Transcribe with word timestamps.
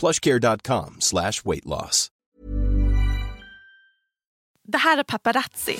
plushcare.com 0.00 0.96
slash 0.98 1.32
weight 1.44 1.64
loss. 1.64 2.08
Det 4.68 4.78
här 4.78 4.98
är 4.98 5.02
Paparazzi. 5.02 5.78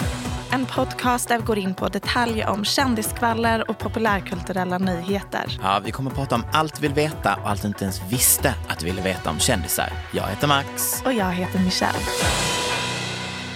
En 0.52 0.66
podcast 0.66 1.28
där 1.28 1.38
vi 1.38 1.44
går 1.44 1.58
in 1.58 1.74
på 1.74 1.88
detaljer 1.88 2.48
om 2.48 2.64
kändiskvaller 2.64 3.70
och 3.70 3.78
populärkulturella 3.78 4.78
nyheter. 4.78 5.58
Ja, 5.62 5.80
vi 5.84 5.91
kommer 5.91 6.10
att 6.10 6.16
prata 6.16 6.34
om 6.34 6.44
allt 6.52 6.78
vi 6.78 6.88
vill 6.88 6.94
veta 6.94 7.36
och 7.42 7.50
allt 7.50 7.62
du 7.62 7.68
inte 7.68 7.84
ens 7.84 8.00
visste 8.12 8.54
att 8.68 8.78
du 8.78 8.86
ville 8.86 9.02
veta 9.02 9.30
om 9.30 9.38
kändisar. 9.38 9.92
Jag 10.12 10.26
heter 10.26 10.48
Max. 10.48 11.02
Och 11.04 11.12
jag 11.12 11.32
heter 11.32 11.58
Michelle. 11.58 11.98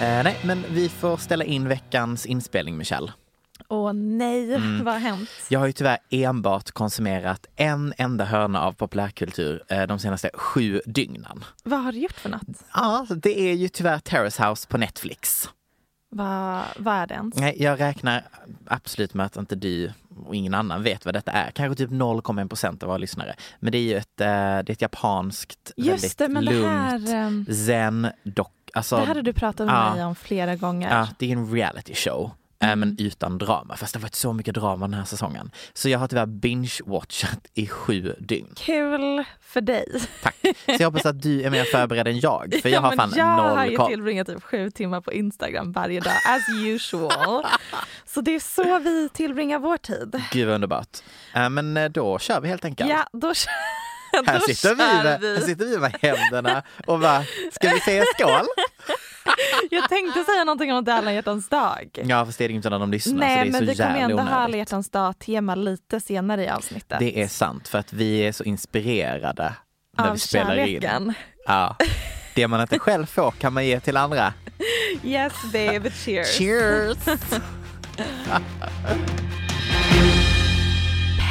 Eh, 0.00 0.24
nej, 0.24 0.36
men 0.44 0.64
vi 0.70 0.88
får 0.88 1.16
ställa 1.16 1.44
in 1.44 1.68
veckans 1.68 2.26
inspelning, 2.26 2.76
Michelle. 2.76 3.12
Åh 3.68 3.92
nej, 3.92 4.54
Mm. 4.54 4.84
vad 4.84 4.94
har 4.94 5.00
hänt? 5.00 5.30
Jag 5.48 5.60
har 5.60 5.66
ju 5.66 5.72
tyvärr 5.72 5.98
enbart 6.10 6.70
konsumerat 6.70 7.46
en 7.56 7.94
enda 7.96 8.24
hörna 8.24 8.60
av 8.62 8.72
populärkultur 8.72 9.62
eh, 9.68 9.82
de 9.82 9.98
senaste 9.98 10.30
sju 10.34 10.80
dygnen. 10.86 11.44
Vad 11.64 11.82
har 11.82 11.92
du 11.92 11.98
gjort 11.98 12.12
för 12.20 12.28
något? 12.28 12.42
Ja, 12.74 13.06
det 13.16 13.40
är 13.50 13.54
ju 13.54 13.68
tyvärr 13.68 13.98
Terrace 13.98 14.44
House 14.46 14.68
på 14.68 14.78
Netflix. 14.78 15.48
Vad, 16.10 16.62
vad 16.76 16.94
är 16.94 17.06
det 17.06 17.14
ens? 17.14 17.36
Nej, 17.36 17.62
jag 17.62 17.80
räknar 17.80 18.22
absolut 18.66 19.14
med 19.14 19.26
att 19.26 19.36
inte 19.36 19.54
du 19.54 19.92
och 20.26 20.34
ingen 20.34 20.54
annan 20.54 20.82
vet 20.82 21.04
vad 21.04 21.14
detta 21.14 21.32
är. 21.32 21.50
Kanske 21.50 21.84
typ 21.84 21.90
0,1 21.90 22.48
procent 22.48 22.82
av 22.82 22.86
våra 22.86 22.98
lyssnare. 22.98 23.34
Men 23.60 23.72
det 23.72 23.78
är 23.78 23.82
ju 23.82 23.96
ett, 23.96 24.20
eh, 24.20 24.26
det 24.26 24.30
är 24.30 24.70
ett 24.70 24.82
japanskt, 24.82 25.72
Just 25.76 26.04
väldigt 26.04 26.18
det, 26.18 26.28
men 26.28 26.44
det 26.44 26.52
lugnt, 26.52 26.66
här, 26.68 27.14
ehm, 27.14 27.46
zen 27.66 28.08
dock. 28.22 28.52
Alltså, 28.74 28.96
det 28.96 29.04
här 29.04 29.14
har 29.14 29.22
du 29.22 29.32
pratat 29.32 29.66
med 29.66 29.74
ja. 29.74 29.94
mig 29.94 30.04
om 30.04 30.14
flera 30.14 30.56
gånger. 30.56 30.90
Ja, 30.98 31.08
det 31.18 31.32
är 31.32 31.36
en 31.36 31.52
reality 31.52 31.94
show. 31.94 32.30
Mm. 32.64 32.78
Men 32.80 32.96
utan 32.98 33.38
drama. 33.38 33.76
Fast 33.76 33.92
det 33.94 33.98
har 33.98 34.02
varit 34.02 34.14
så 34.14 34.32
mycket 34.32 34.54
drama 34.54 34.86
den 34.86 34.94
här 34.94 35.04
säsongen. 35.04 35.50
Så 35.72 35.88
jag 35.88 35.98
har 35.98 36.08
tyvärr 36.08 36.26
binge-watchat 36.26 37.38
i 37.54 37.66
sju 37.66 38.14
dygn. 38.18 38.48
Kul 38.56 39.24
för 39.40 39.60
dig. 39.60 39.86
Tack. 40.22 40.36
Så 40.66 40.72
jag 40.82 40.84
hoppas 40.90 41.06
att 41.06 41.22
du 41.22 41.42
är 41.42 41.50
mer 41.50 41.64
förberedd 41.64 42.08
än 42.08 42.20
jag. 42.20 42.54
För 42.62 42.68
jag 42.68 42.76
Ja, 42.76 42.80
har 42.88 42.96
fan 42.96 43.12
jag 43.16 43.24
har 43.24 43.56
noll 43.56 43.70
ju 43.70 43.76
koll. 43.76 43.88
tillbringat 43.88 44.26
typ 44.26 44.42
sju 44.42 44.70
timmar 44.70 45.00
på 45.00 45.12
Instagram 45.12 45.72
varje 45.72 46.00
dag, 46.00 46.12
as 46.28 46.42
usual. 46.64 47.46
så 48.06 48.20
det 48.20 48.34
är 48.34 48.40
så 48.40 48.78
vi 48.78 49.08
tillbringar 49.12 49.58
vår 49.58 49.76
tid. 49.76 50.22
Gud 50.32 50.46
vad 50.46 50.54
underbart. 50.54 50.98
Eh, 51.34 51.48
Men 51.50 51.76
eh, 51.76 51.88
då 51.88 52.18
kör 52.18 52.40
vi 52.40 52.48
helt 52.48 52.64
enkelt. 52.64 52.90
Ja, 52.90 53.06
då, 53.12 53.34
kör- 53.34 53.52
Här 54.26 54.40
sitter, 54.40 54.68
vi 54.70 54.76
med, 54.76 55.20
vi. 55.20 55.34
här 55.34 55.40
sitter 55.46 55.64
vi 55.64 55.78
med 55.78 55.96
händerna 56.02 56.62
och 56.86 57.00
bara, 57.00 57.24
ska 57.52 57.68
vi 57.68 57.80
säga 57.80 58.04
skål? 58.18 58.46
Jag 59.70 59.88
tänkte 59.88 60.24
säga 60.24 60.44
någonting 60.44 60.72
om 60.72 60.78
att 60.78 60.84
det 60.84 60.92
är 60.92 60.96
alla 60.96 61.12
hjärtans 61.12 61.48
dag. 61.48 61.98
Ja 62.04 62.26
fast 62.26 62.38
det 62.38 62.44
är 62.44 62.48
inte 62.48 62.70
när 62.70 62.78
de 62.78 62.90
lyssnar 62.90 63.14
Nej, 63.18 63.36
så 63.38 63.42
det 63.44 63.48
är 63.48 63.52
men 63.52 63.60
så 63.60 63.66
vi 63.66 63.76
kommer 63.76 63.98
jävla 63.98 64.04
ändå 64.20 64.22
ha 64.22 64.36
alla 64.38 64.56
hjärtans 64.56 64.90
dag-tema 64.90 65.54
lite 65.54 66.00
senare 66.00 66.44
i 66.44 66.48
avsnittet. 66.48 66.98
Det 66.98 67.22
är 67.22 67.28
sant 67.28 67.68
för 67.68 67.78
att 67.78 67.92
vi 67.92 68.18
är 68.18 68.32
så 68.32 68.44
inspirerade 68.44 69.52
när 69.98 70.06
Av 70.08 70.12
vi 70.12 70.18
spelar 70.18 70.56
in. 70.56 70.66
kärleken. 70.66 71.14
Ja. 71.46 71.76
Det 72.34 72.48
man 72.48 72.60
inte 72.60 72.78
själv 72.78 73.06
får 73.06 73.30
kan 73.30 73.52
man 73.52 73.66
ge 73.66 73.80
till 73.80 73.96
andra. 73.96 74.32
Yes 75.04 75.32
baby, 75.52 75.90
cheers. 75.90 76.38
Cheers! 76.38 76.98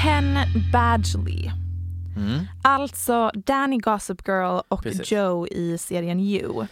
Penn 0.04 0.38
Badgley. 0.74 1.63
Mm. 2.18 2.46
Alltså 2.64 3.32
Danny 3.34 3.78
Gossip 3.78 4.28
Girl 4.28 4.60
och 4.68 4.84
Precis. 4.84 5.12
Joe 5.12 5.48
i 5.48 5.78
serien 5.78 6.20
You. 6.20 6.66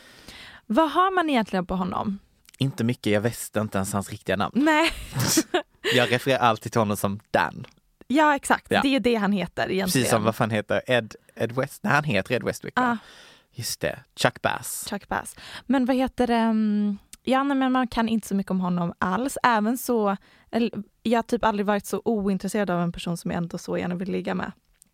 Vad 0.65 0.91
har 0.91 1.15
man 1.15 1.29
egentligen 1.29 1.65
på 1.65 1.75
honom? 1.75 2.19
Inte 2.57 2.83
mycket, 2.83 3.13
jag 3.13 3.21
visste 3.21 3.59
inte 3.59 3.77
ens 3.77 3.93
hans 3.93 4.09
riktiga 4.09 4.35
namn. 4.35 4.51
Nej, 4.55 4.89
Jag 5.95 6.11
refererar 6.11 6.39
alltid 6.39 6.71
till 6.71 6.81
honom 6.81 6.97
som 6.97 7.19
Dan. 7.31 7.65
ja 8.07 8.35
exakt. 8.35 8.65
Ja. 8.69 8.81
Det 8.81 8.95
är 8.95 8.99
det 8.99 9.15
han 9.15 9.31
heter 9.31 9.61
egentligen. 9.61 9.85
Precis 9.85 10.09
som 10.09 10.23
vad 10.23 10.35
fan 10.35 10.49
heter 10.49 10.81
Ed, 10.87 11.15
Ed 11.35 11.51
West? 11.51 11.83
Nej, 11.83 11.93
han 11.93 12.03
heter 12.03 12.35
Ed 12.35 12.43
Westwick. 12.43 12.73
Ah. 12.75 12.97
Just 13.51 13.79
det, 13.81 13.99
Chuck 14.15 14.41
Bass. 14.41 14.87
Chuck 14.89 15.07
Bass. 15.07 15.35
Men 15.65 15.85
vad 15.85 15.95
heter 15.95 16.27
det? 16.27 16.35
mm, 16.35 16.97
Ja, 17.23 17.43
nej, 17.43 17.57
men 17.57 17.71
man 17.71 17.87
kan 17.87 18.09
inte 18.09 18.27
så 18.27 18.35
mycket 18.35 18.51
om 18.51 18.59
honom 18.59 18.93
alls. 18.99 19.37
Även 19.43 19.77
så, 19.77 20.17
jag 21.03 21.17
har 21.17 21.23
typ 21.23 21.45
aldrig 21.45 21.65
varit 21.65 21.85
så 21.85 22.01
ointresserad 22.05 22.69
av 22.69 22.81
en 22.81 22.91
person 22.91 23.17
som 23.17 23.31
jag 23.31 23.37
ändå 23.37 23.57
så 23.57 23.77
gärna 23.77 23.95
vill 23.95 24.11
ligga 24.11 24.35
med. 24.35 24.51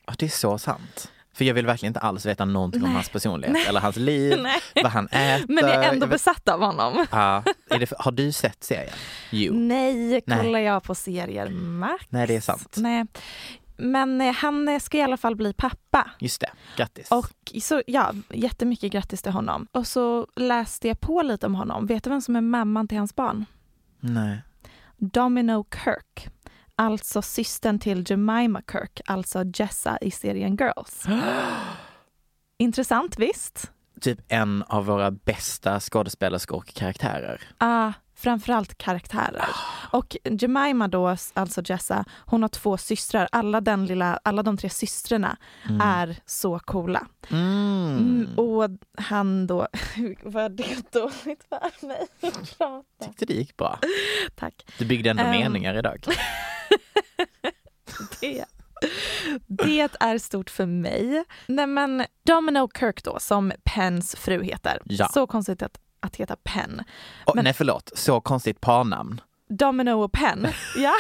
Ja, 0.08 0.14
det 0.18 0.26
är 0.26 0.30
så 0.30 0.58
sant. 0.58 1.12
För 1.34 1.46
jag 1.46 1.54
vill 1.54 1.66
verkligen 1.66 1.90
inte 1.90 2.00
alls 2.00 2.26
veta 2.26 2.46
någonting 2.46 2.82
om 2.82 2.88
Nej. 2.88 2.96
hans 2.96 3.10
personlighet 3.10 3.68
eller 3.70 3.80
hans 3.80 3.96
liv, 3.96 4.38
Nej. 4.42 4.62
vad 4.84 4.92
han 4.92 5.08
äter. 5.08 5.46
Men 5.54 5.58
jag 5.68 5.84
är 5.86 5.90
ändå 5.94 6.06
vet- 6.06 6.10
besatt 6.16 6.50
av 6.50 6.62
honom. 6.62 7.06
Ja, 7.12 7.44
är 7.70 7.80
det, 7.80 7.94
har 8.00 8.12
du 8.12 8.32
sett 8.32 8.64
serien? 8.64 8.94
Nej, 9.68 10.22
Nej. 10.26 10.40
kollar 10.44 10.60
jag 10.60 10.84
på 10.84 10.96
serier 10.96 11.50
Max? 11.50 12.06
Nej, 12.10 12.28
det 12.28 12.36
är 12.36 12.42
sant. 12.42 12.76
Nej. 12.78 13.06
Men 13.78 14.22
eh, 14.22 14.34
han 14.34 14.68
eh, 14.68 14.80
ska 14.80 14.98
i 14.98 15.02
alla 15.02 15.18
fall 15.18 15.36
bli 15.36 15.54
pappa. 15.54 16.12
Just 16.20 16.42
det, 16.42 16.50
grattis. 16.78 17.12
Och 17.12 17.32
så 17.62 17.82
ja, 17.88 18.14
jättemycket 18.30 18.92
grattis 18.92 19.22
till 19.22 19.32
honom. 19.32 19.68
Och 19.72 19.88
så 19.88 20.28
läste 20.36 20.88
jag 20.88 21.00
på 21.00 21.22
lite 21.22 21.46
om 21.46 21.56
honom. 21.56 21.86
Vet 21.86 22.04
du 22.04 22.10
vem 22.10 22.22
som 22.22 22.36
är 22.36 22.42
mamman 22.42 22.88
till 22.88 22.98
hans 22.98 23.16
barn? 23.16 23.46
Nej. 24.00 24.42
Domino 24.98 25.66
Kirk. 25.84 26.28
Alltså 26.80 27.22
systern 27.22 27.80
till 27.80 28.04
Jemima 28.08 28.62
Kirk, 28.72 29.02
alltså 29.06 29.44
Jessa 29.56 29.98
i 30.02 30.12
serien 30.12 30.56
Girls. 30.56 31.06
Intressant 32.60 33.20
visst? 33.20 33.72
Typ 34.02 34.20
en 34.28 34.64
av 34.64 34.86
våra 34.86 35.12
bästa 35.12 35.80
skådespelerskor 35.80 36.58
och 36.58 36.68
karaktärer. 36.74 37.42
Ah, 37.58 37.94
framförallt 38.16 38.78
karaktärer. 38.78 39.46
Och 39.92 40.18
Jemima 40.24 40.88
då, 40.88 41.16
alltså 41.34 41.62
Jessa, 41.66 42.06
hon 42.26 42.42
har 42.42 42.50
två 42.50 42.78
systrar. 42.78 43.28
Alla, 43.32 43.62
den 43.62 43.86
lilla, 43.86 44.20
alla 44.24 44.44
de 44.44 44.58
tre 44.58 44.70
systrarna 44.70 45.38
är 45.84 46.16
så 46.26 46.60
coola. 46.60 47.08
Mm. 47.32 47.98
Mm, 47.98 48.28
och 48.38 48.70
han 48.98 49.48
då, 49.48 49.68
var 50.24 50.50
det 50.50 50.92
dåligt 50.92 51.44
för 51.50 51.88
mig 51.88 52.08
att 52.22 52.58
prata? 52.58 53.06
Tyckte 53.06 53.26
det 53.26 53.34
gick 53.34 53.58
bra. 53.58 53.80
Tack. 54.36 54.54
Du 54.78 54.86
byggde 54.86 55.10
ändå 55.10 55.24
Ehm. 55.24 55.32
meningar 55.32 55.78
idag. 55.78 56.06
Det, 58.22 58.46
det 59.48 59.80
är 60.00 60.18
stort 60.18 60.50
för 60.50 60.66
mig. 60.66 61.24
Nej 61.48 61.68
men 61.68 62.06
Domino 62.24 62.70
Kirk 62.80 63.04
då, 63.04 63.20
som 63.20 63.52
Penns 63.64 64.16
fru 64.16 64.44
heter. 64.44 64.82
Ja. 64.86 65.08
Så 65.14 65.28
konstigt 65.28 65.62
att, 65.62 65.80
att 66.00 66.16
heta 66.16 66.36
Penn. 66.44 66.84
Och, 67.26 67.36
Men- 67.36 67.44
Nej 67.44 67.54
förlåt, 67.54 67.92
så 67.96 68.22
konstigt 68.22 68.62
parnamn. 68.62 69.22
Domino 69.50 70.04
och 70.04 70.12
Penn. 70.12 70.48
Ja. 70.78 70.94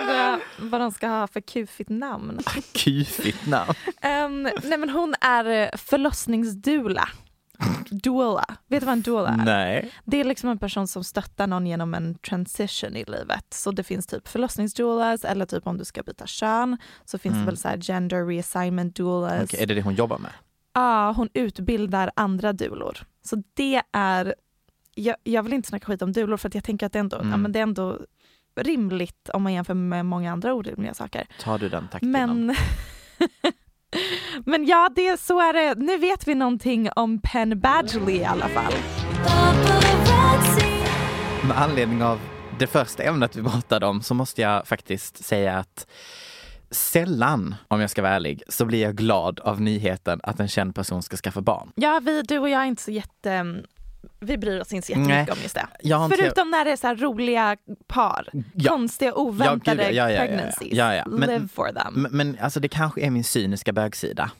Undrar 0.00 0.40
vad 0.58 0.80
de 0.80 0.90
ska 0.92 1.08
ha 1.08 1.26
för 1.26 1.40
kufigt 1.40 1.90
namn. 1.90 2.40
Kufigt 2.74 3.46
namn. 3.46 3.74
Um, 4.02 4.42
nej 4.42 4.78
men 4.78 4.90
hon 4.90 5.14
är 5.20 5.76
förlossningsdula. 5.76 7.08
Doula. 7.90 8.44
Vet 8.66 8.80
du 8.80 8.86
vad 8.86 8.92
en 8.92 9.02
doula 9.02 9.28
är? 9.28 9.36
Nej. 9.44 9.90
Det 10.04 10.20
är 10.20 10.24
liksom 10.24 10.50
en 10.50 10.58
person 10.58 10.88
som 10.88 11.04
stöttar 11.04 11.46
någon 11.46 11.66
genom 11.66 11.94
en 11.94 12.14
transition 12.14 12.96
i 12.96 13.04
livet. 13.04 13.46
Så 13.54 13.70
det 13.70 13.82
finns 13.82 14.06
typ 14.06 14.28
förlossningsdoulas 14.28 15.24
eller 15.24 15.46
typ 15.46 15.66
om 15.66 15.78
du 15.78 15.84
ska 15.84 16.02
byta 16.02 16.26
kön 16.26 16.76
så 17.04 17.18
finns 17.18 17.34
det 17.38 17.44
väl 17.44 17.56
så 17.56 17.68
gender 17.80 18.26
reassignment 18.26 18.96
doulas. 18.96 19.32
Mm. 19.32 19.44
Okej, 19.44 19.62
är 19.62 19.66
det 19.66 19.74
det 19.74 19.82
hon 19.82 19.94
jobbar 19.94 20.18
med? 20.18 20.30
Ja, 20.74 21.12
hon 21.16 21.28
utbildar 21.34 22.10
andra 22.16 22.52
dulor. 22.52 22.98
Så 23.22 23.42
det 23.54 23.82
är, 23.92 24.34
jag, 24.94 25.16
jag 25.22 25.42
vill 25.42 25.52
inte 25.52 25.68
snacka 25.68 25.86
skit 25.86 26.02
om 26.02 26.12
dulor 26.12 26.36
för 26.36 26.50
jag 26.54 26.64
tänker 26.64 26.86
att 26.86 26.92
det, 26.92 26.98
ändå, 26.98 27.16
Mm. 27.16 27.30
ja, 27.30 27.36
men 27.36 27.52
det 27.52 27.58
är 27.58 27.62
ändå 27.62 27.98
rimligt 28.60 29.28
om 29.34 29.42
man 29.42 29.52
jämför 29.52 29.74
med 29.74 30.06
många 30.06 30.32
andra 30.32 30.54
orimliga 30.54 30.94
saker. 30.94 31.26
Tar 31.40 31.58
du 31.58 31.68
den 31.68 31.88
taktpinnen? 31.88 32.46
Men, 32.46 32.56
men 34.44 34.66
ja, 34.66 34.90
det, 34.96 35.20
så 35.20 35.40
är 35.40 35.52
det. 35.52 35.74
Nu 35.74 35.98
vet 35.98 36.28
vi 36.28 36.34
någonting 36.34 36.88
om 36.96 37.20
Penn 37.22 37.60
Badgley 37.60 38.16
i 38.16 38.24
alla 38.24 38.48
fall. 38.48 38.72
Med 41.48 41.58
anledning 41.58 42.02
av 42.02 42.20
det 42.58 42.66
första 42.66 43.02
ämnet 43.02 43.36
vi 43.36 43.42
pratade 43.42 43.86
om 43.86 44.02
så 44.02 44.14
måste 44.14 44.42
jag 44.42 44.66
faktiskt 44.66 45.24
säga 45.24 45.58
att 45.58 45.86
sällan, 46.70 47.54
om 47.68 47.80
jag 47.80 47.90
ska 47.90 48.02
vara 48.02 48.12
ärlig, 48.12 48.42
så 48.48 48.64
blir 48.64 48.82
jag 48.82 48.96
glad 48.96 49.40
av 49.40 49.60
nyheten 49.60 50.20
att 50.22 50.40
en 50.40 50.48
känd 50.48 50.74
person 50.74 51.02
ska 51.02 51.16
skaffa 51.16 51.40
barn. 51.40 51.72
Ja, 51.74 52.00
vi, 52.04 52.22
du 52.22 52.38
och 52.38 52.48
jag 52.48 52.62
är 52.62 52.66
inte 52.66 52.82
så 52.82 52.90
jätte... 52.90 53.62
Vi 54.24 54.38
bryr 54.38 54.60
oss 54.60 54.72
inte 54.72 54.86
så 54.86 54.92
jättemycket 54.92 55.30
om 55.36 55.38
just 55.42 55.54
det. 55.54 55.66
Förutom 56.16 56.50
när 56.50 56.64
det 56.64 56.70
är 56.70 56.76
så 56.76 56.86
här 56.86 56.96
roliga 56.96 57.56
par, 57.86 58.28
Ja. 58.54 58.70
konstiga 58.72 59.14
oväntade 59.14 59.90
Ja, 59.90 60.10
ja, 60.10 60.18
pregnancies. 60.18 60.72
Ja, 60.72 60.94
ja. 60.94 61.04
Men- 61.06 61.28
Live 61.28 61.48
for 61.48 61.72
them. 61.72 61.92
Men, 62.02 62.12
men 62.12 62.38
alltså 62.40 62.60
det 62.60 62.68
kanske 62.68 63.00
är 63.00 63.10
min 63.10 63.24
cyniska 63.24 63.72
bögsida 63.72 64.30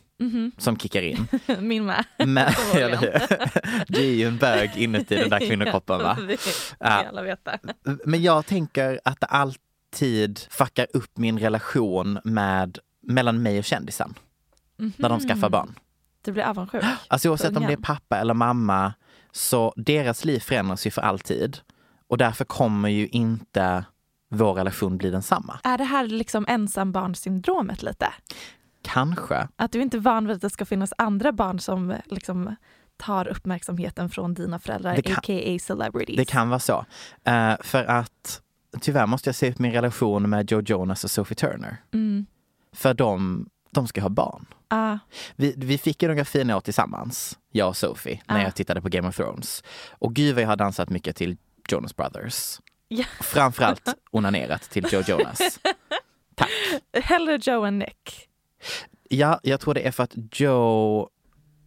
som 0.58 0.76
kickar 0.76 1.02
in. 1.02 1.26
Min 1.60 1.84
med. 1.86 2.04
Men, 2.19 2.52
eller 2.75 2.96
hur? 2.96 3.12
Du 3.92 3.98
är 4.00 4.14
ju 4.14 4.26
en 4.26 4.36
bög 4.38 4.70
inuti 4.76 5.16
den 5.16 5.31
där 5.31 5.38
kvinnokroppen 5.38 5.98
va? 6.02 6.19
Ja. 6.78 7.04
Men 8.04 8.22
jag 8.22 8.46
tänker 8.46 9.00
att 9.04 9.20
det 9.20 9.26
alltid 9.26 10.38
fuckar 10.50 10.86
upp 10.92 11.19
min 11.19 11.38
relation 11.38 12.19
med, 12.25 12.78
mellan 13.02 13.42
mig 13.42 13.58
och 13.58 13.64
kändisen. 13.64 14.14
När 14.96 15.08
de 15.08 15.20
skaffar 15.20 15.48
barn. 15.50 15.75
Du 16.25 16.32
blir 16.32 16.42
avundsjuk. 16.44 16.84
Alltså 17.08 17.28
oavsett 17.31 17.56
om 17.56 17.62
det 17.66 17.72
är 17.72 17.76
pappa 17.76 18.16
eller 18.19 18.34
mamma, 18.34 18.92
så 19.34 19.72
deras 19.76 20.25
liv 20.25 20.40
förändras 20.40 20.86
ju 20.86 20.90
för 20.90 21.02
alltid. 21.02 21.58
Och 22.08 22.19
därför 22.19 22.44
kommer 22.44 22.88
ju 22.88 23.08
inte 23.08 23.84
vår 24.31 24.54
relation 24.54 24.96
bli 24.98 25.10
densamma. 25.10 25.60
Är 25.64 25.78
det 25.78 25.84
här 25.84 26.06
liksom 26.06 26.44
ensambarnsyndromet 26.48 27.82
lite? 27.82 28.06
Kanske. 28.82 29.48
Att 29.56 29.72
du 29.72 29.82
inte 29.82 29.96
är 29.96 30.00
van 30.00 30.26
vid 30.26 30.36
att 30.36 30.42
det 30.42 30.50
ska 30.50 30.64
finnas 30.64 30.92
andra 30.98 31.32
barn 31.32 31.60
som 31.60 31.94
liksom 32.04 32.56
tar 32.96 33.28
uppmärksamheten 33.28 34.10
från 34.10 34.34
dina 34.34 34.58
föräldrar, 34.58 34.96
kan- 35.02 35.12
a.k.a. 35.16 35.58
celebrities. 35.60 36.16
Det 36.16 36.25
kan 36.25 36.48
vara 36.48 36.58
så. 36.60 36.86
Eh, 37.25 37.54
för 37.60 37.84
att 37.84 38.40
tyvärr 38.81 39.06
måste 39.06 39.28
jag 39.28 39.34
se 39.34 39.46
ut 39.46 39.58
min 39.58 39.72
relation 39.72 40.31
med 40.31 40.50
Joe 40.50 40.60
Jonas 40.60 41.04
och 41.04 41.10
Sophie 41.10 41.34
Turner. 41.34 41.76
Mm. 41.92 42.26
För 42.72 42.94
de, 42.94 43.46
de 43.75 43.88
ska 43.88 44.00
ha 44.00 44.09
barn. 44.09 44.47
Ah, 44.69 44.99
Vi, 45.37 45.55
vi 45.56 45.79
fick 45.79 46.03
ju 46.03 46.09
några 46.09 46.25
fina 46.25 46.56
år 46.56 46.61
tillsammans, 46.61 47.38
jag 47.53 47.69
och 47.69 47.76
Sophie, 47.76 48.21
när 48.29 48.37
Ah. 48.41 48.43
jag 48.43 48.55
tittade 48.55 48.82
på 48.82 48.88
Game 48.88 49.09
of 49.09 49.17
Thrones. 49.17 49.62
Och 49.91 50.15
gud 50.15 50.35
vad 50.35 50.44
jag 50.44 50.49
har 50.49 50.56
dansat 50.56 50.88
mycket 50.91 51.17
till 51.17 51.37
Jonas 51.69 51.97
Brothers. 51.97 52.61
Ja. 52.88 53.05
Framförallt 53.21 53.94
onanerat 54.11 54.62
till 54.62 54.87
Joe 54.93 55.03
Jonas. 55.06 55.38
Tack. 56.35 56.50
hellre 57.03 57.38
Joe 57.43 57.65
än 57.65 57.79
Nick. 57.79 58.29
Ja, 59.09 59.41
jag 59.43 59.61
tror 59.61 59.75
det 59.75 59.87
är 59.87 59.91
för 59.91 60.03
att 60.03 60.12
Joe... 60.32 61.09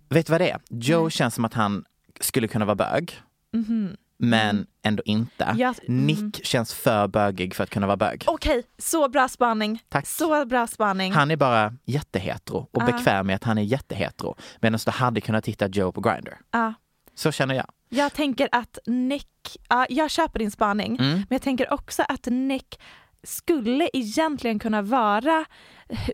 Vet 0.10 0.26
du 0.26 0.32
vad 0.32 0.42
det 0.42 0.50
är? 0.52 0.60
Joe 0.70 1.02
Nej. 1.02 1.12
känns 1.12 1.36
som 1.36 1.46
att 1.46 1.54
han 1.54 1.86
skulle 2.20 2.48
kunna 2.48 2.66
vara 2.66 2.76
bög, 2.76 3.22
Mhm. 3.54 3.98
Men 4.20 4.68
ändå 4.84 5.04
inte. 5.06 5.56
Ja, 5.58 5.74
mm. 5.88 6.06
Nick 6.06 6.46
känns 6.46 6.74
för 6.74 7.08
bögig 7.08 7.56
för 7.56 7.64
att 7.64 7.70
kunna 7.70 7.88
vara 7.88 7.98
bög. 7.98 8.24
Okej, 8.28 8.64
så 8.78 9.10
bra 9.10 9.28
spaning. 9.28 9.82
Tack. 9.90 10.08
Så 10.08 10.46
bra 10.46 10.68
spaning. 10.68 11.14
Han 11.14 11.32
är 11.32 11.36
bara 11.36 11.74
jättehetero 11.86 12.68
och 12.72 12.84
Ah. 12.84 12.86
bekväm 12.86 13.28
med 13.28 13.36
att 13.36 13.44
han 13.44 13.58
är 13.58 13.62
jättehetero. 13.62 14.36
Medan 14.62 14.80
du 14.86 14.92
hade 14.92 15.22
kunnat 15.22 15.44
titta 15.44 15.68
Joe 15.68 15.92
på 15.92 16.02
Grindr. 16.02 16.32
Ja. 16.52 16.74
Så 17.16 17.32
känner 17.32 17.56
jag. 17.56 17.66
Jag 17.90 18.14
tänker 18.14 18.50
att 18.52 18.78
Nick, 18.86 19.58
ja, 19.70 19.86
jag 19.90 20.12
köper 20.12 20.40
din 20.40 20.52
spaning, 20.52 20.96
Mm. 21.00 21.12
men 21.14 21.26
jag 21.30 21.42
tänker 21.42 21.74
också 21.74 22.04
att 22.10 22.26
Nick 22.26 22.80
skulle 23.24 23.90
egentligen 23.94 24.60
kunna 24.60 24.82
vara 24.82 25.46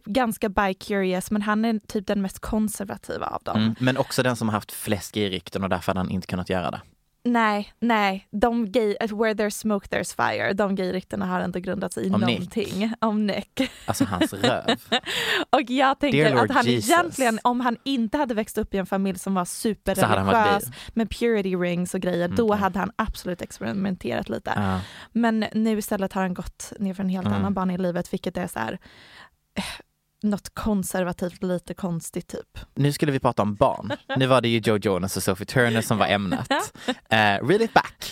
ganska 0.06 0.50
bi-curious 0.50 1.28
men 1.32 1.42
han 1.42 1.66
är 1.66 1.80
typ 1.88 2.08
den 2.08 2.22
mest 2.22 2.40
konservativa 2.40 3.26
av 3.28 3.44
dem. 3.44 3.58
Mm. 3.62 3.76
Men 3.80 3.98
också 3.98 4.24
den 4.24 4.36
som 4.36 4.50
har 4.50 4.54
haft 4.54 4.72
flest 4.72 5.12
gay-rykten 5.16 5.64
och 5.64 5.70
därför 5.70 5.88
hade 5.90 6.00
han 6.00 6.10
inte 6.10 6.28
kunnat 6.28 6.50
göra 6.50 6.72
det. 6.72 6.82
Nej, 7.26 7.74
nej, 7.80 8.28
de 8.32 8.72
gay, 8.72 8.96
where 9.00 9.34
there's 9.34 9.50
smoke 9.50 9.88
there's 9.88 10.16
fire, 10.32 10.54
de 10.54 10.76
gayryktena 10.76 11.26
har 11.26 11.40
ändå 11.40 11.60
grundat 11.60 11.94
sig 11.94 12.08
i 12.08 12.10
Om 12.10 12.22
Nick. 12.22 12.40
någonting 12.40 12.94
om 13.02 13.28
Nick. 13.28 13.72
Alltså 13.86 14.06
hans 14.06 14.34
röv. 14.34 14.66
Och 15.50 15.62
jag 15.68 16.00
tänker 16.00 16.36
att 16.36 16.52
han 16.52 16.66
Jesus. 16.66 16.90
egentligen, 16.92 17.40
om 17.44 17.60
han 17.60 17.78
inte 17.84 18.18
hade 18.18 18.34
växt 18.34 18.58
upp 18.58 18.74
i 18.74 18.78
en 18.78 18.86
familj 18.86 19.20
som 19.20 19.34
var 19.34 19.46
superreligiös 19.46 20.64
med 20.94 21.10
purity 21.10 21.56
rings 21.56 21.94
och 21.94 22.02
grejer, 22.02 22.28
då 22.28 22.48
Mm. 22.48 22.60
hade 22.64 22.80
han 22.80 22.92
absolut 22.96 23.42
experimenterat 23.42 24.30
lite. 24.30 24.54
Ja. 24.56 24.80
Men 25.12 25.46
nu 25.54 25.78
istället 25.78 26.14
har 26.14 26.22
han 26.22 26.34
gått 26.34 26.74
ner 26.80 26.94
för 26.94 27.04
en 27.04 27.10
helt 27.10 27.28
Mm. 27.28 27.40
annan 27.40 27.54
bana 27.54 27.74
i 27.74 27.78
livet, 27.78 28.14
vilket 28.14 28.38
är 28.38 28.48
så 28.48 28.60
här, 28.60 28.80
eh, 29.58 29.64
något 30.24 30.54
konservativt, 30.54 31.44
lite 31.44 31.74
konstigt 31.74 32.28
typ. 32.28 32.60
Nu 32.76 32.92
skulle 32.92 33.12
vi 33.12 33.20
prata 33.20 33.42
om 33.42 33.56
barn. 33.56 33.92
Nu 34.18 34.26
var 34.26 34.42
det 34.42 34.48
ju 34.50 34.60
Joe 34.60 34.78
Jonas 34.78 35.18
och 35.18 35.24
Sophie 35.24 35.46
Turner 35.46 35.82
som 35.82 35.98
var 35.98 36.08
ämnet. 36.08 36.52
Uh, 36.88 37.48
reel 37.48 37.62
it 37.62 37.74
back. 37.74 38.12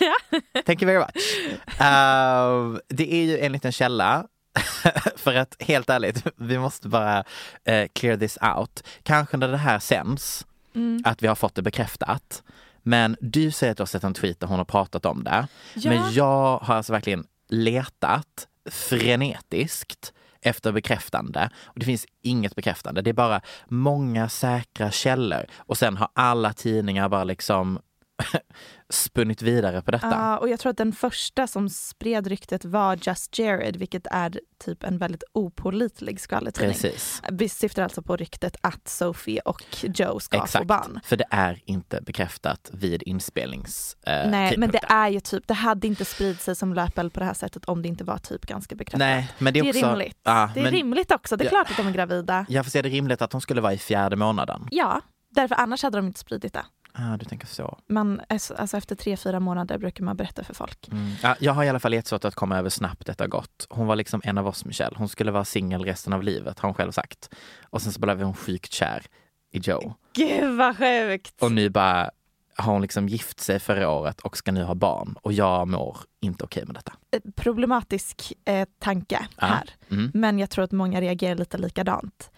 Thank 0.66 0.82
you 0.82 0.92
very 0.92 1.00
much. 1.00 1.50
Uh, 1.68 2.80
det 2.90 3.14
är 3.14 3.24
ju 3.26 3.40
enligt 3.40 3.66
en 3.66 3.72
källa 3.72 4.26
för 5.16 5.36
att 5.36 5.56
helt 5.60 5.90
ärligt, 5.90 6.24
vi 6.36 6.58
måste 6.58 6.88
bara 6.88 7.24
eh, 7.64 7.88
clear 7.94 8.18
this 8.18 8.38
out. 8.58 8.84
Kanske 9.04 9.38
när 9.38 9.48
det 9.48 9.58
här 9.58 9.80
sänds, 9.80 10.46
Mm. 10.74 11.02
att 11.06 11.24
vi 11.24 11.28
har 11.28 11.36
fått 11.36 11.56
det 11.56 11.62
bekräftat. 11.62 12.44
Men 12.84 13.18
du 13.22 13.52
säger 13.52 13.72
att 13.72 13.78
du 13.78 13.82
har 13.82 13.88
sett 13.88 14.04
en 14.04 14.14
tweet 14.14 14.40
där 14.40 14.48
hon 14.48 14.58
har 14.58 14.66
pratat 14.66 15.06
om 15.06 15.24
det. 15.24 15.48
Ja. 15.74 15.90
Men 15.90 16.14
jag 16.14 16.58
har 16.58 16.76
alltså 16.76 16.94
verkligen 16.94 17.26
letat 17.50 18.48
frenetiskt 18.72 20.14
efter 20.42 20.72
bekräftande. 20.72 21.50
Och 21.64 21.80
det 21.80 21.86
finns 21.86 22.06
inget 22.22 22.56
bekräftande. 22.56 23.02
Det 23.02 23.10
är 23.10 23.14
bara 23.14 23.42
många 23.68 24.30
säkra 24.30 24.92
källor. 24.92 25.46
Och 25.58 25.78
sen 25.78 25.98
har 25.98 26.10
alla 26.14 26.54
tidningar 26.54 27.10
bara 27.10 27.24
liksom 27.24 27.80
spunnit 28.90 29.42
vidare 29.42 29.82
på 29.82 29.92
detta. 29.92 30.08
Ja, 30.12 30.38
och 30.38 30.50
jag 30.50 30.60
tror 30.60 30.70
att 30.70 30.78
den 30.78 30.94
första 30.94 31.48
som 31.48 31.70
spred 31.70 32.28
ryktet 32.28 32.66
var 32.66 33.00
Just 33.02 33.40
Jared, 33.40 33.76
vilket 33.76 34.08
är 34.12 34.40
typ 34.66 34.84
en 34.84 34.98
väldigt 34.98 35.24
opålitlig 35.34 36.20
skvallertidning. 36.20 36.74
Precis. 36.74 37.22
Vi 37.32 37.50
syftar 37.50 37.84
alltså 37.84 38.02
på 38.02 38.16
ryktet 38.18 38.56
att 38.62 38.88
Sophie 38.88 39.40
och 39.46 39.64
Joe 39.82 40.20
ska 40.20 40.38
få 40.38 40.44
Exakt. 40.44 40.68
barn. 40.68 41.00
För 41.04 41.18
det 41.18 41.26
är 41.30 41.60
inte 41.66 42.02
bekräftat 42.02 42.70
vid 42.74 43.04
inspelnings 43.04 43.98
eh, 44.06 44.30
Nej, 44.30 44.58
men 44.58 44.72
det 44.72 44.82
är 44.90 45.10
ju 45.10 45.20
typ, 45.20 45.48
det 45.48 45.54
hade 45.54 45.88
inte 45.88 46.06
spridit 46.06 46.42
sig 46.42 46.56
som 46.56 46.74
löpeld 46.74 47.14
på 47.14 47.20
det 47.20 47.26
här 47.26 47.34
sättet 47.34 47.66
om 47.66 47.82
det 47.82 47.88
inte 47.88 48.04
var 48.04 48.18
typ 48.18 48.46
ganska 48.46 48.76
bekräftat. 48.76 49.00
Nej, 49.00 49.32
men 49.38 49.54
det 49.54 49.60
är, 49.60 49.64
det 49.64 49.70
är 49.70 49.74
också, 49.74 49.90
rimligt. 49.90 50.18
Ja, 50.24 50.50
det 50.54 50.60
är 50.60 50.64
men 50.64 50.72
rimligt 50.74 51.12
också, 51.12 51.38
det 51.38 51.44
är 51.44 51.46
Ja. 51.46 51.50
klart 51.50 51.72
att 51.72 51.78
de 51.78 51.88
är 51.88 51.92
gravida. 51.92 52.46
Jag 52.50 52.66
får 52.66 52.70
se 52.72 52.82
det 52.82 52.90
rimligt 52.90 53.22
att 53.22 53.32
de 53.32 53.42
skulle 53.42 53.62
vara 53.62 53.74
i 53.74 53.78
fjärde 53.78 54.16
månaden. 54.16 54.68
Ja, 54.72 55.02
därför 55.30 55.56
annars 55.56 55.84
hade 55.84 55.98
de 55.98 56.08
inte 56.08 56.20
spridit 56.20 56.54
det. 56.54 56.66
Ah, 56.94 57.18
du 57.18 57.26
tänker 57.26 57.48
så. 57.48 57.80
Men 57.88 58.22
alltså 58.30 58.54
alltså 58.54 58.78
efter 58.78 58.96
tre, 58.96 59.18
fyra 59.18 59.40
månader 59.40 59.78
brukar 59.78 60.04
man 60.04 60.18
berätta 60.18 60.44
för 60.44 60.54
folk. 60.54 60.88
Mm. 60.92 61.12
Ja, 61.24 61.36
jag 61.40 61.54
har 61.54 61.64
i 61.64 61.70
alla 61.70 61.80
fall 61.80 61.94
jättesvårt 61.94 62.26
att 62.26 62.36
komma 62.36 62.58
över 62.58 62.70
snabbt 62.70 63.06
detta 63.06 63.28
gott. 63.28 63.68
Hon 63.70 63.88
var 63.88 63.96
liksom 63.96 64.22
en 64.24 64.38
av 64.38 64.48
oss 64.48 64.66
Michelle. 64.66 64.96
Hon 64.98 65.10
skulle 65.10 65.32
vara 65.32 65.46
singel 65.46 65.86
resten 65.86 66.14
av 66.14 66.24
livet 66.24 66.60
har 66.60 66.70
hon 66.70 66.74
själv 66.74 66.92
sagt. 66.92 67.30
Och 67.70 67.82
sen 67.82 67.92
så 67.94 68.00
blev 68.00 68.22
hon 68.22 68.34
sjukt 68.34 68.74
kär 68.74 69.06
i 69.52 69.60
Joe. 69.60 69.94
Gud 70.14 70.58
vad 70.58 70.78
sjukt! 70.78 71.42
Och 71.42 71.52
nu 71.52 71.70
bara 71.70 72.12
har 72.56 72.74
hon 72.74 72.82
liksom 72.82 73.08
gift 73.08 73.40
sig 73.40 73.60
förra 73.60 73.90
året 73.90 74.22
och 74.22 74.38
ska 74.38 74.52
nu 74.52 74.64
ha 74.64 74.76
barn. 74.76 75.16
Och 75.22 75.34
jag 75.34 75.68
mår 75.68 75.98
inte 76.22 76.44
okej 76.44 76.66
med 76.66 76.76
detta. 76.76 76.94
Problematisk 77.36 78.34
eh, 78.46 78.68
tanke 78.80 79.28
här. 79.38 79.70
Mm. 79.92 80.12
Men 80.14 80.40
jag 80.40 80.50
tror 80.50 80.64
att 80.64 80.72
många 80.72 81.02
reagerar 81.02 81.36
lite 81.36 81.58
likadant. 81.58 82.32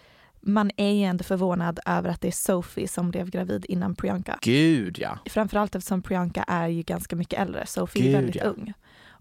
Man 0.46 0.70
är 0.76 0.90
ju 0.90 1.04
ändå 1.04 1.24
förvånad 1.24 1.80
över 1.86 2.10
att 2.10 2.20
det 2.20 2.28
är 2.28 2.32
Sophie 2.32 2.88
som 2.88 3.10
blev 3.10 3.30
gravid 3.30 3.66
innan 3.68 3.94
Priyanka. 3.94 4.38
Gud 4.42 4.98
ja. 4.98 5.18
Framförallt 5.26 5.74
eftersom 5.74 6.02
Priyanka 6.02 6.42
är 6.42 6.68
ju 6.68 6.82
ganska 6.82 7.16
mycket 7.16 7.40
äldre. 7.40 7.66
Sophie 7.66 8.02
Gud, 8.02 8.14
är 8.14 8.16
väldigt 8.16 8.36
ja. 8.36 8.44
ung. 8.44 8.72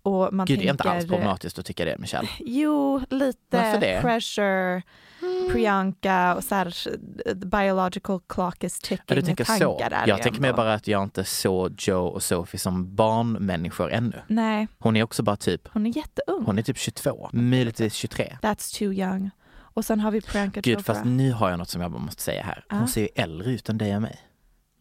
Och 0.04 0.34
man 0.34 0.46
Gud 0.46 0.60
det 0.60 0.66
är 0.66 0.72
inte 0.72 0.84
tänker, 0.84 0.98
alls 0.98 1.08
problematiskt 1.08 1.60
att 1.60 1.66
tycka 1.66 1.86
det 1.86 1.98
Michelle. 1.98 2.30
Jo, 2.40 3.02
lite 3.10 4.00
pressure. 4.02 4.82
Priyanka 5.52 6.36
och 6.36 6.44
så 6.44 6.56
här, 6.56 6.72
the 7.24 7.46
biological 7.46 8.20
clock 8.28 8.64
is 8.64 8.80
ticking 8.80 9.04
Ja, 9.08 9.16
du 9.16 9.22
tänker 9.22 9.44
så. 9.44 9.82
Jag 10.08 10.22
tänker 10.22 10.42
mer 10.42 10.54
bara 10.54 10.74
att 10.74 10.88
jag 10.88 11.04
inte 11.04 11.24
såg 11.24 11.76
Joe 11.78 12.08
och 12.08 12.24
Sophie 12.24 12.60
som 12.60 12.96
barnmänniskor 12.96 13.92
ännu. 13.92 14.22
Nej, 14.28 14.68
Hon 14.80 14.96
är 14.96 15.04
också 15.04 15.24
bara 15.24 15.36
typ, 15.36 15.68
hon 15.74 15.86
är 15.86 15.98
jätteung. 15.98 16.44
hon 16.46 16.58
är 16.58 16.62
typ 16.62 16.78
22, 16.78 17.30
möjligtvis 17.34 17.94
23. 17.94 18.38
That's 18.42 18.80
too 18.80 18.94
young. 18.94 19.32
Och 19.74 19.86
sen 19.86 20.00
har 20.00 20.12
vi 20.12 20.22
Priyanka 20.22 20.62
Gud, 20.62 20.78
Chopra. 20.78 20.94
fast 20.94 21.06
nu 21.06 21.32
har 21.32 21.50
jag 21.50 21.60
något 21.60 21.70
som 21.70 21.82
jag 21.82 21.92
bara 21.92 22.02
måste 22.02 22.22
säga 22.22 22.44
här. 22.44 22.66
Hon 22.70 22.80
Ja. 22.80 22.88
ser 22.88 23.02
ju 23.02 23.08
äldre 23.16 23.52
ut 23.52 23.70
än 23.70 23.78
dig 23.78 23.96
och 23.96 24.02
mig. 24.02 24.20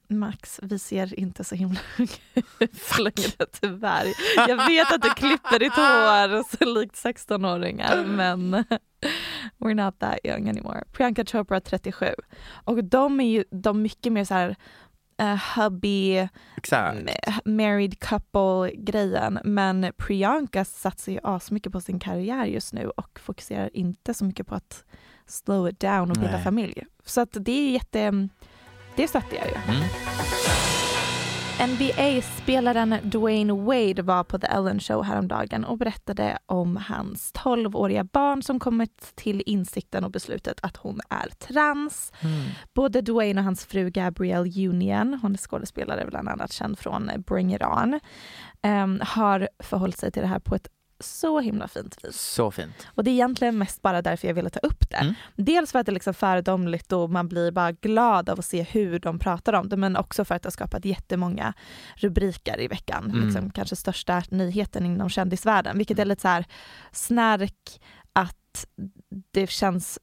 Max, 0.08 0.60
vi 0.62 0.78
ser 0.78 1.18
inte 1.20 1.44
så 1.44 1.54
himla 1.54 1.80
ut 2.58 2.98
längre 2.98 3.46
tyvärr. 3.60 4.06
Jag 4.48 4.66
vet 4.68 4.92
att 4.92 5.02
du 5.02 5.10
klipper 5.10 5.58
ditt 5.58 5.72
hår 5.72 6.56
så 6.56 6.74
likt 6.80 6.94
16-åringar 6.94 8.04
men 8.04 8.54
we're 9.58 9.74
not 9.84 9.98
that 9.98 10.18
young 10.24 10.48
anymore. 10.48 10.84
Priyanka 10.92 11.24
Chopra 11.24 11.60
37 11.60 12.06
och 12.64 12.84
de 12.84 13.20
är 13.20 13.28
ju 13.30 13.44
de 13.50 13.82
mycket 13.82 14.12
mer 14.12 14.24
så 14.24 14.34
här 14.34 14.56
uh, 15.22 15.36
hubby, 15.56 16.28
married 17.44 18.00
couple 18.00 18.70
grejen 18.74 19.38
men 19.44 19.92
Priyanka 19.96 20.64
satsar 20.64 21.12
ju 21.12 21.18
asmycket 21.22 21.72
på 21.72 21.80
sin 21.80 21.98
karriär 21.98 22.44
just 22.44 22.72
nu 22.72 22.88
och 22.88 23.20
fokuserar 23.20 23.70
inte 23.76 24.14
så 24.14 24.24
mycket 24.24 24.46
på 24.46 24.54
att 24.54 24.84
slow 25.26 25.68
it 25.68 25.80
down 25.80 26.10
och 26.10 26.16
bilda 26.16 26.32
Nej. 26.32 26.44
familj. 26.44 26.84
Så 27.04 27.20
att 27.20 27.36
det 27.40 27.52
är 27.52 27.70
jätte, 27.70 28.28
det 28.96 29.08
stöttar 29.08 29.36
jag 29.36 29.46
ju. 29.46 29.54
Mm. 29.74 29.82
NBA-spelaren 31.66 32.96
Dwayne 33.02 33.52
Wade 33.52 34.02
var 34.02 34.24
på 34.24 34.38
The 34.38 34.46
Ellen 34.46 34.80
Show 34.80 35.04
häromdagen 35.04 35.64
och 35.64 35.78
berättade 35.78 36.38
om 36.46 36.76
hans 36.76 37.32
12-åriga 37.32 38.04
barn 38.04 38.42
som 38.42 38.60
kommit 38.60 39.12
till 39.14 39.42
insikten 39.46 40.04
och 40.04 40.10
beslutet 40.10 40.60
att 40.62 40.76
hon 40.76 41.00
är 41.08 41.28
trans. 41.28 42.12
Mm. 42.20 42.42
Både 42.74 43.00
Dwayne 43.00 43.40
och 43.40 43.44
hans 43.44 43.64
fru 43.64 43.90
Gabrielle 43.90 44.68
Union, 44.68 45.18
hon 45.22 45.32
är 45.32 45.38
skådespelare 45.38 46.06
bland 46.06 46.28
annat 46.28 46.52
känd 46.52 46.78
från 46.78 47.10
Bring 47.26 47.54
It 47.54 47.62
On, 47.62 48.00
ehm, 48.62 49.00
har 49.02 49.48
förhållit 49.58 49.98
sig 49.98 50.12
till 50.12 50.22
det 50.22 50.28
här 50.28 50.38
på 50.38 50.54
ett 50.54 50.68
så 51.02 51.40
himla 51.40 51.68
fint 51.68 52.04
vis. 52.04 52.16
Så 52.16 52.50
fint. 52.50 52.86
Och 52.94 53.04
det 53.04 53.10
är 53.10 53.12
egentligen 53.12 53.58
mest 53.58 53.82
bara 53.82 54.02
därför 54.02 54.28
jag 54.28 54.34
ville 54.34 54.50
ta 54.50 54.60
upp 54.60 54.90
det. 54.90 54.96
Mm. 54.96 55.14
Dels 55.36 55.72
för 55.72 55.78
att 55.78 55.86
det 55.86 55.90
är 55.92 55.94
liksom 55.94 56.14
föredömligt 56.14 56.92
och 56.92 57.10
man 57.10 57.28
blir 57.28 57.50
bara 57.50 57.72
glad 57.72 58.28
av 58.28 58.38
att 58.38 58.44
se 58.44 58.62
hur 58.62 58.98
de 58.98 59.18
pratar 59.18 59.52
om 59.52 59.68
det 59.68 59.76
men 59.76 59.96
också 59.96 60.24
för 60.24 60.34
att 60.34 60.42
det 60.42 60.46
har 60.46 60.52
skapat 60.52 60.84
jättemånga 60.84 61.54
rubriker 61.96 62.60
i 62.60 62.68
veckan. 62.68 63.10
Mm. 63.10 63.24
Liksom, 63.24 63.50
kanske 63.50 63.76
största 63.76 64.22
nyheten 64.28 64.86
inom 64.86 65.08
kändisvärlden 65.08 65.78
vilket 65.78 65.98
är 65.98 66.04
lite 66.04 66.22
så 66.22 66.28
här 66.28 66.44
snärk 66.92 67.80
att 68.12 68.66
det 69.32 69.50
känns 69.50 69.98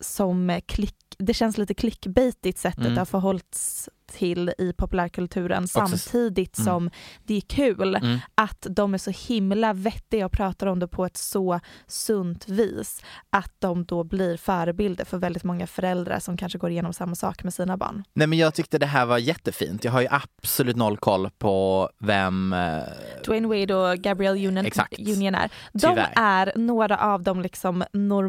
som 0.00 0.60
klick, 0.66 0.96
det 1.18 1.34
känns 1.34 1.58
lite 1.58 1.74
clickbaitigt 1.74 2.58
sättet 2.58 2.80
Mm. 2.80 2.94
det 2.94 3.00
har 3.00 3.06
förhållits 3.06 3.88
till 4.06 4.52
i 4.58 4.72
populärkulturen 4.72 5.62
Också 5.64 5.78
samtidigt 5.88 6.58
Mm. 6.58 6.64
som 6.66 6.90
det 7.24 7.34
är 7.36 7.40
kul 7.40 7.94
Mm. 7.94 8.18
att 8.34 8.66
de 8.70 8.94
är 8.94 8.98
så 8.98 9.10
himla 9.10 9.72
vettiga 9.72 10.26
och 10.26 10.32
pratar 10.32 10.66
om 10.66 10.78
det 10.78 10.88
på 10.88 11.04
ett 11.06 11.16
så 11.16 11.60
sunt 11.86 12.48
vis 12.48 13.02
att 13.30 13.52
de 13.58 13.84
då 13.84 14.04
blir 14.04 14.36
förebilder 14.36 15.04
för 15.04 15.18
väldigt 15.18 15.44
många 15.44 15.66
föräldrar 15.66 16.18
som 16.18 16.36
kanske 16.36 16.58
går 16.58 16.70
igenom 16.70 16.92
samma 16.92 17.14
sak 17.14 17.44
med 17.44 17.54
sina 17.54 17.76
barn. 17.76 18.04
Nej 18.14 18.26
men 18.26 18.38
jag 18.38 18.54
tyckte 18.54 18.78
det 18.78 18.86
här 18.86 19.06
var 19.06 19.18
jättefint. 19.18 19.84
Jag 19.84 19.92
har 19.92 20.00
ju 20.00 20.08
absolut 20.10 20.76
noll 20.76 20.96
koll 20.96 21.30
på 21.38 21.90
vem 21.98 22.52
eh, 22.52 22.78
Dwayne 23.26 23.48
Wade 23.48 23.74
och 23.74 23.98
Gabrielle 23.98 24.48
Union, 24.48 24.66
Exakt. 24.66 24.98
Union 24.98 25.34
är. 25.34 25.50
De 25.72 25.78
Tyvärr. 25.78 26.12
är 26.16 26.52
några 26.56 26.98
av 26.98 27.22
de 27.22 27.40
liksom 27.40 27.84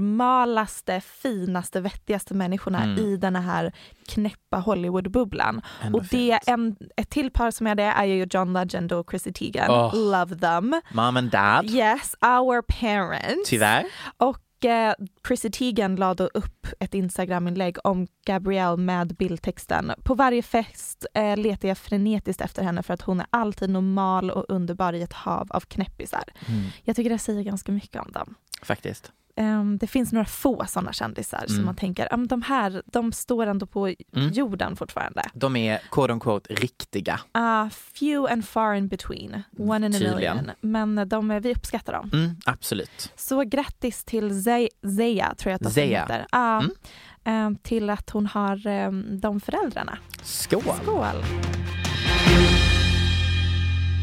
normalaste, 0.07 1.01
finaste, 1.01 1.81
vettigaste 1.81 2.33
människorna 2.33 2.83
Mm. 2.83 2.97
i 3.05 3.17
den 3.17 3.35
här 3.35 3.71
knäppa 4.07 4.57
Hollywood-bubblan. 4.57 5.61
Ändå 5.81 5.99
Och 5.99 6.05
det, 6.05 6.39
en, 6.47 6.75
ett 6.95 7.09
till 7.09 7.31
par 7.31 7.51
som 7.51 7.67
är 7.67 7.75
det 7.75 7.83
är 7.83 8.05
ju 8.05 8.27
John 8.29 8.53
Legend 8.53 8.91
och 8.91 9.09
Chrissy 9.09 9.33
Teigen. 9.33 9.71
Åh. 9.71 9.95
Love 9.95 10.35
them. 10.39 10.81
Mom 10.91 11.17
and 11.17 11.31
dad. 11.31 11.65
Yes, 11.69 12.15
our 12.21 12.61
parents. 12.61 13.49
Tyvärr. 13.49 13.85
Och 14.17 14.65
eh, 14.65 14.93
Chrissy 15.27 15.49
Teigen 15.49 15.95
la 15.95 16.13
då 16.13 16.23
upp 16.33 16.67
ett 16.79 16.93
Instagram-inlägg 16.93 17.77
om 17.83 18.07
Gabrielle 18.25 18.77
med 18.77 19.15
bildtexten. 19.15 19.91
På 20.03 20.15
varje 20.15 20.41
fest 20.41 21.05
eh, 21.13 21.37
letar 21.37 21.67
jag 21.67 21.77
frenetiskt 21.77 22.41
efter 22.41 22.63
henne 22.63 22.83
för 22.83 22.93
att 22.93 23.01
hon 23.01 23.19
är 23.19 23.27
alltid 23.29 23.69
normal 23.69 24.31
och 24.31 24.45
underbar 24.49 24.93
i 24.93 25.01
ett 25.01 25.13
hav 25.13 25.47
av 25.49 25.59
knäppisar. 25.61 26.23
Mm. 26.47 26.63
Jag 26.83 26.95
tycker 26.95 27.09
det 27.09 27.19
säger 27.19 27.43
ganska 27.43 27.71
mycket 27.71 28.01
om 28.01 28.11
dem. 28.11 28.35
Faktiskt. 28.61 29.11
Ehm, 29.39 29.77
det 29.77 29.87
finns 29.87 30.13
några 30.13 30.25
få 30.25 30.65
sådana 30.67 30.93
kändisar 30.93 31.43
som 31.47 31.55
Mm. 31.55 31.65
man 31.65 31.75
tänker, 31.75 32.07
"Ja, 32.11 32.17
men 32.17 32.27
de 32.27 32.41
här, 32.41 32.81
de 32.85 33.11
står 33.11 33.47
ändå 33.47 33.65
på 33.65 33.87
Mm. 33.87 34.31
jorden 34.31 34.75
fortfarande. 34.75 35.21
De 35.33 35.55
är 35.55 35.79
quote 35.91 36.13
on 36.13 36.19
quote 36.19 36.53
riktiga. 36.53 37.19
Uh, 37.37 37.69
few 37.69 38.33
and 38.33 38.45
far 38.47 38.73
in 38.73 38.87
between, 38.87 39.43
one 39.57 39.85
in 39.85 39.91
a 39.95 39.97
Tydligen. 39.97 40.37
million. 40.37 40.51
Men 40.61 41.09
de, 41.09 41.39
vi 41.43 41.51
uppskattar 41.55 41.93
dem. 41.93 42.09
Mm, 42.13 42.35
absolut. 42.45 43.11
Så 43.15 43.41
grattis 43.43 44.03
till 44.05 44.31
Ze- 44.31 44.69
Zeya, 44.97 45.33
tror 45.37 45.51
jag 45.51 45.55
att 45.55 45.61
de 45.63 45.71
Zeya. 45.71 46.01
heter. 46.01 46.25
Mm. 46.31 46.71
ehm, 47.23 47.55
till 47.55 47.89
att 47.89 48.09
hon 48.09 48.25
har 48.25 48.67
ehm, 48.67 49.19
de 49.19 49.39
föräldrarna. 49.39 49.97
Skål! 50.23 50.61
Skål! 50.83 51.23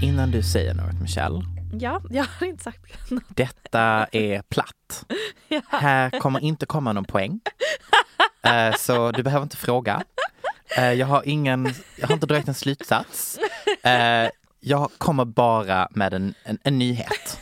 Innan 0.02 0.30
du 0.30 0.42
säger 0.42 0.74
något 0.74 1.00
Michelle, 1.00 1.42
Ja, 1.80 2.00
jag 2.10 2.24
har 2.38 2.46
inte 2.46 2.64
sagt 2.64 3.10
något. 3.10 3.22
detta 3.28 4.06
är 4.12 4.42
platt. 4.42 5.04
Ja. 5.48 5.60
Här 5.68 6.20
kommer 6.20 6.40
inte 6.40 6.66
komma 6.66 6.92
någon 6.92 7.04
poäng. 7.04 7.40
Eh, 8.42 8.74
så 8.74 9.10
du 9.10 9.22
behöver 9.22 9.42
inte 9.42 9.56
fråga. 9.56 10.02
Eh, 10.76 10.92
jag 10.92 11.06
har 11.06 11.22
ingen, 11.28 11.74
jag 11.96 12.06
har 12.06 12.14
inte 12.14 12.26
dragit 12.26 12.48
en 12.48 12.54
slutsats. 12.54 13.38
Eh, 13.82 14.30
jag 14.60 14.90
kommer 14.98 15.24
bara 15.24 15.88
med 15.90 16.14
en, 16.14 16.34
en, 16.44 16.58
en 16.62 16.78
nyhet. 16.78 17.38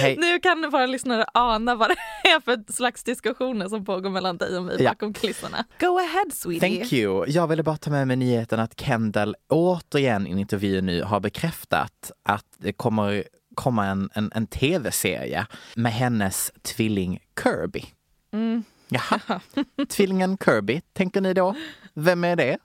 Hej. 0.00 0.16
Nu 0.18 0.38
kan 0.40 0.70
våra 0.70 0.86
lyssnare 0.86 1.24
ana 1.34 1.74
vad 1.74 1.88
det 1.90 2.28
är 2.30 2.40
för 2.40 2.72
slags 2.72 3.02
diskussioner 3.04 3.68
som 3.68 3.84
pågår 3.84 4.10
mellan 4.10 4.36
dig 4.36 4.56
och 4.56 4.62
mig 4.64 4.76
Ja. 4.82 4.90
bakom 4.90 5.12
kulisserna. 5.12 5.64
Go 5.80 5.98
ahead 5.98 6.24
sweetie. 6.32 6.60
Thank 6.78 6.92
you. 6.92 7.24
Jag 7.28 7.46
ville 7.46 7.62
bara 7.62 7.76
ta 7.76 7.90
med 7.90 8.06
mig 8.08 8.16
nyheten 8.16 8.60
att 8.60 8.80
Kendall 8.80 9.36
återigen 9.48 10.26
i 10.26 10.30
en 10.30 10.38
intervju 10.38 10.80
nu 10.80 11.02
har 11.02 11.20
bekräftat 11.20 12.10
att 12.22 12.44
det 12.58 12.72
kommer 12.72 13.24
komma 13.54 13.86
en, 13.86 14.10
en, 14.14 14.30
en 14.34 14.46
tv-serie 14.46 15.46
med 15.74 15.92
hennes 15.92 16.52
tvilling 16.62 17.18
Kirby. 17.42 17.84
Mm. 18.32 18.64
Jaha, 18.88 19.40
tvillingen 19.88 20.38
Kirby, 20.44 20.80
tänker 20.92 21.20
ni 21.20 21.34
då? 21.34 21.54
Vem 21.94 22.24
är 22.24 22.36
det? 22.36 22.58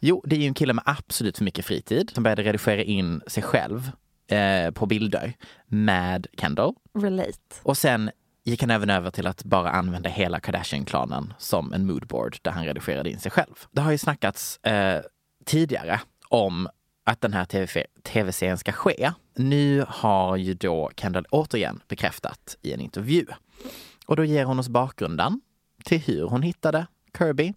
Jo, 0.00 0.22
det 0.26 0.36
är 0.36 0.40
ju 0.40 0.46
en 0.46 0.54
kille 0.54 0.72
med 0.72 0.84
absolut 0.86 1.36
för 1.38 1.44
mycket 1.44 1.64
fritid 1.64 2.10
som 2.14 2.22
började 2.22 2.42
redigera 2.42 2.82
in 2.82 3.20
sig 3.26 3.42
själv 3.42 3.90
eh, 4.32 4.70
på 4.70 4.86
bilder 4.86 5.32
med 5.66 6.26
Kendall. 6.36 6.74
Relate. 6.94 7.38
Och 7.62 7.76
sen 7.78 8.10
gick 8.44 8.60
han 8.60 8.70
även 8.70 8.90
över 8.90 9.10
till 9.10 9.26
att 9.26 9.44
bara 9.44 9.70
använda 9.70 10.08
hela 10.08 10.40
Kardashian-klanen 10.40 11.34
som 11.38 11.72
en 11.72 11.86
moodboard 11.86 12.36
där 12.42 12.50
han 12.50 12.64
redigerade 12.64 13.10
in 13.10 13.18
sig 13.18 13.30
själv. 13.30 13.54
Det 13.70 13.80
har 13.80 13.92
ju 13.92 13.98
snackats 13.98 14.56
eh, 14.56 15.02
tidigare 15.44 16.00
om 16.28 16.68
att 17.04 17.20
den 17.20 17.32
här 17.32 17.44
TV 17.44 17.86
tv-serien 18.02 18.58
ska 18.58 18.72
ske. 18.72 19.12
Nu 19.34 19.84
har 19.88 20.36
ju 20.36 20.54
då 20.54 20.90
Kendall 20.96 21.26
återigen 21.30 21.80
bekräftat 21.88 22.56
i 22.62 22.72
en 22.72 22.80
intervju. 22.80 23.26
Och 24.06 24.16
då 24.16 24.24
ger 24.24 24.44
hon 24.44 24.58
oss 24.58 24.68
bakgrunden 24.68 25.40
till 25.84 25.98
hur 25.98 26.26
hon 26.26 26.42
hittade 26.42 26.86
Kirby. 27.18 27.54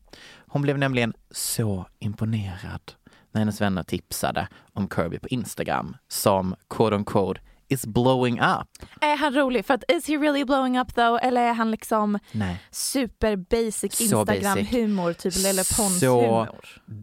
Hon 0.48 0.62
blev 0.62 0.78
nämligen 0.78 1.14
så 1.32 1.86
imponerad 2.00 2.92
när 3.36 3.40
hennes 3.40 3.62
vänner 3.62 3.84
tipsade 3.84 4.48
om 4.74 4.90
Kirby 4.96 5.20
på 5.20 5.28
Instagram 5.28 5.98
som 6.08 6.56
quote 6.70 6.96
on 6.96 7.06
quote 7.06 7.42
is 7.68 7.86
blowing 7.86 8.40
up. 8.42 8.68
Är 9.02 9.18
han 9.18 9.34
rolig? 9.36 9.66
För 9.66 9.74
att 9.74 9.84
is 9.88 10.08
he 10.08 10.18
really 10.18 10.46
blowing 10.46 10.80
up 10.80 10.96
though? 10.96 11.26
Eller 11.26 11.42
är 11.42 11.54
han 11.54 11.72
liksom 11.72 12.20
Nej. 12.32 12.62
super 12.72 13.36
basic 13.36 13.96
Så 13.98 14.04
Instagram-humor? 14.04 15.14
Typ 15.14 15.34
Lelle 15.44 15.64
Så 15.64 15.76
Pons-humor? 15.84 16.60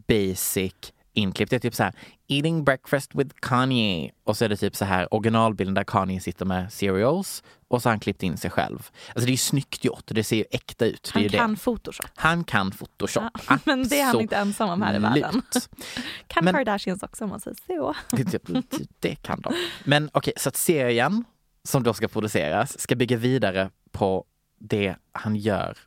basic 0.07 0.73
inklippt. 1.13 1.49
Det 1.49 1.55
är 1.55 1.59
typ 1.59 1.75
så 1.75 1.83
här 1.83 1.93
eating 2.27 2.63
breakfast 2.63 3.15
with 3.15 3.35
Kanye 3.39 4.11
och 4.23 4.37
så 4.37 4.45
är 4.45 4.49
det 4.49 4.57
typ 4.57 4.75
så 4.75 4.85
här 4.85 5.13
originalbilden 5.13 5.73
där 5.73 5.83
Kanye 5.83 6.19
sitter 6.19 6.45
med 6.45 6.73
cereals 6.73 7.43
och 7.67 7.81
så 7.81 7.89
har 7.89 7.91
han 7.91 7.99
klippt 7.99 8.23
in 8.23 8.37
sig 8.37 8.51
själv. 8.51 8.89
Alltså 9.07 9.25
det 9.25 9.29
är 9.29 9.31
ju 9.31 9.37
snyggt 9.37 9.85
gjort 9.85 10.09
och 10.09 10.13
det 10.13 10.23
ser 10.23 10.35
ju 10.35 10.45
äkta 10.51 10.85
ut. 10.85 11.11
Han 11.13 11.29
kan 11.29 11.51
det. 11.53 11.59
photoshop. 11.59 12.09
Han 12.15 12.43
kan 12.43 12.71
photoshop. 12.71 13.23
Ja, 13.49 13.57
men 13.65 13.87
det 13.87 13.99
är 13.99 14.05
han 14.05 14.21
inte 14.21 14.35
ensam 14.35 14.69
om 14.69 14.81
här 14.81 14.95
i 14.95 14.99
världen. 14.99 15.41
Kan 16.27 16.45
Men- 16.45 16.53
Kardashians 16.53 17.03
också 17.03 17.23
om 17.23 17.29
man 17.29 17.39
säger 17.39 17.57
så. 17.67 17.95
Det, 18.09 18.87
det, 18.99 19.15
kan 19.15 19.41
de. 19.41 19.53
Men 19.83 20.09
okej, 20.13 20.33
så 20.37 20.49
att 20.49 20.55
serien 20.55 21.25
som 21.63 21.83
då 21.83 21.93
ska 21.93 22.07
produceras 22.07 22.79
ska 22.79 22.95
bygga 22.95 23.17
vidare 23.17 23.69
på 23.91 24.25
det 24.59 24.95
han 25.11 25.35
gör 25.35 25.77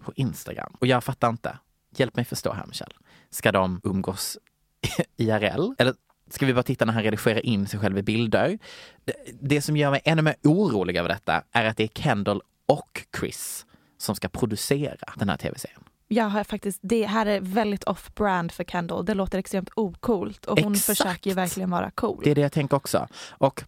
på 0.00 0.12
Instagram. 0.16 0.72
Och 0.80 0.86
jag 0.86 1.04
fattar 1.04 1.28
inte. 1.28 1.58
Hjälp 1.96 2.16
mig 2.16 2.24
förstå 2.24 2.52
här 2.52 2.66
Michelle. 2.66 2.94
Ska 3.30 3.52
de 3.52 3.80
umgås 3.84 4.38
IRL? 5.16 5.74
Eller 5.78 5.94
ska 6.30 6.46
vi 6.46 6.54
bara 6.54 6.62
titta 6.62 6.84
när 6.84 6.92
han 6.92 7.02
redigerar 7.02 7.46
in 7.46 7.66
sig 7.66 7.80
själv 7.80 7.98
i 7.98 8.02
bilder? 8.02 8.58
Det, 9.40 9.62
som 9.62 9.76
gör 9.76 9.90
mig 9.90 10.00
ännu 10.04 10.22
mer 10.22 10.34
orolig 10.44 10.96
över 10.96 11.08
detta 11.08 11.42
är 11.52 11.64
att 11.64 11.76
det 11.76 11.84
är 11.84 12.02
Kendall 12.02 12.42
och 12.66 13.02
Chris 13.20 13.66
som 13.98 14.14
ska 14.14 14.28
producera 14.28 15.12
den 15.16 15.28
här 15.28 15.36
tv-serien. 15.36 15.80
Jag 16.08 16.24
har 16.24 16.44
faktiskt, 16.44 16.78
det 16.82 17.06
här 17.06 17.26
är 17.26 17.40
väldigt 17.40 17.84
off-brand 17.84 18.52
för 18.52 18.64
Kendall. 18.64 19.04
Det 19.04 19.14
låter 19.14 19.38
extremt 19.38 19.70
okult 19.74 20.44
och 20.44 20.60
hon 20.60 20.72
Exakt. 20.72 20.98
försöker 20.98 21.30
ju 21.30 21.34
verkligen 21.34 21.70
vara 21.70 21.90
cool. 21.90 22.20
Det 22.24 22.30
är 22.30 22.34
det 22.34 22.40
jag 22.40 22.52
tänker 22.52 22.76
också. 22.76 23.08
Och 23.30 23.64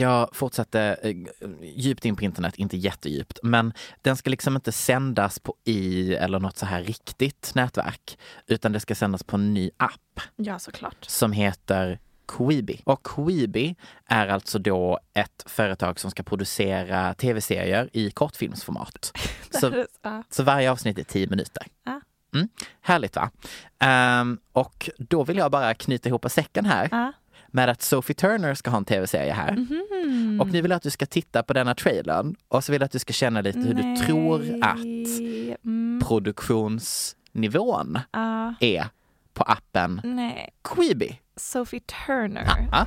jag 0.00 0.28
fortsatte 0.32 0.80
eh, 1.02 1.16
djupt 1.62 2.04
in 2.04 2.16
på 2.16 2.24
internet, 2.24 2.56
inte 2.56 2.76
jättedjupt, 2.76 3.38
men 3.42 3.72
den 4.02 4.16
ska 4.16 4.30
liksom 4.30 4.56
inte 4.56 4.72
sändas 4.72 5.38
på 5.38 5.54
i 5.64 6.14
eller 6.14 6.38
något 6.40 6.56
så 6.58 6.66
här 6.66 6.82
riktigt 6.82 7.52
nätverk, 7.54 8.18
utan 8.46 8.72
det 8.72 8.80
ska 8.80 8.94
sändas 8.94 9.22
på 9.24 9.36
en 9.36 9.54
ny 9.54 9.70
app 9.76 10.20
Ja, 10.36 10.58
såklart. 10.58 10.96
som 11.04 11.32
heter 11.32 11.98
Quibi. 12.28 12.80
Och 12.84 13.06
Quibi 13.06 13.76
är 14.06 14.28
alltså 14.28 14.58
då 14.58 14.98
ett 15.14 15.42
företag 15.46 16.00
som 16.00 16.10
ska 16.10 16.22
producera 16.22 17.14
tv-serier 17.14 17.90
i 17.92 18.10
kortfilmsformat. 18.10 19.12
Så, 19.50 19.84
så 20.30 20.42
varje 20.42 20.70
avsnitt 20.70 20.98
är 20.98 21.02
tio 21.04 21.26
minuter. 21.26 21.66
Ja. 21.84 22.00
Mm, 22.34 22.48
härligt 22.80 23.16
va? 23.16 23.30
Ehm, 23.78 24.38
och 24.52 24.90
då 24.98 25.24
vill 25.24 25.36
jag 25.36 25.50
bara 25.50 25.74
knyta 25.74 26.08
ihop 26.08 26.26
säcken 26.30 26.64
här 26.64 26.88
Ja. 26.90 27.12
Med 27.56 27.68
att 27.68 27.82
Sophie 27.82 28.14
Turner 28.14 28.54
ska 28.54 28.70
ha 28.70 28.78
en 28.78 28.84
tv-serie 28.84 29.32
här. 29.32 29.52
Mhm. 29.56 30.40
Och 30.40 30.48
nu 30.48 30.62
vill 30.62 30.70
jag 30.70 30.76
att 30.76 30.82
du 30.82 30.90
ska 30.90 31.06
titta 31.06 31.42
på 31.42 31.52
denna 31.52 31.74
trailern 31.74 32.36
och 32.48 32.64
så 32.64 32.72
vill 32.72 32.80
jag 32.80 32.86
att 32.86 32.92
du 32.92 32.98
ska 32.98 33.12
känna 33.12 33.40
lite 33.40 33.58
hur 33.58 33.74
du 33.74 33.96
tror 33.96 34.40
att 34.62 34.76
Nej. 34.78 35.56
Mm, 35.64 36.00
produktionsnivån 36.06 37.98
ja. 38.12 38.54
är 38.60 38.86
på 39.34 39.42
appen 39.44 40.00
nej. 40.04 40.50
Quibi. 40.64 41.20
Sophie 41.36 41.80
Turner. 42.06 42.68
Ja. 42.72 42.86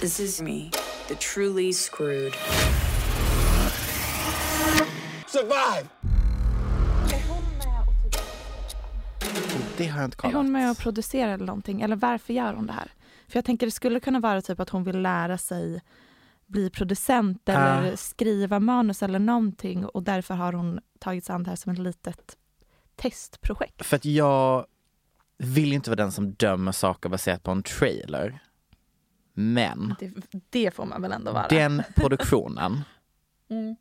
This 0.00 0.20
is 0.20 0.40
me, 0.40 0.70
the 1.08 1.14
truly 1.14 1.72
screwed. 1.72 2.32
Survive! 5.26 5.88
Det 9.76 9.86
har 9.86 10.00
jag 10.00 10.06
inte 10.06 10.14
Är 10.16 10.20
kollat. 10.20 10.34
hon 10.34 10.52
med 10.52 10.70
och 10.70 10.78
producerar 10.78 11.34
eller 11.34 11.46
någonting? 11.46 11.80
Eller 11.82 11.96
varför 11.96 12.32
gör 12.32 12.52
hon 12.54 12.66
det 12.66 12.72
här? 12.72 12.88
För 13.32 13.36
jag 13.38 13.44
tänker 13.44 13.66
det 13.66 13.70
skulle 13.70 14.00
kunna 14.00 14.20
vara 14.20 14.42
typ 14.42 14.60
att 14.60 14.68
hon 14.70 14.84
vill 14.84 15.00
lära 15.02 15.38
sig 15.38 15.82
bli 16.46 16.70
producent 16.70 17.48
eller 17.48 17.92
Ah. 17.92 17.96
skriva 17.96 18.60
manus 18.60 19.02
eller 19.02 19.18
någonting 19.18 19.86
och 19.86 20.02
därför 20.02 20.34
har 20.34 20.52
hon 20.52 20.80
tagit 20.98 21.24
sig 21.24 21.34
an 21.34 21.42
det 21.42 21.50
här 21.50 21.56
som 21.56 21.72
ett 21.72 21.78
litet 21.78 22.36
testprojekt. 22.96 23.86
För 23.86 23.96
att 23.96 24.04
jag 24.04 24.66
vill 25.38 25.68
ju 25.68 25.74
inte 25.74 25.90
vara 25.90 25.96
den 25.96 26.12
som 26.12 26.32
dömer 26.32 26.72
saker 26.72 27.08
baserat 27.08 27.42
på 27.42 27.50
en 27.50 27.62
trailer. 27.62 28.38
Men 29.34 29.94
Det, 30.00 30.12
det 30.50 30.70
får 30.74 30.86
man 30.86 31.02
väl 31.02 31.12
ändå 31.12 31.32
vara? 31.32 31.48
den 31.48 31.82
produktionen, 31.96 32.80
Mm. 33.50 33.76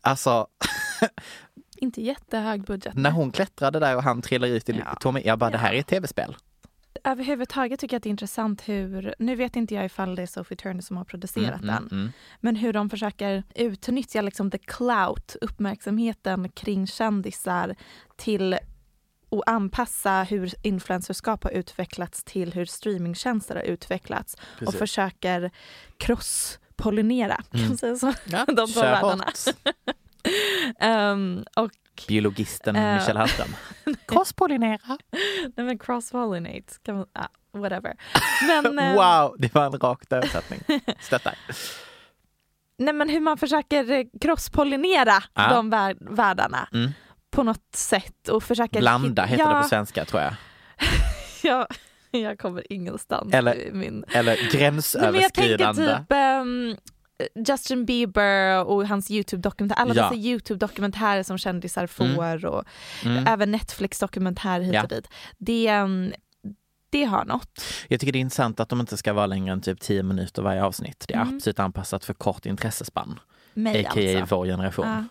alltså 0.00 0.46
Inte 1.76 2.02
jättehög 2.02 2.64
budget. 2.64 2.94
när 2.96 3.10
hon 3.10 3.32
klättrade 3.32 3.78
där 3.78 3.96
och 3.96 4.02
han 4.02 4.22
trillar 4.22 4.48
ut 4.48 4.68
i 4.68 4.72
Ja. 4.86 4.94
Tommy, 5.00 5.22
jag 5.24 5.38
bara 5.38 5.50
det 5.50 5.58
här 5.58 5.72
Ja. 5.72 5.76
är 5.76 5.80
ett 5.80 5.86
tv-spel. 5.86 6.36
Överhuvudtaget 7.04 7.80
tycker 7.80 7.94
jag 7.94 7.98
att 7.98 8.02
det 8.02 8.08
är 8.08 8.10
intressant 8.10 8.68
hur, 8.68 9.14
nu 9.18 9.34
vet 9.36 9.56
inte 9.56 9.74
jag 9.74 9.84
ifall 9.84 10.14
det 10.16 10.22
är 10.22 10.26
Sophie 10.26 10.56
Turner 10.56 10.80
som 10.82 10.96
har 10.96 11.04
producerat 11.04 11.62
Mm, 11.62 11.66
den, 11.66 11.76
mm, 11.76 11.88
mm. 12.00 12.12
men 12.40 12.56
hur 12.56 12.72
de 12.72 12.90
försöker 12.90 13.42
utnyttja 13.54 14.22
liksom 14.22 14.50
the 14.50 14.58
clout, 14.58 15.36
uppmärksamheten 15.40 16.48
kring 16.48 16.86
kändisar 16.86 17.76
till 18.16 18.52
att 18.54 18.60
anpassa 19.46 20.22
hur 20.22 20.54
influencerskap 20.62 21.44
har 21.44 21.50
utvecklats 21.50 22.24
till 22.24 22.52
hur 22.52 22.64
streamingtjänster 22.64 23.54
har 23.54 23.62
utvecklats 23.62 24.34
och 24.34 24.58
Precis. 24.58 24.78
försöker 24.78 25.50
cross-pollinera, 25.98 27.36
kan 27.50 27.60
Mm. 27.60 27.68
man 27.68 27.78
säga 27.78 27.96
så? 27.96 28.12
Ja, 28.24 28.44
de 28.46 28.66
två 28.72 28.80
världarna. 28.80 29.24
Ehm, 30.80 31.44
och 31.56 31.70
Biologisten 32.08 32.76
Eh. 32.76 32.94
Michelle 32.94 33.18
Hallström. 33.18 33.48
Crosspollinera. 34.08 34.98
nej, 35.56 35.66
men 35.66 35.78
cross-pollinate, 35.78 36.72
kan 36.82 36.96
man, 36.96 37.06
ah, 37.12 37.26
whatever. 37.58 37.94
Men, 38.46 38.78
ehm, 38.78 38.94
Wow, 38.94 39.36
det 39.38 39.54
var 39.54 39.66
en 39.66 39.72
rakt 39.72 40.12
översättning. 40.12 40.60
Stöttar. 41.00 41.34
Nej 42.78 42.94
men 42.94 43.08
hur 43.08 43.20
man 43.20 43.38
försöker 43.38 43.90
eh, 43.90 44.04
crosspollinera 44.20 45.22
Ja. 45.34 45.48
de 45.54 45.70
vär- 45.74 46.14
världarna 46.14 46.68
Mm. 46.72 46.90
på 47.30 47.42
något 47.42 47.74
sätt 47.74 48.28
och 48.28 48.42
försöker 48.42 48.80
Blanda 48.80 49.24
heter 49.24 49.44
ja, 49.44 49.54
det 49.56 49.62
på 49.62 49.68
svenska 49.68 50.04
tror 50.04 50.22
jag. 50.22 50.34
Ja, 51.42 51.66
jag 52.10 52.38
kommer 52.38 52.72
ingenstans 52.72 53.34
Eller 53.34 53.70
min... 53.72 54.04
Eller 54.08 54.32
Nej, 54.32 54.42
men 55.12 55.20
jag 55.20 55.34
tänker 55.34 55.58
gränsöverskridande. 55.58 55.96
typ 55.98 56.12
ehm, 56.12 56.76
Justin 57.48 57.84
Bieber 57.84 58.64
och 58.64 58.88
hans 58.88 59.10
Youtube-dokumentär, 59.10 59.76
alla 59.76 59.94
Ja. 59.94 60.02
dessa 60.02 60.14
Youtube-dokumentärer 60.14 61.22
som 61.22 61.38
kändisar 61.38 61.86
får 61.86 62.46
och 62.46 62.64
Mm. 63.04 63.26
även 63.26 63.50
Netflix-dokumentärer 63.50 64.60
hit 64.64 64.74
Ja. 64.74 64.82
och 64.82 64.88
dit. 64.88 65.08
Det, 65.38 65.66
ehm, 65.68 66.12
det 66.90 67.04
har 67.04 67.24
något. 67.24 67.64
Jag 67.88 68.00
tycker 68.00 68.12
det 68.12 68.18
är 68.18 68.20
intressant 68.20 68.60
att 68.60 68.68
de 68.68 68.80
inte 68.80 68.96
ska 68.96 69.12
vara 69.12 69.26
längre 69.26 69.52
än 69.52 69.60
typ 69.60 69.80
10 69.80 70.02
minuter 70.02 70.42
varje 70.42 70.64
avsnitt. 70.64 71.04
Det 71.08 71.14
är 71.14 71.20
Mm. 71.22 71.36
absolut 71.36 71.58
anpassat 71.58 72.04
för 72.04 72.14
kort 72.14 72.46
intressespann. 72.46 73.20
Mig 73.54 73.86
A.k.a. 73.86 74.18
alltså. 74.20 74.36
vår 74.36 74.46
generation. 74.46 75.06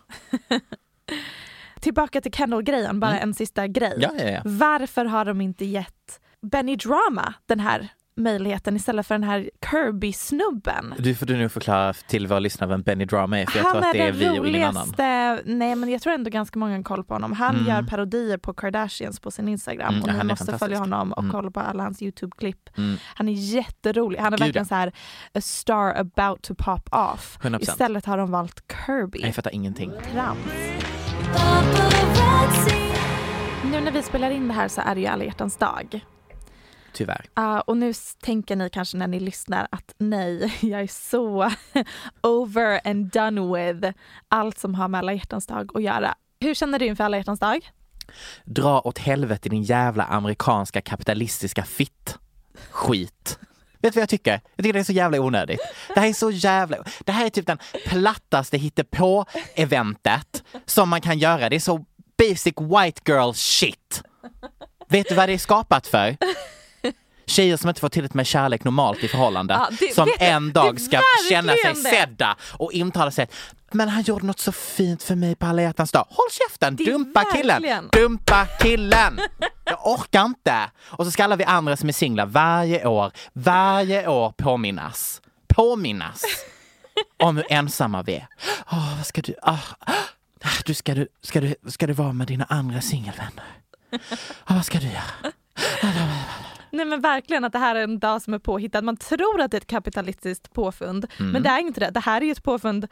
Ja. 0.48 0.58
Tillbaka 1.80 2.20
till 2.20 2.32
Kendall-grejen, 2.32 3.00
bara 3.00 3.10
Mm. 3.10 3.22
en 3.22 3.34
sista 3.34 3.66
grej. 3.66 4.40
Varför 4.44 5.04
har 5.04 5.24
de 5.24 5.40
inte 5.40 5.64
gett 5.64 6.20
Benny 6.42 6.76
Drama 6.76 7.34
den 7.46 7.60
här 7.60 7.88
möjligheten 8.16 8.76
istället 8.76 9.06
för 9.06 9.14
den 9.14 9.24
här 9.24 9.50
Kirby-snubben? 9.70 10.94
Du 10.98 11.14
får 11.14 11.26
du 11.26 11.36
nu 11.36 11.48
förklara 11.48 11.92
till 11.92 12.26
våra 12.26 12.38
lyssnare 12.38 12.70
vem 12.70 12.82
Benny 12.82 13.04
Drama 13.04 13.40
är 13.40 13.46
för 13.46 13.58
jag 13.58 13.64
Han 13.64 13.72
tror 13.72 13.88
att 13.88 13.94
är 13.94 13.98
det 13.98 14.04
är 14.04 14.12
den 14.12 14.18
vi 14.20 14.38
och 14.40 14.46
ingen 14.48 14.62
annan. 14.68 14.82
roligaste, 14.82 15.42
nej 15.44 15.74
men 15.76 15.88
jag 15.88 16.02
tror 16.02 16.12
ändå 16.12 16.30
ganska 16.30 16.58
många 16.58 16.76
har 16.76 16.82
koll 16.82 17.04
på 17.04 17.14
honom. 17.14 17.32
Han 17.32 17.54
Mm. 17.56 17.66
gör 17.68 17.82
parodier 17.82 18.38
på 18.38 18.54
Kardashians 18.54 19.20
på 19.20 19.30
sin 19.30 19.48
Instagram 19.48 19.88
Mm, 19.94 20.02
och 20.02 20.12
ni 20.12 20.18
är 20.18 20.24
måste 20.24 20.58
följa 20.58 20.78
honom 20.78 21.12
och 21.12 21.18
Mm. 21.22 21.32
kolla 21.32 21.50
på 21.50 21.60
alla 21.60 21.82
hans 21.82 22.02
Youtube-klipp. 22.02 22.78
Mm. 22.78 22.96
Han 23.14 23.28
är 23.28 23.32
jätterolig, 23.32 24.18
han 24.18 24.32
är 24.32 24.36
Gud, 24.38 24.40
verkligen 24.46 24.66
så 24.66 24.74
här 24.74 24.92
a 25.34 25.40
star 25.40 25.94
about 25.94 26.42
to 26.42 26.54
pop 26.58 26.88
off. 26.94 27.38
100%. 27.42 27.62
Istället 27.62 28.06
har 28.06 28.18
de 28.18 28.30
valt 28.30 28.62
Kirby. 28.86 29.20
Jag 29.22 29.34
fattar 29.34 29.54
ingenting. 29.54 29.92
Trams. 30.12 30.38
Nu 33.64 33.80
när 33.80 33.92
vi 33.92 34.02
spelar 34.02 34.30
in 34.30 34.48
det 34.48 34.54
här 34.54 34.68
så 34.68 34.80
är 34.80 34.94
det 34.94 35.00
ju 35.00 35.06
alla 35.06 35.24
hjärtans 35.24 35.56
dag. 35.56 36.00
Tyvärr. 36.94 37.26
Ja, 37.34 37.60
och 37.60 37.76
nu 37.76 37.92
tänker 38.22 38.56
ni 38.56 38.70
kanske 38.70 38.96
när 38.96 39.06
ni 39.06 39.20
lyssnar 39.20 39.68
att 39.70 39.94
nej, 39.98 40.54
jag 40.60 40.80
är 40.80 40.86
så 40.86 41.50
over 42.22 42.80
and 42.84 43.10
done 43.10 43.56
with 43.56 43.98
allt 44.28 44.58
som 44.58 44.74
har 44.74 44.88
med 44.88 44.98
alla 44.98 45.12
hjärtans 45.12 45.46
dag 45.46 45.76
att 45.76 45.82
göra. 45.82 46.14
Hur 46.40 46.54
känner 46.54 46.78
du 46.78 46.86
inför 46.86 47.04
alla 47.04 47.16
hjärtans 47.16 47.40
dag? 47.40 47.70
Dra 48.44 48.80
åt 48.80 48.98
helvete 48.98 49.48
din 49.48 49.62
jävla 49.62 50.04
amerikanska 50.04 50.80
kapitalistiska 50.80 51.64
fitt. 51.64 52.18
Skit. 52.70 53.38
Vet 53.80 53.92
du 53.92 53.98
vad 53.98 54.02
jag 54.02 54.08
tycker? 54.08 54.40
Jag 54.56 54.64
tycker 54.64 54.72
det 54.72 54.78
är 54.78 54.84
så 54.84 54.92
jävla 54.92 55.20
onödigt. 55.20 55.60
Det 55.94 56.00
här 56.00 56.08
är 56.08 56.12
så 56.12 56.30
jävla... 56.30 56.76
Det 57.04 57.12
här 57.12 57.26
är 57.26 57.30
typ 57.30 57.46
den 57.46 57.58
plattaste 57.86 58.58
hittepå-eventet 58.58 60.44
som 60.66 60.88
man 60.88 61.00
kan 61.00 61.18
göra. 61.18 61.48
Det 61.48 61.56
är 61.56 61.60
så 61.60 61.84
basic 62.18 62.54
white 62.58 63.12
girl 63.12 63.32
shit. 63.32 64.02
Vet 64.88 65.08
du 65.08 65.14
vad 65.14 65.28
det 65.28 65.32
är 65.32 65.38
skapat 65.38 65.86
för? 65.86 66.16
Tjejer 67.26 67.56
som 67.56 67.68
inte 67.68 67.80
får 67.80 67.88
tillräckligt 67.88 68.14
med 68.14 68.26
kärlek 68.26 68.64
normalt 68.64 69.04
i 69.04 69.08
förhållandet. 69.08 69.56
Ja, 69.60 69.68
det- 69.80 69.94
som 69.94 70.08
en 70.18 70.52
dag 70.52 70.80
ska 70.80 71.00
känna 71.28 71.52
sig 71.52 71.72
det. 71.74 71.90
sedda 71.90 72.36
och 72.52 72.72
intala 72.72 73.10
sig 73.10 73.28
men 73.72 73.88
han 73.88 74.02
gjorde 74.02 74.26
något 74.26 74.38
så 74.40 74.52
fint 74.52 75.02
för 75.02 75.14
mig 75.14 75.34
på 75.34 75.46
alla 75.46 75.62
hjärtans 75.62 75.92
dag. 75.92 76.06
Håll 76.10 76.26
käften! 76.30 76.76
Dumpa 76.76 77.24
killen! 77.24 77.88
Dumpa 77.92 78.46
killen! 78.60 79.20
Jag 79.64 79.86
orkar 79.86 80.24
inte! 80.24 80.70
Och 80.84 81.04
så 81.04 81.10
ska 81.10 81.24
alla 81.24 81.36
vi 81.36 81.44
andra 81.44 81.76
som 81.76 81.88
är 81.88 81.92
singlar 81.92 82.26
varje 82.26 82.86
år, 82.86 83.12
varje 83.32 84.08
år 84.08 84.30
påminnas. 84.36 85.20
Påminnas 85.48 86.22
om 87.22 87.36
hur 87.36 87.46
ensamma 87.52 88.02
vi 88.02 88.14
är. 88.14 88.26
Åh, 88.72 88.96
vad 88.96 89.06
ska 89.06 89.22
du... 89.22 89.34
ah, 89.42 89.58
du, 90.64 90.74
ska, 90.74 90.94
du, 90.94 91.08
ska, 91.22 91.40
du, 91.40 91.54
ska 91.68 91.86
du 91.86 91.92
vara 91.92 92.12
med 92.12 92.26
dina 92.26 92.44
andra 92.44 92.80
singelvänner? 92.80 93.44
Ah, 94.44 94.54
vad 94.54 94.64
ska 94.66 94.78
du 94.78 94.86
göra? 94.86 95.32
Nej 96.74 96.86
men 96.86 97.00
verkligen 97.00 97.44
att 97.44 97.52
det 97.52 97.58
här 97.58 97.74
är 97.74 97.82
en 97.84 97.98
dag 97.98 98.22
som 98.22 98.34
är 98.34 98.38
påhittad. 98.38 98.82
Man 98.82 98.96
tror 98.96 99.40
att 99.40 99.50
det 99.50 99.56
är 99.56 99.60
ett 99.60 99.66
kapitalistiskt 99.66 100.52
påfund 100.52 101.06
Mm. 101.20 101.32
men 101.32 101.42
det 101.42 101.48
är 101.48 101.58
inte 101.58 101.80
det. 101.80 101.90
Det 101.90 102.00
här 102.00 102.20
är 102.20 102.24
ju 102.24 102.32
ett 102.32 102.42
påfund 102.42 102.86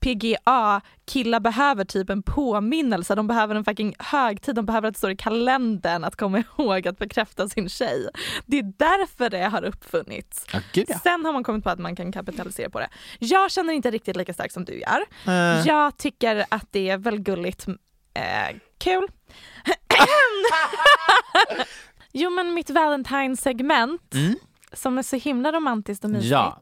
PGA, 0.00 0.80
killar 1.06 1.40
behöver 1.40 1.84
typ 1.84 2.10
en 2.10 2.22
påminnelse, 2.22 3.14
de 3.14 3.26
behöver 3.26 3.54
en 3.54 3.64
fucking 3.64 3.94
högtid, 3.98 4.54
de 4.54 4.66
behöver 4.66 4.88
att 4.88 4.94
det 4.94 4.98
står 4.98 5.10
i 5.10 5.16
kalendern 5.16 6.04
att 6.04 6.16
komma 6.16 6.38
ihåg 6.58 6.88
att 6.88 6.98
bekräfta 6.98 7.48
sin 7.48 7.68
tjej. 7.68 8.08
Det 8.46 8.58
är 8.58 8.72
därför 8.76 9.30
det 9.30 9.44
har 9.44 9.64
uppfunnits. 9.64 10.46
Gud 10.72 10.84
ja. 10.88 10.98
Sen 10.98 11.24
har 11.24 11.32
man 11.32 11.44
kommit 11.44 11.64
på 11.64 11.70
att 11.70 11.78
man 11.78 11.96
kan 11.96 12.12
kapitalisera 12.12 12.70
på 12.70 12.80
det. 12.80 12.88
Jag 13.18 13.50
känner 13.50 13.72
inte 13.72 13.90
riktigt 13.90 14.16
lika 14.16 14.34
starkt 14.34 14.54
som 14.54 14.64
du 14.64 14.80
gör. 14.80 15.04
Eh. 15.26 15.66
Jag 15.66 15.96
tycker 15.96 16.44
att 16.48 16.66
det 16.70 16.90
är 16.90 16.98
väl 16.98 17.18
gulligt. 17.18 17.66
Eh, 18.14 18.56
kul. 18.78 19.08
jo 22.18 22.30
men 22.30 22.54
mitt 22.54 22.70
Valentine-segment 22.70 24.14
Mm. 24.14 24.34
som 24.72 24.98
är 24.98 25.02
så 25.02 25.16
himla 25.16 25.52
romantiskt 25.52 26.04
och 26.04 26.10
mysigt. 26.10 26.30
Ja. 26.30 26.58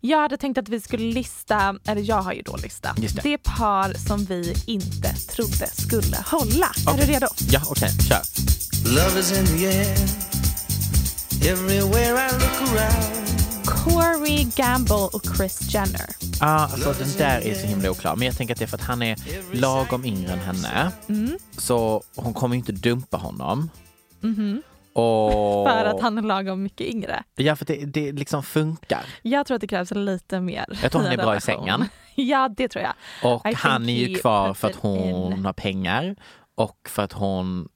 Jag 0.00 0.18
hade 0.18 0.36
tänkt 0.36 0.58
att 0.58 0.68
vi 0.68 0.80
skulle 0.80 1.12
lista, 1.12 1.78
eller 1.86 2.02
jag 2.02 2.22
har 2.22 2.32
ju 2.32 2.42
då 2.42 2.56
listat, 2.56 2.98
Just 2.98 3.22
det. 3.22 3.38
par 3.38 3.94
som 4.08 4.24
vi 4.24 4.54
inte 4.66 5.14
trodde 5.14 5.66
skulle 5.66 6.16
hålla. 6.26 6.66
Är 6.92 6.96
du 7.06 7.12
redo? 7.12 7.26
Ja, 7.50 7.60
okej, 7.70 7.90
kör. 8.08 8.22
Love 8.94 9.20
is 9.20 9.38
in 9.38 9.46
the 9.46 9.66
air. 9.66 9.96
Everywhere 11.52 12.28
I 12.28 12.32
look 12.32 12.70
around. 12.70 13.28
Corey 13.66 14.44
Gamble 14.56 14.94
och 14.94 15.22
Chris 15.36 15.74
Jenner. 15.74 16.06
Ja, 16.40 16.46
alltså 16.46 16.92
den 16.98 17.08
där 17.18 17.40
är 17.46 17.54
så 17.54 17.66
himla 17.66 17.90
oklar. 17.90 18.16
Men 18.16 18.26
jag 18.26 18.36
tänker 18.36 18.54
att 18.54 18.58
det 18.58 18.64
är 18.64 18.66
för 18.66 18.76
att 18.76 18.82
han 18.84 19.02
är 19.02 19.16
lagom 19.52 20.04
yngre 20.04 20.32
än 20.32 20.38
henne. 20.38 20.92
Mm. 21.08 21.38
Så 21.58 22.02
hon 22.16 22.34
kommer 22.34 22.54
ju 22.54 22.58
inte 22.58 22.72
dumpa 22.72 23.16
honom. 23.16 23.70
Och... 24.92 25.68
För 25.68 25.84
att 25.84 26.00
han 26.00 26.18
är 26.18 26.22
lagom 26.22 26.62
mycket 26.62 26.86
yngre. 26.86 27.22
Ja, 27.34 27.56
för 27.56 27.64
det, 27.64 27.84
det 27.84 28.12
liksom 28.12 28.42
funkar. 28.42 29.04
Jag 29.22 29.46
tror 29.46 29.54
att 29.54 29.60
det 29.60 29.66
krävs 29.66 29.90
lite 29.90 30.40
mer. 30.40 30.64
Jag 30.82 30.92
tror 30.92 31.02
han 31.02 31.10
i 31.12 31.14
är 31.14 31.18
bra 31.18 31.36
i 31.36 31.40
sängen. 31.40 31.84
Ja, 32.14 32.48
det 32.48 32.68
tror 32.68 32.84
jag. 32.84 32.92
Och 33.32 33.46
I 33.46 33.54
han 33.54 33.88
är 33.88 34.08
ju 34.08 34.14
kvar 34.14 34.54
för 34.54 34.68
att 34.68 34.76
hon 34.76 35.32
in. 35.32 35.44
har 35.44 35.52
pengar 35.52 36.16
och 36.54 36.88
för 36.88 37.02
att 37.02 37.12
hon 37.12 37.68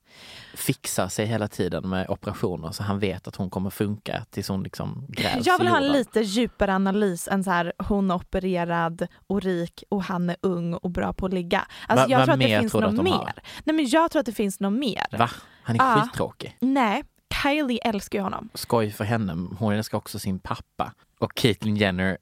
fixar 0.54 1.08
sig 1.08 1.26
hela 1.26 1.48
tiden 1.48 1.88
med 1.88 2.10
operationer 2.10 2.70
så 2.72 2.82
han 2.82 2.98
vet 2.98 3.28
att 3.28 3.36
hon 3.36 3.50
kommer 3.50 3.70
funka 3.70 4.24
tills 4.30 4.48
hon 4.48 4.62
liksom 4.62 5.06
grävs 5.08 5.46
Jag 5.46 5.58
vill 5.58 5.68
ha 5.68 5.76
en 5.76 5.92
lite 5.92 6.20
djupare 6.20 6.74
analys 6.74 7.28
än 7.28 7.44
så 7.44 7.50
här 7.50 7.72
hon 7.78 8.10
är 8.10 8.14
opererad 8.14 9.06
och 9.26 9.42
rik 9.42 9.84
och 9.88 10.02
han 10.02 10.30
är 10.30 10.36
ung 10.42 10.74
och 10.74 10.90
bra 10.90 11.12
på 11.12 11.26
att 11.26 11.32
ligga. 11.34 11.66
Alltså 11.88 12.06
Va- 12.06 12.10
jag 12.10 12.18
vad 12.18 12.26
tror 12.26 12.34
att 12.34 12.40
det 12.40 12.58
finns 12.60 12.74
något 12.74 13.04
mer. 13.04 13.10
har? 13.10 13.32
Nej 13.64 13.76
men 13.76 13.88
jag 13.88 14.10
tror 14.10 14.20
att 14.20 14.26
det 14.26 14.32
finns 14.32 14.60
något 14.60 14.72
mer. 14.72 15.06
Va? 15.18 15.30
Han 15.62 15.80
är 15.80 15.84
Ja. 15.84 16.02
skittråkig. 16.02 16.56
Nej, 16.60 17.04
Kylie 17.42 17.78
älskar 17.78 18.18
ju 18.18 18.22
honom. 18.22 18.48
Skoj 18.54 18.90
för 18.90 19.04
henne, 19.04 19.48
hon 19.58 19.72
älskar 19.74 19.98
också 19.98 20.18
sin 20.18 20.38
pappa. 20.38 20.92
Och 21.18 21.34
Caitlyn 21.34 21.76
Jenner 21.76 22.18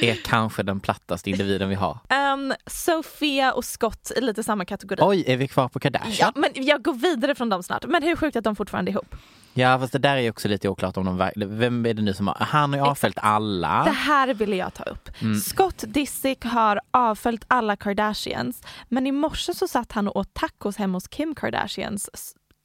är 0.00 0.14
kanske 0.24 0.62
den 0.62 0.80
plattaste 0.80 1.30
individen 1.30 1.68
vi 1.68 1.74
har. 1.74 1.98
Um, 2.34 2.54
Sofia 2.66 3.52
och 3.52 3.64
Scott 3.64 4.12
i 4.16 4.20
lite 4.20 4.42
samma 4.44 4.64
kategori. 4.64 5.00
Oj, 5.02 5.24
är 5.26 5.36
vi 5.36 5.48
kvar 5.48 5.68
på 5.68 5.80
Kardashian? 5.80 6.32
Ja, 6.34 6.40
men 6.40 6.50
jag 6.66 6.82
går 6.82 6.94
vidare 6.94 7.34
från 7.34 7.48
dem 7.48 7.62
snart. 7.62 7.84
Men 7.86 8.02
hur 8.02 8.16
sjukt 8.16 8.36
att 8.36 8.44
de 8.44 8.56
fortfarande 8.56 8.90
är 8.90 8.92
ihop. 8.92 9.16
Ja, 9.54 9.78
fast 9.78 9.92
det 9.92 9.98
där 9.98 10.16
är 10.16 10.30
också 10.30 10.48
lite 10.48 10.68
oklart 10.68 10.96
om 10.96 11.04
de. 11.04 11.30
Vem 11.36 11.86
är 11.86 11.94
det 11.94 12.02
nu 12.02 12.14
som 12.14 12.26
har... 12.28 12.34
Han 12.40 12.72
har 12.72 12.78
ju 12.80 12.86
avföljt 12.86 13.18
alla. 13.18 13.84
Det 13.84 13.90
här 13.90 14.34
ville 14.34 14.56
jag 14.56 14.74
ta 14.74 14.84
upp. 14.84 15.08
Mm. 15.20 15.40
Scott 15.40 15.84
Disick 15.86 16.44
har 16.44 16.80
avföljt 16.90 17.44
alla 17.48 17.76
Kardashians 17.76 18.62
men 18.88 19.06
i 19.06 19.12
morse 19.12 19.54
så 19.54 19.68
satt 19.68 19.92
han 19.92 20.08
och 20.08 20.16
åt 20.16 20.34
tacos 20.34 20.76
hemma 20.76 20.96
hos 20.96 21.08
Kim 21.08 21.34
Kardashians 21.34 22.10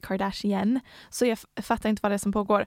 Kardashian, 0.03 0.79
så 1.09 1.25
jag 1.25 1.37
fattar 1.61 1.89
inte 1.89 1.99
vad 2.03 2.11
det 2.11 2.15
är 2.15 2.17
som 2.17 2.31
pågår. 2.31 2.65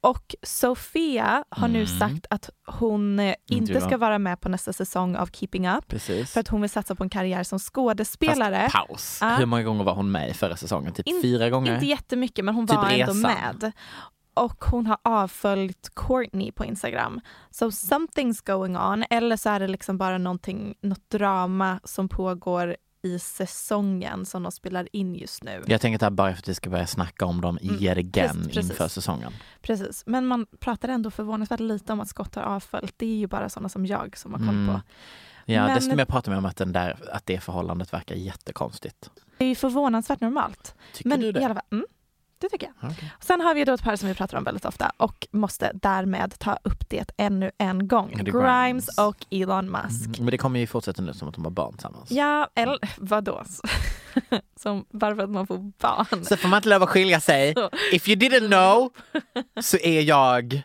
Och 0.00 0.34
Sofia 0.42 1.44
har 1.50 1.68
nu 1.68 1.78
Mm. 1.82 1.98
sagt 1.98 2.26
att 2.30 2.50
hon 2.66 3.18
eh, 3.20 3.34
inte 3.50 3.80
ska 3.80 3.96
vara 3.96 4.18
med 4.18 4.40
på 4.40 4.48
nästa 4.48 4.72
säsong 4.72 5.16
av 5.16 5.26
Keeping 5.26 5.68
Up 5.68 5.88
Precis. 5.88 6.32
för 6.32 6.40
att 6.40 6.48
hon 6.48 6.60
vill 6.60 6.70
satsa 6.70 6.94
på 6.94 7.04
en 7.04 7.10
karriär 7.10 7.42
som 7.42 7.58
skådespelare. 7.58 8.68
Fast 8.72 8.88
paus. 8.88 9.18
Ja. 9.20 9.28
Hur 9.36 9.46
många 9.46 9.62
gånger 9.62 9.84
var 9.84 9.94
hon 9.94 10.10
med 10.10 10.30
i 10.30 10.34
förra 10.34 10.56
säsongen? 10.56 10.92
Typ 10.92 11.06
In- 11.08 11.22
fyra 11.22 11.50
gånger? 11.50 11.74
Inte 11.74 11.86
jättemycket 11.86 12.44
men 12.44 12.54
hon 12.54 12.66
Typ 12.66 12.76
var 12.76 12.90
ändå 12.90 13.12
resan. 13.12 13.20
med. 13.20 13.72
Och 14.34 14.64
hon 14.64 14.86
har 14.86 14.98
avföljt 15.04 15.90
Courtney 15.94 16.52
på 16.52 16.64
Instagram. 16.64 17.20
So 17.50 17.66
something's 17.70 18.46
going 18.46 18.76
on. 18.76 19.04
Eller 19.10 19.36
så 19.36 19.50
är 19.50 19.60
det 19.60 19.68
liksom 19.68 19.98
bara 19.98 20.18
någonting, 20.18 20.74
något 20.82 21.10
drama 21.10 21.80
som 21.84 22.08
pågår 22.08 22.76
i 23.02 23.18
säsongen 23.18 24.26
som 24.26 24.42
de 24.42 24.52
spelar 24.52 24.88
in 24.92 25.14
just 25.14 25.44
nu. 25.44 25.62
Jag 25.66 25.80
tänker 25.80 26.06
att 26.06 26.12
bara 26.12 26.32
för 26.32 26.38
att 26.38 26.48
vi 26.48 26.54
ska 26.54 26.70
börja 26.70 26.86
snacka 26.86 27.26
om 27.26 27.40
dem 27.40 27.58
Mm, 27.62 27.78
precis, 27.78 28.46
precis. 28.46 28.70
inför 28.70 28.88
säsongen. 28.88 29.32
Precis. 29.62 30.02
Men 30.06 30.26
man 30.26 30.46
pratar 30.60 30.88
ändå 30.88 31.10
förvånansvärt 31.10 31.60
lite 31.60 31.92
om 31.92 32.00
att 32.00 32.08
Scott 32.08 32.34
har 32.34 32.42
avföljt. 32.42 32.94
Det 32.96 33.06
är 33.06 33.16
ju 33.16 33.26
bara 33.26 33.48
sådana 33.48 33.68
som 33.68 33.86
jag 33.86 34.16
som 34.18 34.32
har 34.32 34.38
koll 34.40 34.48
Mm. 34.48 34.66
på. 34.74 34.80
Ja, 35.44 35.66
Men- 35.66 35.74
desto 35.74 35.96
mer 35.96 36.04
pratar 36.04 36.32
vi 36.32 36.38
om 36.38 36.44
att, 36.44 36.56
den 36.56 36.72
där, 36.72 36.98
att 37.12 37.26
det 37.26 37.40
förhållandet 37.40 37.92
verkar 37.92 38.14
jättekonstigt. 38.14 39.10
Det 39.38 39.44
är 39.44 39.48
ju 39.48 39.54
förvånansvärt 39.54 40.20
normalt. 40.20 40.74
Tycker 40.92 41.08
Men 41.08 41.20
du 41.20 41.32
det? 41.32 41.40
i 41.40 41.44
alla 41.44 41.54
fall, 41.54 41.64
mm, 41.70 41.86
det 42.40 42.48
tycker 42.48 42.70
jag. 42.80 42.90
Okej. 42.90 43.12
Sen 43.20 43.40
har 43.40 43.54
vi 43.54 43.64
då 43.64 43.72
ett 43.72 43.82
par 43.82 43.96
som 43.96 44.08
vi 44.08 44.14
pratar 44.14 44.38
om 44.38 44.44
väldigt 44.44 44.64
ofta 44.64 44.92
och 44.96 45.26
måste 45.30 45.70
därmed 45.74 46.38
ta 46.38 46.58
upp 46.62 46.88
det 46.88 47.10
ännu 47.16 47.50
en 47.58 47.88
gång. 47.88 48.10
Grimes. 48.10 48.32
Grimes. 48.32 48.98
och 48.98 49.16
Elon 49.30 49.70
Musk. 49.70 50.06
Mm, 50.06 50.24
Men 50.24 50.26
det 50.26 50.38
kommer 50.38 50.60
ju 50.60 50.66
fortsätta 50.66 51.02
nu 51.02 51.12
som 51.12 51.28
att 51.28 51.34
de 51.34 51.44
har 51.44 51.50
barn 51.50 51.72
tillsammans. 51.72 52.10
Ja, 52.10 52.48
eller 52.54 52.78
vadå? 52.96 53.42
som 54.60 54.84
bara 54.90 55.16
för 55.16 55.22
att 55.22 55.30
man 55.30 55.46
får 55.46 55.58
barn. 55.58 56.24
Så 56.24 56.36
får 56.36 56.48
man 56.48 56.56
inte 56.56 56.68
lov 56.68 56.82
att 56.82 56.88
skilja 56.88 57.20
sig. 57.20 57.54
Så. 57.54 57.70
If 57.92 58.08
you 58.08 58.16
didn't 58.18 58.46
know 58.46 58.90
så 59.62 59.76
är 59.76 60.00
jag 60.00 60.62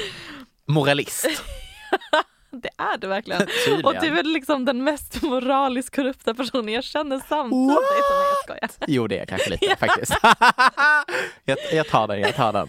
moralist. 0.66 1.26
Det 2.50 2.70
är 2.78 2.98
det 2.98 3.06
verkligen. 3.06 3.40
Tydligen. 3.64 3.84
Och 3.84 3.94
du 4.00 4.18
är 4.18 4.22
liksom 4.22 4.64
den 4.64 4.84
mest 4.84 5.22
moraliskt 5.22 5.96
korrupta 5.96 6.34
personen 6.34 6.74
jag 6.74 6.84
känner 6.84 7.20
samtidigt. 7.28 7.68
What? 7.68 7.82
Nej, 7.90 8.26
jag 8.30 8.42
skojar. 8.44 8.70
Jo 8.86 9.06
det 9.06 9.14
är 9.14 9.18
jag 9.18 9.28
kanske 9.28 9.50
lite 9.50 9.76
faktiskt. 9.80 10.12
jag, 11.44 11.58
jag 11.72 11.88
tar 11.88 12.08
den, 12.08 12.20
jag 12.20 12.34
tar 12.34 12.52
den. 12.52 12.68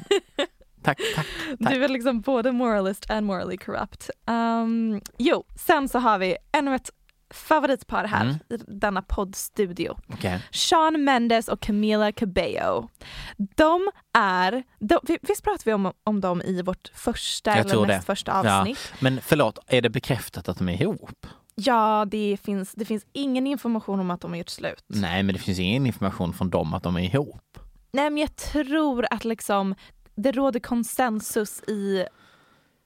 Tack, 0.83 0.99
tack. 1.15 1.27
Tack. 1.63 1.73
Du 1.73 1.83
är 1.83 1.87
liksom 1.87 2.21
både 2.21 2.51
moralist 2.51 3.11
and 3.11 3.25
morally 3.25 3.57
corrupt. 3.57 4.09
Um, 4.27 5.01
jo, 5.17 5.43
sen 5.55 5.89
så 5.89 5.99
har 5.99 6.17
vi 6.17 6.37
ännu 6.51 6.75
ett 6.75 6.89
favoritpar 7.31 8.03
här 8.05 8.21
Mm. 8.21 8.35
i 8.49 8.57
denna 8.67 9.01
poddstudio. 9.01 9.97
Okej. 10.13 10.39
Sean 10.51 11.03
Mendes 11.03 11.47
och 11.47 11.59
Camila 11.59 12.11
Cabello. 12.11 12.89
De 13.37 13.89
är, 14.17 14.63
de, 14.79 14.99
vi- 15.03 15.19
visst 15.21 15.43
pratade 15.43 15.63
vi 15.65 15.73
om, 15.73 15.93
om 16.03 16.21
dem 16.21 16.41
i 16.41 16.61
vårt 16.61 16.91
första 16.93 17.57
Jag 17.57 17.59
eller 17.71 17.85
näst 17.87 17.99
det. 18.01 18.05
första 18.05 18.31
Ja. 18.45 18.59
avsnitt? 18.59 18.93
Men 18.99 19.21
förlåt, 19.21 19.59
är 19.67 19.81
det 19.81 19.89
bekräftat 19.89 20.49
att 20.49 20.57
de 20.57 20.69
är 20.69 20.81
ihop? 20.81 21.27
Ja, 21.55 22.05
det, 22.11 22.37
finns, 22.43 22.71
det 22.73 22.85
finns 22.85 23.05
ingen 23.13 23.47
information 23.47 23.99
om 23.99 24.11
att 24.11 24.21
de 24.21 24.31
har 24.31 24.37
gjort 24.37 24.49
slut. 24.49 24.83
Nej, 24.87 25.23
men 25.23 25.33
det 25.35 25.39
finns 25.41 25.59
ingen 25.59 25.85
information 25.87 26.33
från 26.33 26.49
dem 26.49 26.73
att 26.73 26.83
de 26.83 26.95
är 26.97 27.01
ihop. 27.01 27.57
Nej 27.93 28.09
men 28.09 28.17
jag 28.17 28.35
tror 28.35 29.05
att 29.11 29.25
liksom 29.25 29.75
det 30.15 30.31
råder 30.31 30.59
konsensus 30.59 31.61
i 31.63 32.05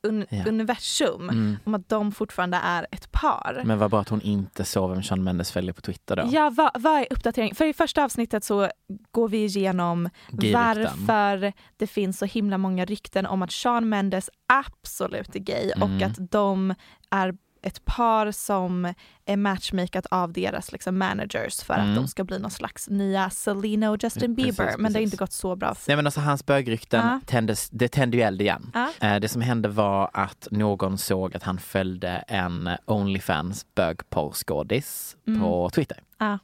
un- 0.05 0.25
Ja. 0.29 0.43
universum 0.47 1.29
Mm. 1.29 1.57
om 1.63 1.75
att 1.75 1.89
de 1.89 2.11
fortfarande 2.11 2.57
är 2.63 2.87
ett 2.91 3.11
par. 3.11 3.61
Men 3.65 3.79
vad 3.79 3.89
bra 3.91 4.01
att 4.01 4.09
hon 4.09 4.21
inte 4.21 4.65
såg 4.65 4.89
vem 4.91 5.03
Sean 5.03 5.23
Mendes 5.23 5.51
följer 5.51 5.73
på 5.73 5.81
Twitter 5.81 6.15
då. 6.15 6.23
Ja, 6.31 6.49
vad, 6.55 6.71
vad 6.81 6.93
är 6.99 7.07
uppdateringen? 7.09 7.55
För 7.55 7.65
i 7.65 7.73
första 7.73 8.03
avsnittet 8.03 8.43
så 8.43 8.69
går 9.11 9.29
vi 9.29 9.43
igenom 9.45 10.09
varför 10.53 11.53
det 11.77 11.87
finns 11.87 12.17
så 12.19 12.25
himla 12.25 12.57
många 12.57 12.85
rykten 12.85 13.25
om 13.25 13.41
att 13.41 13.51
Sean 13.51 13.89
Mendes 13.89 14.29
absolut 14.53 15.35
är 15.35 15.39
gay 15.39 15.71
och 15.81 15.89
Mm. 15.89 16.11
att 16.11 16.31
de 16.31 16.75
är 17.11 17.33
ett 17.65 17.85
par 17.85 18.31
som 18.31 18.93
är 19.25 19.37
matchmakat 19.37 20.05
av 20.11 20.33
deras 20.33 20.71
liksom, 20.71 20.97
managers 20.97 21.61
för 21.63 21.73
Mm. 21.73 21.89
att 21.89 21.95
de 21.95 22.07
ska 22.07 22.23
bli 22.23 22.39
någon 22.39 22.51
slags 22.51 22.89
nya 22.89 23.29
Selena 23.29 23.89
och 23.91 24.03
Justin 24.03 24.35
Precis, 24.35 24.57
Bieber. 24.57 24.65
Men 24.77 24.93
det 24.93 24.99
har 24.99 25.03
precis. 25.03 25.13
inte 25.13 25.17
gått 25.17 25.31
så 25.31 25.55
bra. 25.55 25.75
Nej 25.87 25.95
men 25.95 26.05
alltså 26.07 26.19
hans 26.21 26.45
bögrykten 26.45 27.07
Ja. 27.07 27.19
tändes, 27.25 27.69
det 27.69 27.87
tände 27.87 28.17
ju 28.17 28.23
eld 28.23 28.41
igen. 28.41 28.71
Ja. 28.73 28.91
Eh, 29.07 29.19
Det 29.19 29.27
som 29.27 29.41
hände 29.41 29.69
var 29.69 30.09
att 30.13 30.47
någon 30.51 30.97
såg 30.97 31.35
att 31.35 31.43
han 31.43 31.57
följde 31.57 32.09
en 32.09 32.69
Onlyfans 32.85 33.65
bögporrskådis 33.75 35.17
Mm. 35.27 35.41
på 35.41 35.69
Twitter. 35.69 35.99
Ja. 36.17 36.39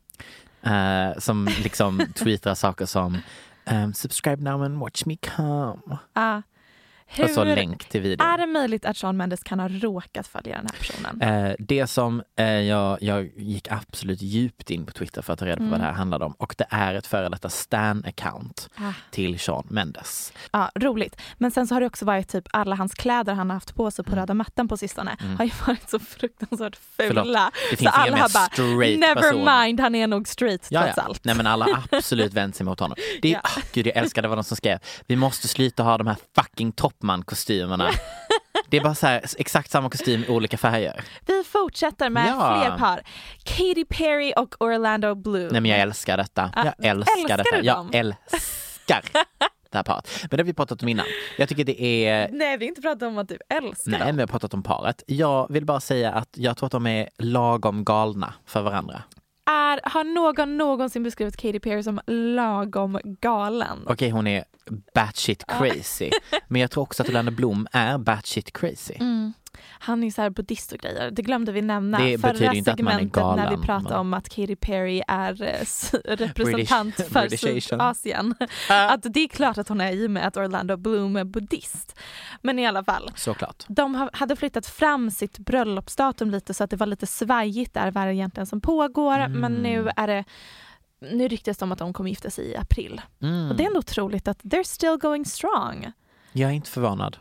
Eh, 0.71 1.17
som 1.19 1.45
liksom 1.63 2.01
tweetar 2.15 2.55
saker 2.55 2.85
som 2.85 3.17
um, 3.71 3.93
subscribe 3.93 4.43
now 4.51 4.63
and 4.63 4.79
watch 4.79 5.05
me 5.05 5.15
come. 5.35 5.97
Ja. 6.13 6.41
Hur 7.13 7.45
länk 7.55 7.85
till 7.89 8.01
videon. 8.01 8.27
är 8.27 8.37
det 8.37 8.45
möjligt 8.47 8.85
att 8.85 8.97
Sean 8.97 9.17
Mendes 9.17 9.43
kan 9.43 9.59
ha 9.59 9.67
råkat 9.67 10.27
följa 10.27 10.55
den 10.55 10.67
här 10.71 10.77
personen? 10.77 11.21
Eh, 11.21 11.55
det 11.59 11.87
som 11.87 12.23
eh, 12.35 12.45
jag, 12.45 12.97
jag 13.01 13.29
gick 13.37 13.71
absolut 13.71 14.21
djupt 14.21 14.69
in 14.69 14.85
på 14.85 14.91
Twitter 14.91 15.21
för 15.21 15.33
att 15.33 15.39
ta 15.39 15.45
reda 15.45 15.57
på 15.57 15.61
Mm. 15.61 15.71
vad 15.71 15.79
det 15.79 15.85
här 15.85 15.93
handlade 15.93 16.25
om 16.25 16.33
och 16.33 16.55
det 16.57 16.65
är 16.69 16.93
ett 16.93 17.07
före 17.07 17.29
detta 17.29 17.47
Stan-account 17.49 18.69
Ah. 18.75 18.93
till 19.11 19.39
Sean 19.39 19.63
Mendes. 19.69 20.33
Ja, 20.51 20.71
roligt. 20.75 21.21
Men 21.37 21.51
sen 21.51 21.67
så 21.67 21.75
har 21.75 21.81
det 21.81 21.87
också 21.87 22.05
varit 22.05 22.27
typ 22.27 22.47
alla 22.51 22.75
hans 22.75 22.93
kläder 22.93 23.33
han 23.33 23.49
har 23.49 23.55
haft 23.55 23.75
på 23.75 23.91
sig 23.91 24.05
på 24.05 24.15
röda 24.15 24.33
mattan 24.33 24.67
på 24.67 24.77
sistone 24.77 25.17
Mm. 25.21 25.37
har 25.37 25.45
ju 25.45 25.51
varit 25.67 25.89
så 25.89 25.99
fruktansvärt 25.99 26.75
fula. 26.97 27.51
Så 27.79 27.89
alla 27.89 28.17
har 28.17 28.33
bara, 28.33 28.75
never 28.97 29.15
person. 29.21 29.45
mind, 29.45 29.79
han 29.79 29.95
är 29.95 30.07
nog 30.07 30.27
straight 30.27 30.67
Ja, 30.69 30.81
trots 30.83 30.97
ja. 30.97 31.03
allt. 31.03 31.25
Nej 31.25 31.35
men 31.35 31.47
alla 31.47 31.83
absolut 31.91 32.33
vänt 32.33 32.55
sig 32.55 32.65
mot 32.65 32.79
honom. 32.79 32.95
Det 33.21 33.27
är, 33.27 33.33
Ja. 33.33 33.39
ah, 33.43 33.61
gud 33.73 33.87
jag 33.87 33.95
älskar 33.97 34.21
det 34.21 34.27
var 34.27 34.35
någon 34.35 34.43
som 34.43 34.57
skrev, 34.57 34.79
vi 35.07 35.15
måste 35.15 35.47
sluta 35.47 35.83
ha 35.83 35.97
de 35.97 36.07
här 36.07 36.17
fucking 36.35 36.71
toppman-kostymerna. 37.01 37.89
Det 38.69 38.77
är 38.77 38.81
bara 38.83 38.95
så 38.95 39.07
här, 39.07 39.21
exakt 39.37 39.71
samma 39.71 39.89
kostym 39.89 40.23
i 40.23 40.27
olika 40.29 40.57
färger. 40.57 41.01
Vi 41.25 41.43
fortsätter 41.43 42.09
med 42.09 42.27
Ja. 42.27 42.61
fler 42.61 42.77
par. 42.77 43.01
Katy 43.43 43.85
Perry 43.85 44.33
och 44.37 44.55
Orlando 44.59 45.15
Bloom. 45.15 45.47
Nej 45.51 45.61
men 45.61 45.71
jag 45.71 45.79
älskar 45.79 46.17
detta. 46.17 46.51
Jag 46.55 46.85
älskar 46.85 47.13
älskar 47.17 47.37
detta. 47.37 47.55
du 47.61 47.65
Jag 47.65 47.75
dem? 47.77 47.89
älskar 47.93 49.01
det 49.71 49.77
här 49.77 49.83
paret. 49.83 50.09
Men 50.21 50.29
det 50.29 50.37
har 50.37 50.43
vi 50.45 50.53
pratat 50.53 50.81
om 50.83 50.89
innan. 50.89 51.05
Jag 51.37 51.49
tycker 51.49 51.63
det 51.63 51.81
är 52.07 52.29
Nej, 52.31 52.57
vi 52.57 52.65
har 52.65 52.69
inte 52.69 52.81
pratat 52.81 53.03
om 53.03 53.17
att 53.17 53.27
du 53.29 53.37
älskar 53.49 53.91
Nej, 53.91 53.99
men 53.99 54.07
dem. 54.07 54.15
vi 54.15 54.21
har 54.21 54.27
pratat 54.27 54.53
om 54.53 54.63
paret. 54.63 55.03
Jag 55.07 55.47
vill 55.51 55.65
bara 55.65 55.79
säga 55.79 56.11
att 56.11 56.29
jag 56.33 56.57
tror 56.57 56.65
att 56.65 56.71
de 56.71 56.87
är 56.87 57.09
lagom 57.17 57.83
galna 57.85 58.33
för 58.45 58.61
varandra. 58.61 59.03
Är, 59.45 59.89
har 59.89 60.03
någon 60.03 60.57
någonsin 60.57 61.03
beskrivit 61.03 61.37
Katy 61.37 61.59
Perry 61.59 61.83
som 61.83 61.99
lagom 62.07 62.99
galen? 63.03 63.79
Okej, 63.85 64.09
hon 64.09 64.27
är 64.27 64.43
batshit 64.95 65.43
crazy. 65.47 66.11
Men 66.47 66.61
jag 66.61 66.71
tror 66.71 66.83
också 66.83 67.03
att 67.03 67.09
Orlando 67.09 67.31
Bloom 67.31 67.67
är 67.71 67.97
batshit 67.97 68.53
crazy. 68.53 68.93
Mm. 68.99 69.33
Han 69.79 70.03
är 70.03 70.11
så 70.11 70.21
här 70.21 70.29
buddhist 70.29 70.71
och 70.71 70.79
grejer. 70.79 71.11
Det 71.11 71.21
glömde 71.21 71.51
vi 71.51 71.61
nämna. 71.61 71.99
Det 71.99 72.17
Förra 72.17 72.53
inte 72.53 72.83
man 72.83 72.93
segmentet 72.93 73.23
när 73.23 73.49
vi 73.49 73.57
pratade 73.57 73.89
men- 73.89 73.99
om 73.99 74.13
att 74.13 74.29
Katy 74.29 74.55
Perry 74.55 75.01
är 75.07 75.43
eh, 75.43 75.49
representant 76.15 76.95
British- 76.95 77.09
för 77.09 77.29
British. 77.29 77.69
Sydasien. 77.69 78.35
Att 78.69 79.03
det 79.13 79.19
är 79.19 79.27
klart 79.27 79.57
att 79.57 79.67
hon 79.69 79.81
är 79.81 79.91
i 79.91 80.07
och 80.07 80.11
med 80.11 80.27
att 80.27 80.37
Orlando 80.37 80.77
Bloom 80.77 81.15
är 81.15 81.23
buddhist. 81.23 81.99
Men 82.41 82.59
i 82.59 82.67
alla 82.67 82.83
fall. 82.83 83.11
Såklart. 83.15 83.65
De 83.67 83.95
ha- 83.95 84.09
hade 84.13 84.35
flyttat 84.35 84.65
fram 84.67 85.11
sitt 85.11 85.39
bröllopsdatum 85.39 86.31
lite 86.31 86.53
så 86.53 86.63
att 86.63 86.69
det 86.69 86.77
var 86.77 86.87
lite 86.87 87.07
svajigt 87.07 87.73
där 87.73 87.91
vad 87.91 88.07
det 88.07 88.13
egentligen 88.13 88.47
som 88.47 88.61
pågår. 88.61 89.19
Mm. 89.19 89.39
Men 89.39 89.53
nu 89.53 89.89
är 89.95 90.07
det 90.07 90.23
nu 91.11 91.27
ryktas 91.27 91.57
det 91.57 91.65
om 91.65 91.71
att 91.71 91.79
de 91.79 91.93
kommer 91.93 92.09
gifta 92.09 92.29
sig 92.29 92.45
i 92.45 92.55
april. 92.55 93.01
Mm. 93.21 93.49
Och 93.49 93.55
det 93.55 93.63
är 93.63 93.67
ändå 93.67 93.79
otroligt 93.79 94.27
att 94.27 94.43
they're 94.43 94.63
still 94.63 94.97
going 94.97 95.25
strong. 95.25 95.91
Jag 96.31 96.49
är 96.49 96.53
inte 96.53 96.69
förvånad. 96.69 97.17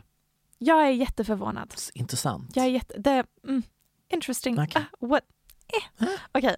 Jag 0.63 0.87
är 0.87 0.89
jätteförvånad. 0.91 1.73
Intressant. 1.93 2.51
Jag 2.55 2.65
är 2.65 2.69
jätte... 2.69 2.93
Det, 2.97 3.23
mm, 3.47 3.63
interesting. 4.13 4.59
Ah, 4.59 4.67
what? 4.99 5.23
Eh. 5.99 6.07
Okej. 6.31 6.55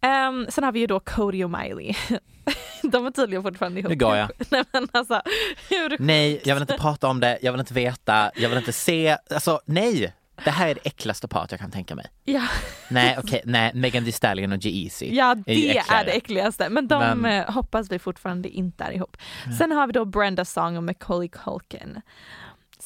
Ehm, 0.00 0.46
sen 0.48 0.64
har 0.64 0.72
vi 0.72 0.80
ju 0.80 0.86
då 0.86 1.00
Cody 1.00 1.44
och 1.44 1.50
Miley. 1.50 1.94
De 2.82 3.06
är 3.06 3.10
tydligen 3.10 3.42
fortfarande 3.42 3.80
ihop. 3.80 3.90
Nu 3.90 3.96
går 3.96 4.16
jag. 4.16 4.30
Nej 4.50 4.64
men 4.72 4.88
alltså, 4.92 5.22
hur 5.70 5.96
Nej, 5.98 6.40
jag 6.44 6.54
vill 6.54 6.62
inte 6.62 6.78
prata 6.78 7.08
om 7.08 7.20
det, 7.20 7.38
jag 7.42 7.52
vill 7.52 7.60
inte 7.60 7.74
veta, 7.74 8.30
jag 8.36 8.48
vill 8.48 8.58
inte 8.58 8.72
se. 8.72 9.16
Alltså 9.30 9.60
nej! 9.66 10.14
Det 10.44 10.50
här 10.50 10.68
är 10.68 10.74
det 10.74 10.80
äckligaste 10.86 11.28
paret 11.28 11.50
jag 11.50 11.60
kan 11.60 11.70
tänka 11.70 11.94
mig. 11.94 12.06
Ja, 12.24 12.42
Nej 12.90 13.18
okej, 13.24 13.42
nej, 13.44 13.70
Megan 13.74 14.04
Thee 14.04 14.12
Stallion 14.12 14.52
och 14.52 14.58
G-Eazy. 14.58 15.14
ja 15.14 15.30
är 15.30 15.36
det 15.36 15.52
är 15.70 15.78
äckligare. 15.80 16.04
det 16.04 16.10
äckligaste. 16.12 16.68
Men 16.68 16.88
de 16.88 16.98
Men- 17.20 17.24
eh, 17.42 17.50
hoppas 17.54 17.90
vi 17.90 17.98
fortfarande 17.98 18.48
inte 18.48 18.84
är 18.84 18.92
ihop. 18.92 19.16
Sen 19.58 19.72
har 19.72 19.86
vi 19.86 19.92
då 19.92 20.04
Brenda 20.04 20.44
Song 20.44 20.76
och 20.76 20.82
Macaulay 20.84 21.28
Culkin. 21.28 22.00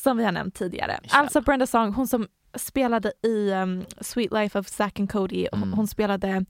Som 0.02 0.16
vi 0.16 0.24
har 0.24 0.32
nämnt 0.32 0.54
tidigare. 0.54 0.98
Michelle. 1.02 1.22
Alltså 1.22 1.40
Brenda 1.40 1.66
Song, 1.66 1.92
hon 1.92 2.06
som 2.06 2.26
spelade 2.54 3.12
i 3.22 3.50
um, 3.52 3.84
Sweet 4.00 4.32
Life 4.32 4.58
of 4.58 4.68
Zack 4.68 5.00
and 5.00 5.12
Cody. 5.12 5.48
Hon- 5.52 5.62
Mm. 5.62 5.72
Hon 5.72 5.86
spelade, 5.86 6.44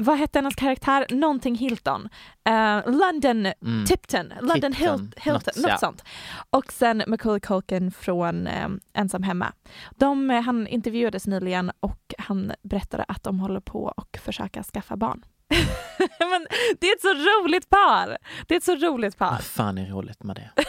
vad 0.00 0.18
hette 0.18 0.38
hennes 0.38 0.54
karaktär? 0.54 1.06
Någonting 1.10 1.54
Hilton. 1.54 2.08
Eh, 2.48 2.80
London 2.86 3.46
Mm. 3.46 3.84
Tipton, 3.86 4.32
London 4.40 4.72
Hil- 4.72 4.98
Tipton, 4.98 5.12
Hilton, 5.16 5.32
något, 5.32 5.56
något, 5.56 5.66
ja. 5.70 5.78
sånt. 5.78 6.04
Och 6.50 6.72
sen 6.72 7.02
Macaulay 7.06 7.40
Culkin 7.40 7.92
från 7.92 8.46
eh, 8.46 8.68
Ensam 8.94 9.22
hemma. 9.22 9.52
De, 9.90 10.30
eh, 10.30 10.40
han 10.42 10.66
intervjuades 10.66 11.26
nyligen 11.26 11.72
och 11.80 12.14
han 12.18 12.52
berättade 12.62 13.04
att 13.08 13.22
de 13.22 13.40
håller 13.40 13.60
på 13.60 13.92
och 13.96 14.18
försöka 14.22 14.62
skaffa 14.62 14.96
barn. 14.96 15.22
Men 16.18 16.46
det 16.80 16.86
är 16.86 16.94
ett 16.96 17.02
så 17.02 17.14
roligt 17.14 17.68
par! 17.70 18.18
Det 18.46 18.54
är 18.54 18.58
ett 18.58 18.64
så 18.64 18.74
roligt 18.76 19.18
par. 19.18 19.30
Vad 19.30 19.44
fan 19.44 19.78
är 19.78 19.86
roligt 19.86 20.22
med 20.22 20.36
det? 20.36 20.50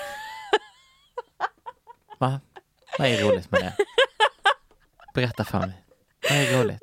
Va? 2.18 2.40
Vad 2.98 3.08
är 3.08 3.24
roligt 3.24 3.52
med 3.52 3.62
det? 3.62 3.74
Berätta 5.14 5.46
för 5.46 5.60
mig. 5.60 5.84
Vad 6.30 6.40
är 6.40 6.64
roligt? 6.64 6.82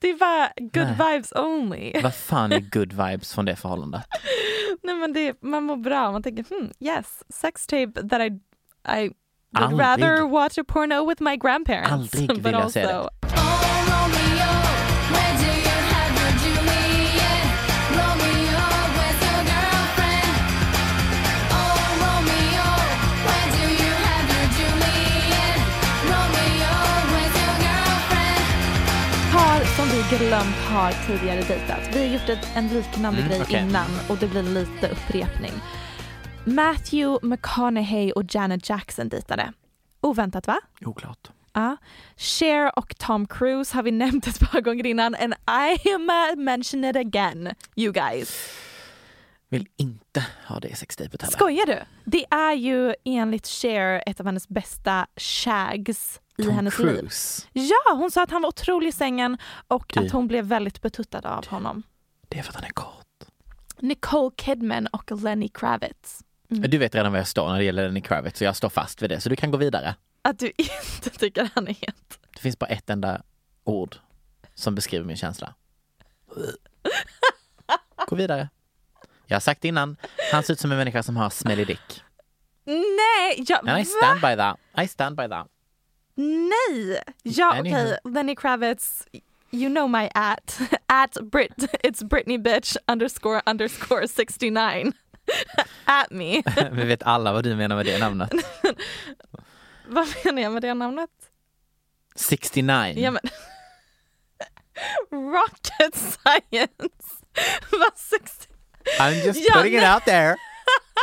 Det 0.00 0.10
är 0.10 0.14
bara 0.18 0.50
good 0.56 0.96
Nej. 0.98 1.12
vibes 1.12 1.32
only. 1.32 2.00
Vad 2.02 2.14
fan 2.14 2.52
är 2.52 2.60
good 2.60 2.92
vibes 2.92 3.34
från 3.34 3.44
det 3.44 3.56
förhållandet? 3.56 4.02
Nej, 4.82 4.94
men 4.94 5.12
det, 5.12 5.42
man 5.42 5.64
mår 5.64 5.76
bra, 5.76 6.12
man 6.12 6.22
tänker 6.22 6.44
hmm, 6.50 6.70
yes, 6.80 7.22
sex 7.28 7.66
tape 7.66 8.08
that 8.08 8.20
I, 8.20 8.24
I 8.24 9.08
would 9.08 9.12
Aldrig. 9.54 9.80
rather 9.80 10.22
watch 10.28 10.58
a 10.58 10.64
porno 10.68 11.08
with 11.08 11.22
my 11.22 11.36
grandparents. 11.36 11.92
Aldrig 11.92 12.42
vill 12.42 12.52
jag 12.52 12.70
se 12.72 12.86
det. 12.86 13.08
Som 29.76 29.86
vi 29.88 30.16
glömt 30.16 30.56
har 30.56 30.92
tidigare 31.06 31.40
dejtat. 31.42 31.80
Vi 31.92 31.98
har 32.06 32.14
gjort 32.14 32.28
ett, 32.28 32.48
en 32.56 32.68
liknande 32.68 33.18
Mm, 33.20 33.28
grej 33.30 33.42
okej. 33.42 33.60
innan 33.68 33.86
och 34.08 34.16
det 34.16 34.26
blir 34.26 34.42
lite 34.42 34.88
upprepning. 34.88 35.52
Matthew 36.44 37.18
McConaughey 37.26 38.12
och 38.12 38.22
Janet 38.34 38.68
Jackson 38.68 39.08
dejtade. 39.08 39.52
Oväntat 40.00 40.46
va? 40.46 40.58
Oklart. 40.84 41.30
Ja. 41.52 41.76
Cher 42.16 42.78
och 42.78 42.98
Tom 42.98 43.26
Cruise 43.26 43.74
har 43.76 43.82
vi 43.82 43.90
nämnt 44.04 44.26
ett 44.26 44.50
par 44.50 44.60
gånger 44.60 44.86
innan 44.86 45.14
and 45.14 45.34
I 45.50 45.90
am 45.90 46.10
mention 46.44 46.84
it 46.84 46.96
again, 46.96 47.54
you 47.76 47.92
guys. 47.92 48.48
Vill 49.48 49.68
inte 49.76 50.26
ha 50.46 50.60
det 50.60 50.76
sextejpet 50.76 51.22
heller. 51.22 51.32
Skojar 51.32 51.66
du? 51.66 51.82
Det 52.04 52.24
är 52.30 52.52
ju 52.54 52.94
enligt 53.04 53.46
Cher 53.46 54.02
ett 54.06 54.20
av 54.20 54.26
hennes 54.26 54.48
bästa 54.48 55.06
shags 55.16 56.20
i 56.38 56.42
Tom 56.42 56.54
hennes 56.54 56.78
liv. 56.78 56.86
Cruise. 56.98 57.46
Ja, 57.52 57.94
hon 57.94 58.10
sa 58.10 58.22
att 58.22 58.30
han 58.30 58.42
var 58.42 58.48
otrolig 58.48 58.88
i 58.88 58.92
sängen 58.92 59.38
och 59.68 59.92
Du. 59.94 60.06
att 60.06 60.12
hon 60.12 60.28
blev 60.28 60.44
väldigt 60.44 60.82
betuttad 60.82 61.26
av 61.26 61.46
honom. 61.46 61.82
Det 62.28 62.38
är 62.38 62.42
för 62.42 62.50
att 62.50 62.56
han 62.56 62.64
är 62.64 62.70
kort. 62.70 63.06
Nicole 63.78 64.30
Kidman 64.36 64.86
och 64.86 65.12
Lenny 65.22 65.48
Kravitz. 65.48 66.22
Mm. 66.50 66.70
Du 66.70 66.78
vet 66.78 66.94
redan 66.94 67.12
var 67.12 67.18
jag 67.18 67.28
står 67.28 67.48
när 67.48 67.58
det 67.58 67.64
gäller 67.64 67.86
Lenny 67.88 68.00
Kravitz 68.00 68.38
så 68.38 68.44
jag 68.44 68.56
står 68.56 68.68
fast 68.68 69.02
vid 69.02 69.10
det 69.10 69.20
så 69.20 69.28
du 69.28 69.36
kan 69.36 69.50
gå 69.50 69.56
vidare. 69.58 69.94
Att 70.22 70.38
du 70.38 70.46
inte 70.56 71.18
tycker 71.18 71.50
han 71.54 71.68
är 71.68 71.74
het. 71.74 72.18
Det 72.34 72.40
finns 72.40 72.58
bara 72.58 72.66
ett 72.70 72.90
enda 72.90 73.22
ord 73.64 73.96
som 74.54 74.74
beskriver 74.74 75.04
min 75.04 75.16
känsla. 75.16 75.54
Gå 78.08 78.16
vidare. 78.16 78.48
Jag 79.26 79.34
har 79.36 79.40
sagt 79.40 79.64
innan, 79.64 79.96
han 80.32 80.42
ser 80.42 80.52
ut 80.52 80.60
som 80.60 80.72
en 80.72 80.78
människa 80.78 81.02
som 81.02 81.16
har 81.16 81.30
smelly 81.30 81.64
dick. 81.64 82.02
Nej, 82.66 83.44
ja, 83.48 83.58
And 83.58 83.68
I 83.68 83.72
va? 83.72 83.84
stand 83.84 84.20
by 84.20 84.36
that. 84.36 84.58
I 84.84 84.88
stand 84.88 85.16
by 85.16 85.28
that. 85.28 85.48
Nej! 86.14 87.02
Ja 87.22 87.48
okej, 87.48 87.72
Anyhow. 87.72 88.14
Lenny 88.14 88.36
Kravitz, 88.36 89.06
you 89.50 89.68
know 89.68 89.88
my 89.90 90.08
at. 90.14 90.60
At 90.86 91.16
Brit, 91.30 91.56
it's 91.82 92.02
Britney 92.08 92.38
bitch 92.38 92.76
underscore 92.88 93.42
underscore 93.46 94.08
69. 94.08 94.92
at 95.84 96.10
me. 96.10 96.42
Vi 96.72 96.84
vet 96.84 97.02
alla 97.02 97.32
vad 97.32 97.44
du 97.44 97.56
menar 97.56 97.76
med 97.76 97.86
det 97.86 97.98
namnet. 97.98 98.30
Vad 99.86 100.06
menar 100.24 100.42
jag 100.42 100.52
med 100.52 100.62
det 100.62 100.74
namnet? 100.74 101.10
69. 102.14 102.94
Ja, 102.96 103.10
men... 103.10 103.20
Rocket 105.10 105.94
science. 105.94 107.24
Vad 107.70 107.96
60... 107.96 108.46
I'm 109.00 109.26
just 109.26 109.48
Ja, 109.48 109.54
putting 109.54 109.74
it 109.74 109.80
nej. 109.80 109.94
out 109.94 110.04
there. 110.04 110.36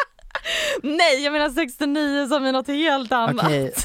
Nej, 0.83 1.23
jag 1.23 1.33
menar 1.33 1.49
69 1.49 2.27
som 2.27 2.45
är 2.45 2.51
något 2.51 2.67
helt 2.67 3.11
annat. 3.11 3.45
Okej. 3.45 3.73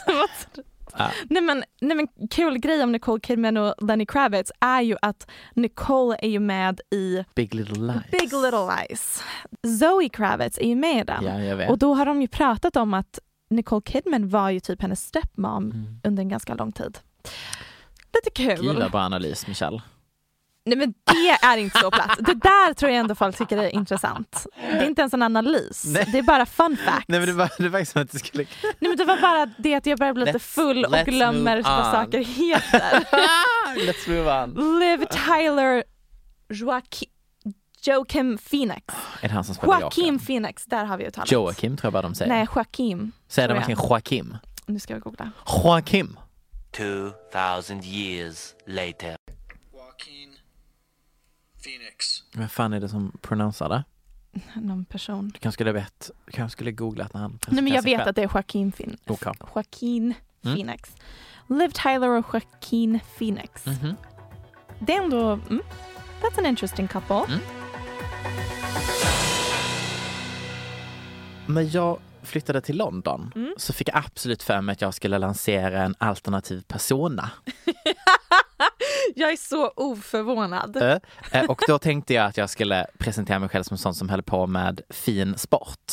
Ja. 1.01 1.11
Nej 1.31 1.43
men, 1.43 1.65
nej 1.81 1.97
men 1.97 2.09
kul 2.31 2.59
grej 2.59 2.83
om 2.83 2.93
Nicole 2.93 3.21
Kidman 3.21 3.57
och 3.57 3.75
Lenny 3.83 4.07
Kravitz 4.07 4.53
är 4.61 4.81
ju 4.81 4.97
att 5.03 5.31
Nicole 5.55 6.17
är 6.23 6.29
ju 6.29 6.41
med 6.41 6.81
i 6.91 7.25
Big 7.35 7.55
Little 7.55 7.79
Lies. 7.83 8.03
Big 8.11 8.33
Little 8.33 8.67
Lies. 8.89 9.23
Zoe 9.81 10.09
Kravitz 10.09 10.59
är 10.59 10.67
ju 10.69 10.75
med 10.77 11.01
i 11.01 11.05
den. 11.05 11.25
Ja, 11.25 11.41
jag 11.41 11.57
vet. 11.57 11.71
Och 11.71 11.79
då 11.79 11.95
har 11.95 12.07
de 12.07 12.23
ju 12.23 12.29
pratat 12.29 12.77
om 12.77 12.95
att 12.95 13.19
Nicole 13.51 13.83
Kidman 13.85 14.29
var 14.29 14.51
ju 14.51 14.61
typ 14.61 14.83
hennes 14.83 15.07
stepmom 15.07 15.65
Mm. 15.71 16.01
under 16.05 16.23
en 16.23 16.29
ganska 16.29 16.55
lång 16.55 16.73
tid. 16.73 16.99
Lite 18.15 18.31
kul. 18.31 18.77
Vad 18.81 18.91
bra 18.91 19.01
analys 19.01 19.47
Michelle. 19.47 19.83
Nej 20.69 20.79
men 20.79 20.95
det 21.05 21.47
är 21.47 21.57
inte 21.57 21.79
så 21.79 21.91
platt. 21.91 22.19
Det 22.19 22.35
där 22.35 22.75
tror 22.75 22.91
jag 22.93 23.01
ändå 23.01 23.15
folk 23.15 23.39
tycker 23.39 23.59
är 23.59 23.75
intressant. 23.75 24.47
Det 24.57 24.79
är 24.79 24.87
inte 24.87 25.03
ens 25.03 25.15
en 25.15 25.23
analys. 25.23 25.85
Nej. 25.87 26.09
Det 26.13 26.19
är 26.19 26.23
bara 26.23 26.47
fun 26.47 26.77
facts. 26.85 27.05
Nej 27.09 27.21
men 27.21 27.29
det 27.29 27.35
var, 27.35 27.51
det 27.59 27.69
var 27.69 27.85
som 27.85 28.03
att 28.03 28.13
du 28.13 28.19
skulle... 28.19 28.45
Nej 28.63 28.75
men 28.89 28.97
det 28.97 29.05
var 29.05 29.21
bara 29.21 29.47
det 29.59 29.75
att 29.75 29.87
jag 29.87 29.99
börjar 29.99 30.15
bli 30.15 30.25
lite 30.25 30.39
full 30.39 30.85
och 30.85 30.93
glömmer 31.07 31.63
vad 31.63 31.93
saker 31.93 32.19
heter. 32.19 33.05
Let's 33.77 34.09
move 34.09 34.43
on. 34.43 34.79
Liv 34.81 35.05
Tyler 35.11 35.85
Joaquin, 36.49 37.09
Joakim 37.83 38.39
Phoenix. 38.39 38.95
Är 39.21 39.29
det 39.29 39.35
han 39.35 39.45
som 39.45 39.55
spelar 39.55 39.81
Joakim? 39.81 40.19
Phoenix, 40.19 40.65
där 40.65 40.85
har 40.85 40.97
vi 40.97 41.07
uttalat. 41.07 41.33
Joakim 41.33 41.77
tror 41.77 41.87
jag 41.87 41.93
bara 41.93 42.03
de 42.03 42.15
säger. 42.15 42.33
Nej, 42.33 42.47
Joaquim. 42.55 43.13
Säger 43.29 43.49
de 43.49 43.55
verkligen 43.55 43.81
Joakim? 43.89 44.37
Nu 44.67 44.79
ska 44.81 44.95
vi 44.95 45.01
googla. 45.01 45.31
Joakim? 45.65 46.19
2000 46.77 47.85
years 47.85 48.55
later. 48.67 49.17
Phoenix. 51.69 52.23
Vem 52.35 52.49
fan 52.49 52.73
är 52.73 52.81
det 52.81 52.89
som 52.89 53.19
pronounsar 53.21 53.69
det? 53.69 53.85
Någon 54.61 54.85
person. 54.85 55.29
Du 55.29 55.39
kanske 55.39 55.57
skulle 55.57 55.73
vet, 55.73 56.11
du 56.27 56.33
kanske 56.33 56.53
skulle 56.57 56.73
googlat 56.73 57.15
när 57.15 57.21
han 57.21 57.39
Nej 57.49 57.63
men 57.63 57.73
jag 57.73 57.83
vet 57.83 57.99
själv. 57.99 58.09
att 58.09 58.17
det 58.17 58.23
är 58.23 58.31
Joaquin 58.35 58.73
Phoenix. 58.73 59.03
Okej. 59.07 59.33
Joaquin 59.55 60.15
Mm. 60.45 60.57
Phoenix. 60.57 60.93
Liv 61.49 61.69
Tyler 61.69 62.09
och 62.09 62.27
Joaquin 62.35 63.01
Phoenix. 63.19 63.67
Mhm. 63.67 63.95
Det 64.81 64.95
är 64.95 65.03
ändå, 65.03 65.31
mm, 65.31 65.61
that's 66.23 66.39
an 66.39 66.47
interesting 66.47 66.89
couple. 66.89 67.17
Mm. 67.29 67.41
När 71.47 71.77
jag 71.77 71.99
flyttade 72.23 72.61
till 72.61 72.77
London 72.77 73.33
Mm. 73.37 73.55
så 73.57 73.73
fick 73.73 73.89
jag 73.89 73.97
absolut 73.97 74.43
för 74.43 74.61
mig 74.61 74.73
att 74.73 74.81
jag 74.81 74.95
skulle 74.95 75.19
lansera 75.19 75.83
en 75.83 75.95
alternativ 75.99 76.63
persona. 76.69 77.31
Jag 79.17 79.33
är 79.33 79.37
så 79.37 79.69
oförvånad. 79.77 80.77
Eh, 80.77 80.97
eh, 81.33 81.51
och 81.51 81.61
då 81.69 81.79
tänkte 81.79 82.15
jag 82.15 82.27
att 82.27 82.37
jag 82.37 82.51
skulle 82.51 82.87
presentera 82.99 83.39
mig 83.39 83.49
själv 83.49 83.63
som 83.63 83.79
sån 83.79 83.95
som 83.95 84.09
höll 84.09 84.23
på 84.23 84.47
med 84.47 84.81
fin 84.91 85.39
sport. 85.39 85.93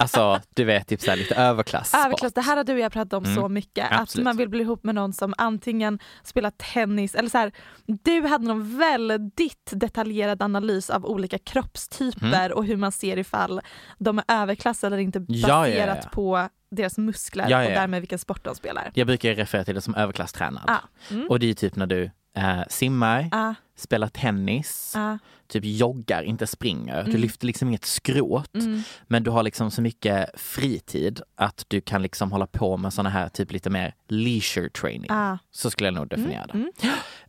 Alltså 0.00 0.40
du 0.54 0.64
vet 0.64 0.86
typ 0.88 1.00
så 1.00 1.14
lite 1.14 1.34
överklass. 1.34 1.94
Överklass, 1.94 2.32
det 2.32 2.40
här 2.40 2.56
har 2.56 2.64
du 2.64 2.72
och 2.72 2.78
jag 2.78 2.92
pratat 2.92 3.12
om 3.12 3.24
Mm, 3.24 3.36
så 3.36 3.48
mycket. 3.48 3.86
absolut. 3.90 4.22
Att 4.22 4.24
man 4.24 4.36
vill 4.36 4.48
bli 4.48 4.60
ihop 4.62 4.84
med 4.84 4.94
någon 4.94 5.12
som 5.12 5.34
antingen 5.38 5.98
spelar 6.22 6.50
tennis 6.50 7.14
eller 7.14 7.28
så 7.28 7.38
här. 7.38 7.52
Du 7.86 8.26
hade 8.26 8.46
någon 8.46 8.78
väldigt 8.78 9.70
detaljerad 9.72 10.42
analys 10.42 10.90
av 10.90 11.06
olika 11.06 11.38
kroppstyper 11.38 12.26
Mm. 12.26 12.52
och 12.52 12.64
hur 12.64 12.76
man 12.76 12.92
ser 12.92 13.16
ifall 13.18 13.60
de 13.98 14.18
är 14.18 14.24
överklass 14.28 14.84
eller 14.84 14.98
inte 14.98 15.24
Ja, 15.28 15.48
ja, 15.48 15.56
baserat 15.58 15.98
ja. 16.02 16.08
på 16.12 16.48
deras 16.70 16.98
muskler 16.98 17.46
Ja, 17.50 17.62
ja, 17.62 17.68
och 17.68 17.74
därmed 17.74 18.00
vilken 18.00 18.18
sport 18.18 18.44
de 18.44 18.54
spelar. 18.54 18.90
Jag 18.94 19.06
brukar 19.06 19.34
referera 19.34 19.64
till 19.64 19.74
det 19.74 19.80
som 19.80 19.94
överklasstränad. 19.94 20.64
Ah, 20.66 20.78
mm. 21.10 21.26
Och 21.30 21.38
det 21.38 21.50
är 21.50 21.54
typ 21.54 21.76
när 21.76 21.86
du 21.86 22.10
eh, 22.36 22.60
simmar, 22.68 23.28
Ah, 23.32 23.54
spelar 23.76 24.08
tennis, 24.08 24.94
ah, 24.96 25.18
typ 25.48 25.64
joggar, 25.64 26.22
inte 26.22 26.46
springer. 26.46 27.02
Du 27.04 27.10
Mm. 27.10 27.20
lyfter 27.20 27.46
liksom 27.46 27.68
inget 27.68 27.84
skråt. 27.84 28.54
mm. 28.54 28.82
Men 29.06 29.22
du 29.22 29.30
har 29.30 29.42
liksom 29.42 29.70
så 29.70 29.82
mycket 29.82 30.30
fritid 30.40 31.20
att 31.34 31.64
du 31.68 31.80
kan 31.80 32.02
liksom 32.02 32.32
hålla 32.32 32.46
på 32.46 32.76
med 32.76 32.92
såna 32.92 33.08
här 33.10 33.28
typ 33.28 33.52
lite 33.52 33.70
mer 33.70 33.94
leisure 34.08 34.70
training. 34.70 35.10
Ah. 35.10 35.38
Så 35.50 35.70
skulle 35.70 35.86
jag 35.86 35.94
nog 35.94 36.08
definiera 36.08 36.46
det. 36.46 36.52
Mm. 36.52 36.70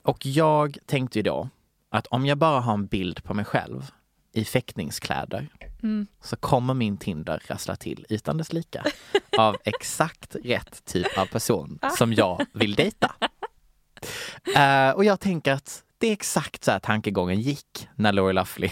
Och 0.03 0.25
jag 0.25 0.77
tänkte 0.85 1.19
ju 1.19 1.23
då 1.23 1.49
att 1.91 2.07
om 2.07 2.25
jag 2.25 2.37
bara 2.37 2.59
har 2.59 2.73
en 2.73 2.85
bild 2.85 3.23
på 3.23 3.33
mig 3.33 3.45
själv 3.45 3.91
i 4.33 4.45
fäktningskläder 4.45 5.49
Mm. 5.83 6.07
så 6.23 6.35
kommer 6.35 6.73
min 6.73 6.97
Tinder 6.97 7.43
rassla 7.47 7.75
till 7.75 8.05
utan 8.09 8.37
dess 8.37 8.53
like 8.53 8.83
av 9.37 9.57
exakt 9.63 10.35
rätt 10.43 10.85
typ 10.85 11.17
av 11.17 11.25
person 11.25 11.79
som 11.97 12.13
jag 12.13 12.45
vill 12.53 12.75
dejta. 12.75 13.15
Eh, 14.55 14.89
och 14.89 15.05
jag 15.05 15.19
tänker 15.19 15.53
att 15.53 15.83
det 15.97 16.07
är 16.07 16.11
exakt 16.13 16.63
så 16.63 16.71
här 16.71 16.79
tankegången 16.79 17.39
gick 17.41 17.87
när 17.95 18.11
Lori 18.11 18.33
Loughlin, 18.33 18.71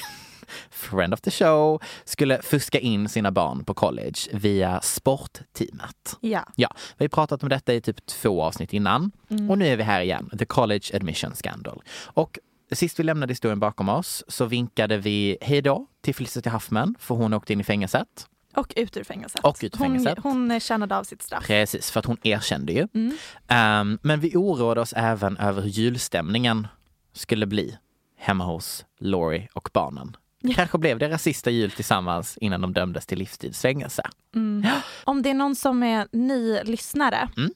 friend 0.69 1.13
of 1.13 1.21
the 1.21 1.31
show, 1.31 1.81
skulle 2.05 2.41
fuska 2.41 2.79
in 2.79 3.09
sina 3.09 3.31
barn 3.31 3.63
på 3.65 3.73
college 3.73 4.19
via 4.33 4.81
sportteamet. 4.81 6.17
Ja. 6.21 6.45
Ja, 6.55 6.75
vi 6.97 7.03
har 7.05 7.09
pratat 7.09 7.43
om 7.43 7.49
detta 7.49 7.73
i 7.73 7.81
typ 7.81 8.05
två 8.05 8.43
avsnitt 8.43 8.73
innan 8.73 9.11
Mm. 9.29 9.49
och 9.49 9.57
nu 9.57 9.67
är 9.67 9.77
vi 9.77 9.83
här 9.83 10.01
igen, 10.01 10.29
the 10.39 10.45
college 10.45 10.95
admission 10.95 11.35
scandal. 11.35 11.81
Och 12.03 12.39
sist 12.75 12.99
vi 12.99 13.03
lämnade 13.03 13.31
historien 13.31 13.59
bakom 13.59 13.89
oss 13.89 14.23
så 14.27 14.45
vinkade 14.45 14.97
vi 14.97 15.37
hej 15.41 15.61
då 15.61 15.87
till 16.01 16.15
Felicity 16.15 16.49
Huffman 16.49 16.95
för 16.99 17.15
hon 17.15 17.33
åkte 17.33 17.53
in 17.53 17.61
i 17.61 17.63
fängelset. 17.63 18.27
Och 18.55 18.73
ut 18.75 18.97
ur 18.97 19.03
fängelset. 19.03 19.41
Och 19.43 19.57
ut 19.61 19.75
ur 19.75 19.77
fängelset. 19.79 20.19
Hon, 20.23 20.51
hon 20.51 20.59
tjänade 20.59 20.97
av 20.97 21.03
sitt 21.03 21.21
straff. 21.21 21.47
Precis, 21.47 21.91
för 21.91 21.99
att 21.99 22.05
hon 22.05 22.17
erkände 22.23 22.73
ju. 22.73 22.87
Mm. 22.93 23.17
Ehm, 23.47 23.99
men 24.01 24.19
vi 24.19 24.35
oroade 24.35 24.81
oss 24.81 24.93
även 24.95 25.37
över 25.37 25.61
hur 25.61 25.69
julstämningen 25.69 26.67
skulle 27.13 27.45
bli 27.45 27.77
hemma 28.17 28.43
hos 28.45 28.85
Laurie 28.99 29.47
och 29.53 29.69
barnen. 29.73 30.17
Det 30.41 30.53
kanske 30.53 30.77
blev 30.77 30.99
deras 30.99 31.23
sista 31.23 31.49
jul 31.49 31.71
tillsammans 31.71 32.37
innan 32.37 32.61
de 32.61 32.73
dömdes 32.73 33.05
till 33.05 33.19
livstidsfängelse. 33.19 34.03
Mm. 34.35 34.65
Om 35.03 35.21
det 35.21 35.29
är 35.29 35.33
någon 35.33 35.55
som 35.55 35.83
är 35.83 36.07
ny 36.11 36.59
lyssnare 36.63 37.29
Mm. 37.37 37.51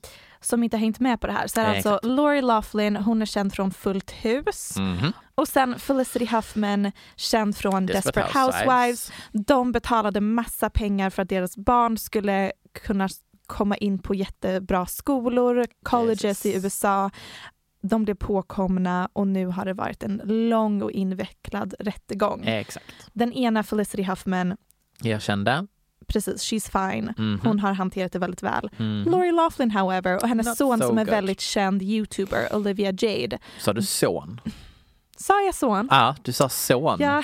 Som 0.45 0.63
inte 0.63 0.77
har 0.77 0.79
hängt 0.79 0.99
med 0.99 1.21
på 1.21 1.27
det 1.27 1.34
här 1.34 1.47
så 1.47 1.62
är 1.62 1.65
det 1.69 1.75
alltså. 1.75 1.99
Lori 2.03 2.41
Loughlin, 2.41 2.95
hon 2.95 3.21
är 3.21 3.25
känd 3.25 3.53
från 3.53 3.71
Fullt 3.71 4.12
hus. 4.12 4.75
Mhm. 4.77 5.12
Och 5.36 5.47
sen 5.47 5.79
Felicity 5.79 6.25
Huffman, 6.25 6.91
känd 7.15 7.58
från 7.58 7.86
Desperate, 7.86 8.19
Desperate 8.19 8.39
Housewives. 8.39 8.65
Housewives. 8.69 9.12
De 9.47 9.71
betalade 9.71 10.21
massa 10.21 10.69
pengar 10.69 11.10
för 11.10 11.21
att 11.21 11.29
deras 11.29 11.58
barn 11.58 11.97
skulle 11.97 12.51
kunna 12.86 13.10
komma 13.47 13.77
in 13.77 13.99
på 13.99 14.15
jättebra 14.15 14.86
skolor, 14.86 15.65
colleges 15.84 16.23
Yes. 16.23 16.45
i 16.45 16.56
USA. 16.56 17.10
De 17.82 18.03
blev 18.06 18.15
påkomna 18.15 19.10
och 19.13 19.27
nu 19.27 19.47
har 19.47 19.65
det 19.65 19.73
varit 19.73 20.03
en 20.03 20.21
lång 20.25 20.82
och 20.82 20.91
invecklad 20.91 21.73
rättegång. 21.79 22.43
Exakt. 22.45 23.10
Den 23.13 23.34
ena 23.34 23.63
Felicity 23.63 24.03
Huffman, 24.03 24.58
Erkände. 25.03 25.67
Precis, 26.08 26.42
she's 26.44 26.92
fine. 26.92 27.13
Mhm. 27.18 27.39
Hon 27.44 27.60
har 27.60 27.74
hanterat 27.74 28.12
det 28.12 28.20
väldigt 28.20 28.44
väl. 28.44 28.70
Mhm. 28.78 29.04
Lori 29.12 29.32
Loughlin 29.32 29.72
however 29.72 30.16
och 30.24 30.28
hennes 30.30 30.46
Not 30.48 30.58
son 30.58 30.80
so 30.80 30.88
som 30.88 30.98
är 30.98 31.06
good. 31.06 31.13
väldigt 31.13 31.42
känd 31.42 31.82
youtuber, 31.82 32.56
Olivia 32.56 32.92
Jade. 33.00 33.39
Sa 33.60 33.74
du 33.74 33.82
son? 33.82 34.42
Sa 35.18 35.42
jag 35.42 35.56
son? 35.56 35.88
Ja, 35.92 36.16
du 36.22 36.32
sa 36.34 36.50
son. 36.50 36.98
Ja, 37.00 37.24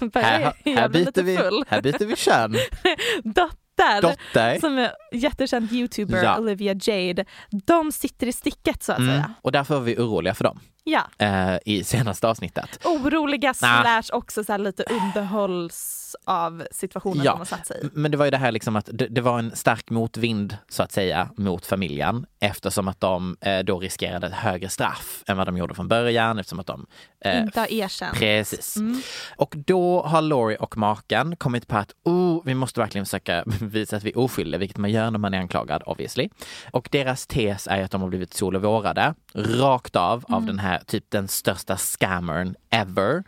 här, 0.14 0.52
här, 0.64 0.88
byter 0.88 1.22
vi, 1.22 1.36
här 1.68 1.82
byter 1.82 2.06
vi 2.06 2.16
kön. 2.16 2.52
Dotter, 3.24 4.02
Dotter. 4.02 4.58
som 4.60 4.78
är 4.78 4.90
jättekänd 5.12 5.72
youtuber, 5.72 6.22
Ja. 6.22 6.38
Olivia 6.38 6.72
Jade. 6.82 7.24
De 7.66 7.92
sitter 7.92 8.26
i 8.26 8.32
sticket 8.32 8.82
så 8.82 8.92
att 8.92 8.98
Mm. 8.98 9.10
säga. 9.10 9.34
Och 9.42 9.52
därför 9.52 9.74
var 9.74 9.82
vi 9.82 9.96
oroliga 9.96 10.34
för 10.34 10.44
dem 10.44 10.60
Ja. 10.90 11.02
eh, 11.26 11.58
i 11.64 11.84
senaste 11.84 12.28
avsnittet. 12.28 12.80
Oroliga 12.84 13.54
Nah. 13.62 13.82
slash 13.82 14.16
också 14.16 14.44
så 14.44 14.56
lite 14.56 14.84
underhålls 14.90 15.94
av 16.24 16.66
situationen 16.70 17.24
Ja. 17.24 17.30
de 17.32 17.38
har 17.38 17.44
satt 17.44 17.66
sig 17.66 17.80
i. 17.84 17.88
Men 17.92 18.10
det 18.10 18.16
var 18.16 18.24
ju 18.24 18.30
det 18.30 18.36
här 18.36 18.52
liksom 18.52 18.76
att 18.76 18.88
det, 18.92 19.06
det 19.06 19.20
var 19.20 19.38
en 19.38 19.56
stark 19.56 19.90
motvind 19.90 20.56
så 20.68 20.82
att 20.82 20.92
säga 20.92 21.28
mot 21.36 21.66
familjen 21.66 22.26
eftersom 22.40 22.88
att 22.88 23.00
de 23.00 23.36
eh, 23.40 23.58
då 23.58 23.78
riskerade 23.78 24.26
ett 24.26 24.32
högre 24.32 24.68
straff 24.68 25.22
än 25.26 25.36
vad 25.36 25.46
de 25.46 25.56
gjorde 25.56 25.74
från 25.74 25.88
början 25.88 26.38
eftersom 26.38 26.60
att 26.60 26.66
de 26.66 26.86
eh, 27.24 27.40
Inte 27.42 27.60
har 27.60 27.72
erkänt. 27.72 28.18
Precis. 28.18 28.76
Mm. 28.76 29.00
Och 29.36 29.54
då 29.56 30.02
har 30.02 30.22
Laurie 30.22 30.56
och 30.58 30.76
maken 30.76 31.36
kommit 31.36 31.68
på 31.68 31.76
att 31.76 31.92
oh, 32.04 32.42
vi 32.44 32.54
måste 32.54 32.80
verkligen 32.80 33.04
försöka 33.06 33.44
visa 33.60 33.96
att 33.96 34.02
vi 34.04 34.10
är 34.10 34.18
oskyldiga, 34.18 34.58
vilket 34.58 34.76
man 34.78 34.90
gör 34.90 35.10
när 35.10 35.18
man 35.18 35.34
är 35.34 35.38
anklagad 35.38 35.82
obviously. 35.86 36.28
Och 36.72 36.88
deras 36.92 37.26
tes 37.26 37.66
är 37.66 37.82
att 37.82 37.90
de 37.90 38.00
har 38.00 38.08
blivit 38.08 38.34
sol 38.34 38.56
och 38.56 38.62
vårade 38.62 39.14
rakt 39.34 39.96
av 39.96 40.24
av 40.28 40.38
Mm. 40.38 40.46
den 40.46 40.58
här 40.58 40.77
typ 40.86 41.10
den 41.10 41.28
största 41.28 41.76
scammern 41.76 42.54
ever. 42.70 43.24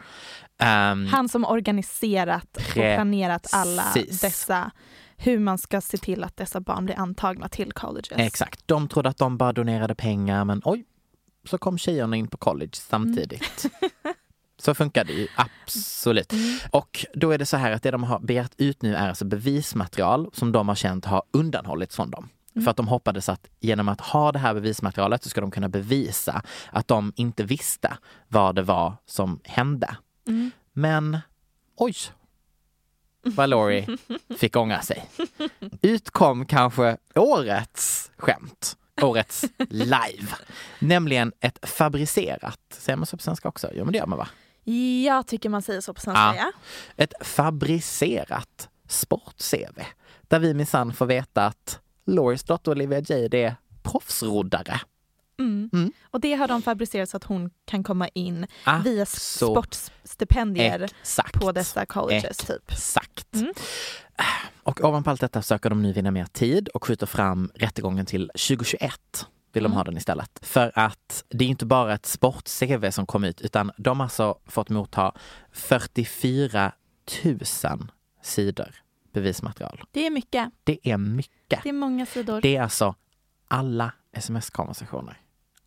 Ehm, 0.59 1.07
Han 1.07 1.29
som 1.29 1.45
organiserat 1.45 2.57
och 2.57 2.73
planerat 2.73 3.47
alla 3.53 3.85
dessa, 3.95 4.71
hur 5.17 5.39
man 5.39 5.59
ska 5.59 5.81
se 5.81 5.99
till 5.99 6.25
att 6.25 6.37
dessa 6.37 6.61
barn 6.61 6.85
blir 6.85 6.99
antagna 6.99 7.49
till 7.49 7.73
colleges. 7.73 8.19
Exakt, 8.19 8.61
de 8.67 8.89
trodde 8.89 9.09
att 9.09 9.19
de 9.19 9.37
bara 9.37 9.53
donerade 9.53 9.95
pengar 9.95 10.45
men 10.45 10.63
oj, 10.65 10.85
så 11.45 11.59
kom 11.59 11.79
tjejerna 11.79 12.17
in 12.17 12.29
på 12.29 12.37
college 12.37 12.73
samtidigt. 12.75 13.67
Så 14.59 14.75
funkar 14.75 15.05
det 15.05 15.13
ju 15.13 15.29
absolut. 15.35 16.33
Och 16.71 17.07
då 17.15 17.31
är 17.31 17.39
det 17.39 17.47
så 17.47 17.57
här 17.57 17.71
att 17.71 17.83
det 17.83 17.91
de 17.91 18.05
har 18.05 18.19
begärt 18.21 18.53
ut 18.57 18.83
nu 18.83 18.95
är 18.95 19.09
alltså 19.09 19.25
bevismaterial 19.25 20.31
som 20.33 20.53
de 20.53 20.69
har 20.69 20.75
känt 20.75 21.05
har 21.05 21.23
undanhållits 21.31 21.97
från 21.97 22.11
dem. 22.11 22.29
För 22.55 22.71
att 22.71 22.77
de 22.77 22.89
hoppades 22.89 23.29
att 23.29 23.49
genom 23.61 23.89
att 23.89 24.01
ha 24.01 24.33
det 24.33 24.39
här 24.39 24.55
bevismaterialet 24.55 25.23
så 25.23 25.29
ska 25.29 25.41
de 25.41 25.51
kunna 25.51 25.69
bevisa 25.69 26.43
att 26.73 26.89
de 26.89 27.13
inte 27.17 27.45
visste 27.45 27.97
vad 28.29 28.55
det 28.55 28.63
var 28.63 28.95
som 29.07 29.41
hände. 29.45 29.97
Mm. 30.29 30.51
Men 30.73 31.19
oj, 31.77 31.95
vad 33.23 33.49
Laurie 33.49 33.87
fick 34.39 34.57
ångra 34.57 34.83
sig. 34.83 35.11
Utkom 35.83 36.47
kanske 36.47 36.97
årets 37.15 38.11
skämt, 38.17 38.77
årets 39.03 39.45
live, 39.69 40.29
nämligen 40.79 41.33
ett 41.41 41.59
fabricerat, 41.63 42.61
säger 42.71 42.97
man 42.97 43.07
så 43.07 43.17
på 43.17 43.23
svenska 43.23 43.49
också? 43.49 43.71
Jo 43.75 43.85
men 43.85 43.93
det 43.93 43.99
gör 43.99 44.07
man 44.07 44.19
va? 44.19 44.29
Jag 45.05 45.27
tycker 45.27 45.49
man 45.49 45.63
säger 45.63 45.81
så 45.81 45.95
på 45.95 46.01
svenska. 46.01 46.35
Ja. 46.37 46.53
Ett 46.97 47.13
fabricerat 47.21 48.69
sport-CV 48.89 49.81
där 50.23 50.39
vi 50.39 50.55
minsann 50.55 50.93
får 50.93 51.07
veta 51.07 51.47
att 51.47 51.81
Lauries 52.14 52.42
dotter 52.44 52.70
Olivia 52.73 53.01
Jade 53.09 53.38
är 53.38 53.55
proffsroddare. 53.83 54.81
Mm. 55.38 55.70
Mm. 55.73 55.92
Och 56.11 56.20
det 56.20 56.35
har 56.35 56.49
de 56.49 56.62
fabricerat 56.62 57.09
så 57.09 57.16
att 57.16 57.25
hon 57.25 57.51
kan 57.64 57.83
komma 57.85 58.09
in 58.09 58.46
Ah, 58.64 58.79
via 58.85 59.07
sportstipendier 59.07 60.90
Exakt. 61.01 61.40
på 61.40 61.53
dessa 61.53 61.87
colleges 61.87 62.37
typ. 62.37 62.73
Exakt. 62.73 63.35
Mm. 63.35 63.53
Och 64.62 64.85
ovanpå 64.85 65.11
allt 65.11 65.20
detta 65.20 65.42
försöker 65.42 65.70
de 65.70 65.83
nu 65.83 65.92
vinna 65.92 66.11
mer 66.11 66.25
tid 66.25 66.68
och 66.68 66.85
skjuter 66.85 67.07
fram 67.07 67.51
rättegången 67.55 68.07
till 68.07 68.31
2021. 68.35 69.27
Vill 69.53 69.62
de 69.62 69.66
Mm. 69.66 69.77
ha 69.77 69.85
den 69.85 69.96
istället. 69.96 70.38
För 70.42 70.73
att 70.75 71.25
det 71.29 71.44
är 71.44 71.49
inte 71.49 71.66
bara 71.66 71.94
ett 71.94 72.07
sport-CV 72.07 72.90
som 72.90 73.07
kom 73.07 73.25
ut 73.25 73.40
utan 73.40 73.70
de 73.77 74.01
har 74.01 74.05
alltså 74.05 74.38
fått 74.46 74.68
motta 74.68 75.12
44 75.53 76.73
000 77.25 77.38
sidor 78.23 78.75
bevismaterial. 79.12 79.83
Det 79.90 80.07
är 80.07 80.11
mycket. 80.11 80.51
Det 80.64 80.79
är 80.90 80.96
mycket. 80.96 81.62
Det 81.62 81.68
är 81.68 81.73
många 81.73 82.07
sidor. 82.07 82.40
Det 82.40 82.57
är 82.57 82.62
alltså 82.62 82.94
alla 83.49 83.92
sms-konversationer. 84.12 85.20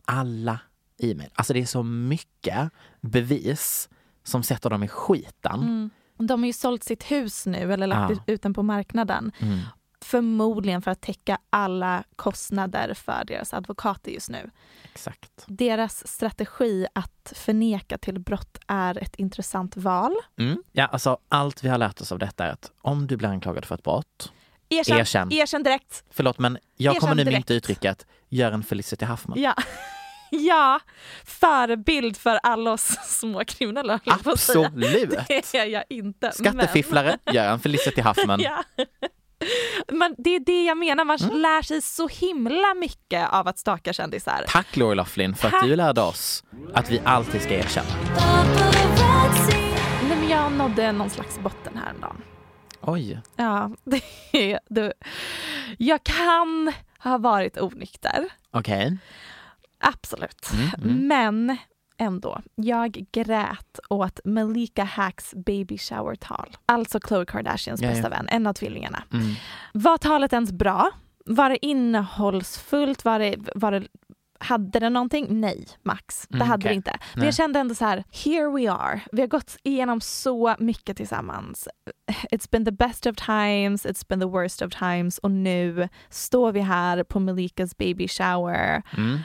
Alla 0.06 0.60
e-mail. 0.98 1.30
Alltså 1.36 1.54
det 1.54 1.60
är 1.60 1.66
så 1.66 1.84
mycket 1.84 2.72
bevis 3.02 3.90
som 4.24 4.44
sätter 4.44 4.70
dem 4.70 4.84
i 4.84 4.88
skiten. 4.88 5.62
Mm. 5.62 5.90
De 6.18 6.40
har 6.42 6.48
ju 6.48 6.54
sålt 6.54 6.84
sitt 6.84 7.04
hus 7.12 7.46
nu 7.46 7.74
eller 7.74 7.88
lagt 7.88 8.14
Ja. 8.28 8.34
ut 8.34 8.42
den 8.42 8.54
på 8.54 8.64
marknaden. 8.64 9.32
Mm. 9.40 9.60
Förmodligen 10.04 10.82
för 10.82 10.92
att 10.92 11.02
täcka 11.02 11.38
alla 11.50 12.04
kostnader 12.16 12.94
för 12.94 13.24
deras 13.28 13.54
advokater 13.54 14.12
just 14.12 14.30
nu. 14.30 14.50
Exakt. 14.92 15.32
Deras 15.48 16.08
strategi 16.08 16.88
att 16.96 17.34
förneka 17.36 17.98
till 17.98 18.20
brott 18.20 18.58
är 18.68 18.98
ett 19.04 19.16
intressant 19.16 19.78
val. 19.78 20.16
Mm. 20.40 20.64
Ja, 20.72 20.86
alltså 20.86 21.18
allt 21.30 21.64
vi 21.64 21.70
har 21.70 21.78
lärt 21.78 22.02
oss 22.02 22.12
av 22.12 22.20
detta 22.20 22.46
är 22.46 22.50
att 22.52 22.72
om 22.82 23.08
du 23.08 23.18
blir 23.18 23.30
anklagad 23.30 23.66
för 23.66 23.76
ett 23.76 23.84
brott, 23.84 24.32
Erkänn, 24.70 24.98
Erkänn. 25.00 25.32
erkänn 25.34 25.64
direkt. 25.64 26.04
förlåt 26.10 26.40
men 26.40 26.58
jag 26.78 26.92
Erkänn 26.92 27.00
kommer 27.00 27.16
nu 27.16 27.24
direkt. 27.24 27.36
mynta 27.38 27.54
uttrycket 27.54 28.06
gör 28.30 28.52
en 28.52 28.64
Felicity 28.64 29.06
Huffman. 29.06 29.40
Ja. 29.42 29.54
ja, 30.32 30.80
förebild 31.26 32.18
för 32.18 32.40
alla 32.44 32.72
oss 32.72 32.98
små 33.08 33.44
kriminella. 33.46 33.94
höll 33.94 34.02
jag 34.06 34.24
på 34.24 34.30
att 34.32 34.40
säga. 34.40 34.68
Absolut! 34.68 35.10
Det 35.28 35.54
är 35.56 35.66
jag 35.66 35.84
inte. 35.90 36.32
Skattefifflare, 36.32 37.18
gör 37.32 37.52
en 37.52 37.60
Felicity 37.60 38.02
Men... 38.02 38.06
Huffman. 38.08 38.40
Ja. 38.42 38.64
Man, 39.92 40.16
det 40.18 40.36
är 40.36 40.40
det 40.40 40.64
jag 40.66 40.78
menar, 40.78 41.06
man 41.06 41.18
Mm. 41.24 41.38
lär 41.42 41.62
sig 41.62 41.82
så 41.82 42.08
himla 42.08 42.74
mycket 42.74 43.30
av 43.30 43.48
att 43.48 43.58
staka 43.60 43.94
kändisar. 43.94 44.46
Tack 44.48 44.78
Lori 44.78 44.96
Loughlin 44.96 45.36
för 45.36 45.48
att 45.48 45.54
Tack. 45.54 45.64
du 45.64 45.76
lärde 45.76 46.02
oss 46.02 46.44
att 46.74 46.92
vi 46.92 47.02
alltid 47.06 47.42
ska 47.42 47.54
erkänna. 47.54 47.88
Nej, 50.10 50.18
men 50.20 50.30
jag 50.30 50.52
nådde 50.52 50.92
någon 50.92 51.10
slags 51.10 51.40
botten 51.40 51.78
häromdagen. 51.86 52.22
Oj. 52.82 53.22
Ja, 53.36 53.72
det, 53.84 54.02
är- 54.32 54.60
det, 54.70 54.94
jag 55.78 56.04
kan 56.04 56.74
ha 57.00 57.18
varit 57.18 57.58
onykter, 57.62 58.30
Okej. 58.52 58.98
absolut. 59.80 60.50
Mm, 60.54 60.70
mm. 60.78 61.08
Men 61.08 61.58
ändå, 62.04 62.42
jag 62.56 63.06
grät 63.12 63.80
åt 63.90 64.20
Malika 64.26 64.84
Hacks 64.84 65.34
baby 65.46 65.78
shower-tal. 65.78 66.50
Alltså 66.66 67.00
Khloe 67.00 67.26
Kardashians 67.26 67.82
Ja, 67.82 67.88
ja. 67.88 67.94
bästa 67.94 68.10
vän, 68.10 68.28
en 68.32 68.48
av 68.48 68.54
tvillingarna. 68.54 69.04
Mm. 69.14 69.26
Var 69.74 69.98
talet 69.98 70.34
ens 70.34 70.52
bra? 70.52 70.90
Var 71.26 71.50
det 71.50 71.66
innehållsfullt? 71.66 73.06
Var 73.06 73.20
det, 73.20 73.36
var 73.56 73.72
det, 73.72 73.88
hade 74.40 74.80
det 74.80 74.90
någonting? 74.90 75.26
Nej, 75.42 75.66
Max. 75.84 76.28
Det 76.30 76.36
Mm, 76.36 76.48
hade 76.48 76.62
okej. 76.62 76.70
det 76.70 76.76
inte. 76.76 76.98
Men 77.16 77.26
jag 77.26 77.34
kände 77.36 77.60
ändå 77.60 77.76
så 77.76 77.86
här, 77.86 78.04
here 78.12 78.50
we 78.52 78.72
are. 78.72 79.02
Vi 79.12 79.22
har 79.22 79.28
gått 79.28 79.58
igenom 79.64 80.02
så 80.02 80.56
mycket 80.60 80.98
tillsammans. 80.98 81.68
It's 82.32 82.52
been 82.52 82.66
the 82.66 82.72
best 82.72 83.06
of 83.06 83.16
times, 83.16 83.86
it's 83.86 84.08
been 84.08 84.20
the 84.20 84.26
worst 84.26 84.62
of 84.62 84.74
times 84.74 85.18
och 85.18 85.32
nu 85.32 85.90
står 86.10 86.52
vi 86.52 86.60
här 86.60 87.04
på 87.04 87.20
Malikas 87.20 87.78
baby 87.78 88.08
shower. 88.08 88.84
Mm. 88.98 89.20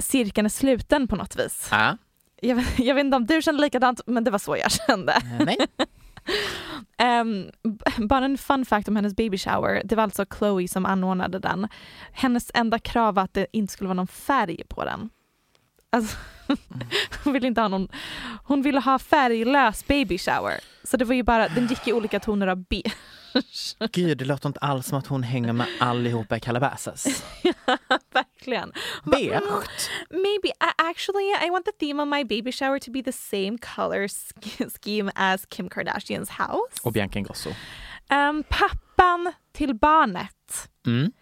Cirkeln 0.00 0.44
är 0.44 0.50
sluten 0.50 1.08
på 1.08 1.16
något 1.16 1.36
vis. 1.36 1.68
Ja. 1.70 1.96
Jag, 2.42 2.56
vet- 2.56 2.78
jag 2.78 2.94
vet 2.94 3.04
inte 3.04 3.16
om 3.16 3.26
du 3.26 3.42
kände 3.42 3.60
likadant, 3.60 4.00
men 4.06 4.24
det 4.24 4.30
var 4.30 4.38
så 4.38 4.56
jag 4.56 4.70
kände. 4.72 5.12
Eh, 5.12 5.44
Nej. 5.46 5.56
B- 7.62 8.06
bara 8.08 8.24
en 8.24 8.38
fun 8.38 8.64
fact 8.64 8.88
om 8.88 8.96
hennes 8.96 9.16
baby 9.16 9.38
shower. 9.38 9.82
Det 9.84 9.96
var 9.96 10.02
alltså 10.02 10.24
Chloe 10.38 10.68
som 10.68 10.86
anordnade 10.86 11.38
den. 11.38 11.68
Hennes 12.12 12.50
enda 12.54 12.78
krav 12.78 13.14
var 13.14 13.22
att 13.22 13.34
det 13.34 13.46
inte 13.52 13.72
skulle 13.72 13.88
vara 13.88 13.94
någon 13.96 14.06
färg 14.06 14.62
på 14.68 14.84
den. 14.84 15.10
Alltså, 15.92 16.16
hon 17.24 17.32
ville 17.32 17.46
inte 17.46 17.60
ha 17.60 17.68
någon, 17.68 17.88
hon 18.44 18.62
ville 18.62 18.80
ha 18.80 18.98
färglös 18.98 19.86
baby 19.86 20.18
shower. 20.18 20.60
Så 20.84 20.96
det 20.96 21.04
var 21.04 21.14
ju 21.14 21.22
bara, 21.22 21.48
den 21.48 21.66
gick 21.66 21.88
i 21.88 21.92
olika 21.92 22.20
toner 22.20 22.46
av 22.46 22.64
beige. 22.64 22.92
Gud, 23.92 24.18
det 24.18 24.24
låter 24.24 24.48
inte 24.48 24.60
alls 24.60 24.86
som 24.86 24.98
att 24.98 25.06
hon 25.06 25.22
hänger 25.22 25.52
med 25.52 25.66
allihopa 25.80 26.36
i 26.36 26.40
Calabasas. 26.40 27.24
Verkligen. 28.40 28.72
Beige. 29.04 29.40
Maybe, 30.10 30.50
a- 30.60 30.74
actually 30.90 31.24
I 31.46 31.50
want 31.50 31.64
the 31.66 31.72
theme 31.72 32.02
of 32.02 32.08
my 32.08 32.24
baby 32.24 32.52
shower 32.52 32.78
to 32.78 32.90
be 32.90 33.02
the 33.02 33.12
same 33.12 33.58
color 33.58 34.08
sch- 34.08 34.70
scheme 34.82 35.10
as 35.14 35.46
Kim 35.46 35.68
Kardashians 35.68 36.28
house. 36.30 36.80
Och 36.82 36.92
Bianca 36.92 37.18
Ingrosso. 37.18 37.50
Ehm, 38.10 38.44
pappan 38.48 39.32
till 39.52 39.74
barnet 39.74 40.68
Mm. 40.86 41.12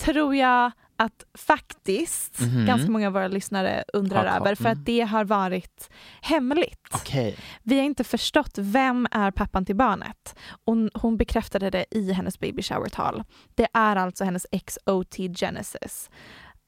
tror 0.00 0.36
jag 0.36 0.70
att 0.98 1.24
faktiskt 1.38 2.40
Mhm. 2.40 2.66
ganska 2.66 2.90
många 2.90 3.06
av 3.06 3.12
våra 3.12 3.28
lyssnare 3.28 3.84
undrar 3.92 4.24
över 4.36 4.54
för 4.54 4.64
Mm. 4.64 4.72
att 4.78 4.84
det 4.86 5.00
har 5.00 5.24
varit 5.24 5.90
hemligt. 6.22 6.88
Okej. 6.92 7.38
Vi 7.62 7.76
har 7.78 7.84
inte 7.84 8.04
förstått 8.04 8.58
vem 8.58 9.06
är 9.10 9.30
pappan 9.30 9.64
till 9.64 9.76
barnet. 9.76 10.34
Och 10.64 10.76
hon 10.94 11.16
bekräftade 11.16 11.70
det 11.70 11.84
i 11.90 12.12
hennes 12.12 12.38
baby 12.40 12.62
shower-tal. 12.62 13.22
Det 13.54 13.68
är 13.72 13.96
alltså 13.96 14.24
hennes 14.24 14.46
ex 14.52 14.78
OT 14.86 15.16
Genesis. 15.36 16.10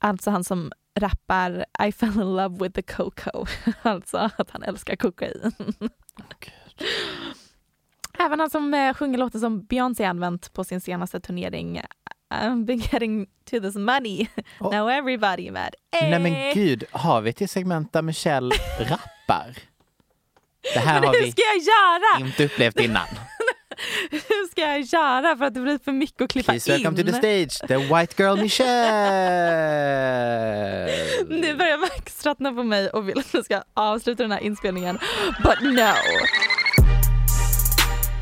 Alltså 0.01 0.31
han 0.31 0.45
som 0.45 0.73
rappar 1.01 1.65
I 1.89 1.93
fell 1.93 2.13
in 2.21 2.37
love 2.37 2.59
with 2.65 2.75
the 2.75 2.83
coco. 2.83 3.47
alltså 3.83 4.31
att 4.39 4.51
han 4.51 4.63
älskar 4.63 4.97
kokain. 4.97 5.53
Även 8.19 8.41
han 8.41 8.51
som 8.51 8.75
eh, 8.75 8.95
sjunger 8.95 9.19
låtar 9.19 9.39
som 9.39 9.65
Beyoncé 9.65 10.05
använt 10.05 10.53
på 10.53 10.65
sin 10.65 10.81
senaste 10.81 11.21
turnering 11.21 11.81
I've 12.35 12.65
been 12.65 12.79
getting 12.93 13.27
to 13.51 13.61
this 13.61 13.75
money. 13.77 14.27
Oh. 14.61 14.73
Now 14.77 14.91
everybody 14.91 15.51
mad. 15.51 15.75
Nej 15.93 16.13
Eh. 16.13 16.21
men 16.21 16.55
gud, 16.55 16.85
har 16.93 17.21
vi 17.21 17.33
till 17.33 17.49
segment 17.49 17.93
där 17.93 18.03
Michelle 18.03 18.55
rappar? 18.81 19.57
Det 20.75 20.81
här 20.81 21.01
Men 21.01 21.09
har 21.09 21.15
vi 21.15 21.33
ska 21.33 21.43
jag 21.43 21.63
göra? 21.63 22.27
inte 22.29 22.45
upplevt 22.45 22.81
innan. 22.81 23.07
Hur 24.11 24.51
ska 24.51 24.61
jag 24.61 24.81
göra 24.81 25.37
för 25.37 25.45
att 25.45 25.55
det 25.55 25.61
blir 25.61 25.79
för 25.85 25.93
mycket 25.93 26.23
att 26.23 26.31
klippa 26.31 26.53
Please 26.53 26.73
welcome 26.73 27.01
in? 27.01 27.07
to 27.07 27.13
the 27.13 27.19
stage, 27.19 27.69
the 27.69 27.77
white 27.77 28.15
girl 28.23 28.37
Michelle! 28.41 28.69
Nu 31.29 31.57
börjar 31.57 31.79
Max 31.79 32.15
tröttna 32.17 32.53
på 32.53 32.63
mig 32.63 32.91
och 32.91 33.09
vill 33.09 33.19
att 33.19 33.35
vi 33.35 33.43
ska 33.43 33.63
avsluta 33.75 34.23
den 34.23 34.33
här 34.33 34.41
inspelningen. 34.41 34.99
But 35.43 35.61
no. 35.63 35.93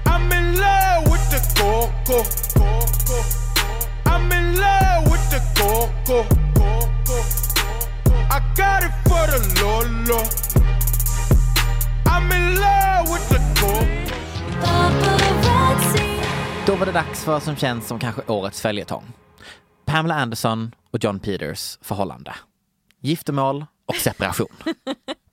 I'm 0.05 0.33
in 0.39 0.55
love 0.55 1.05
with 1.13 1.31
the 1.31 1.41
coco. 1.61 2.25
I'm 4.05 4.33
in 4.33 4.57
love 4.57 5.05
with 5.13 5.31
the 5.31 5.41
coco. 5.61 6.25
I 8.31 8.41
got 8.57 8.83
it 8.85 8.93
for 9.09 9.27
the 9.31 9.41
Lolo. 9.63 10.23
I'm 12.07 12.33
in 12.33 12.55
love 12.61 13.09
with 13.13 13.29
the 13.29 13.39
coco. 13.61 15.26
Då 16.67 16.77
var 16.77 16.87
det 16.87 16.93
dags 16.93 17.25
för 17.25 17.33
vad 17.33 17.43
som 17.43 17.57
känns 17.57 17.87
som 17.87 17.99
kanske 17.99 18.23
årets 18.27 18.61
följetong. 18.61 19.05
Pamela 19.85 20.15
Anderson 20.15 20.75
och 20.91 21.05
John 21.05 21.19
Peters 21.19 21.79
förhållande. 21.83 22.35
Giftermål 23.01 23.67
och 23.87 23.95
separation. 23.95 24.57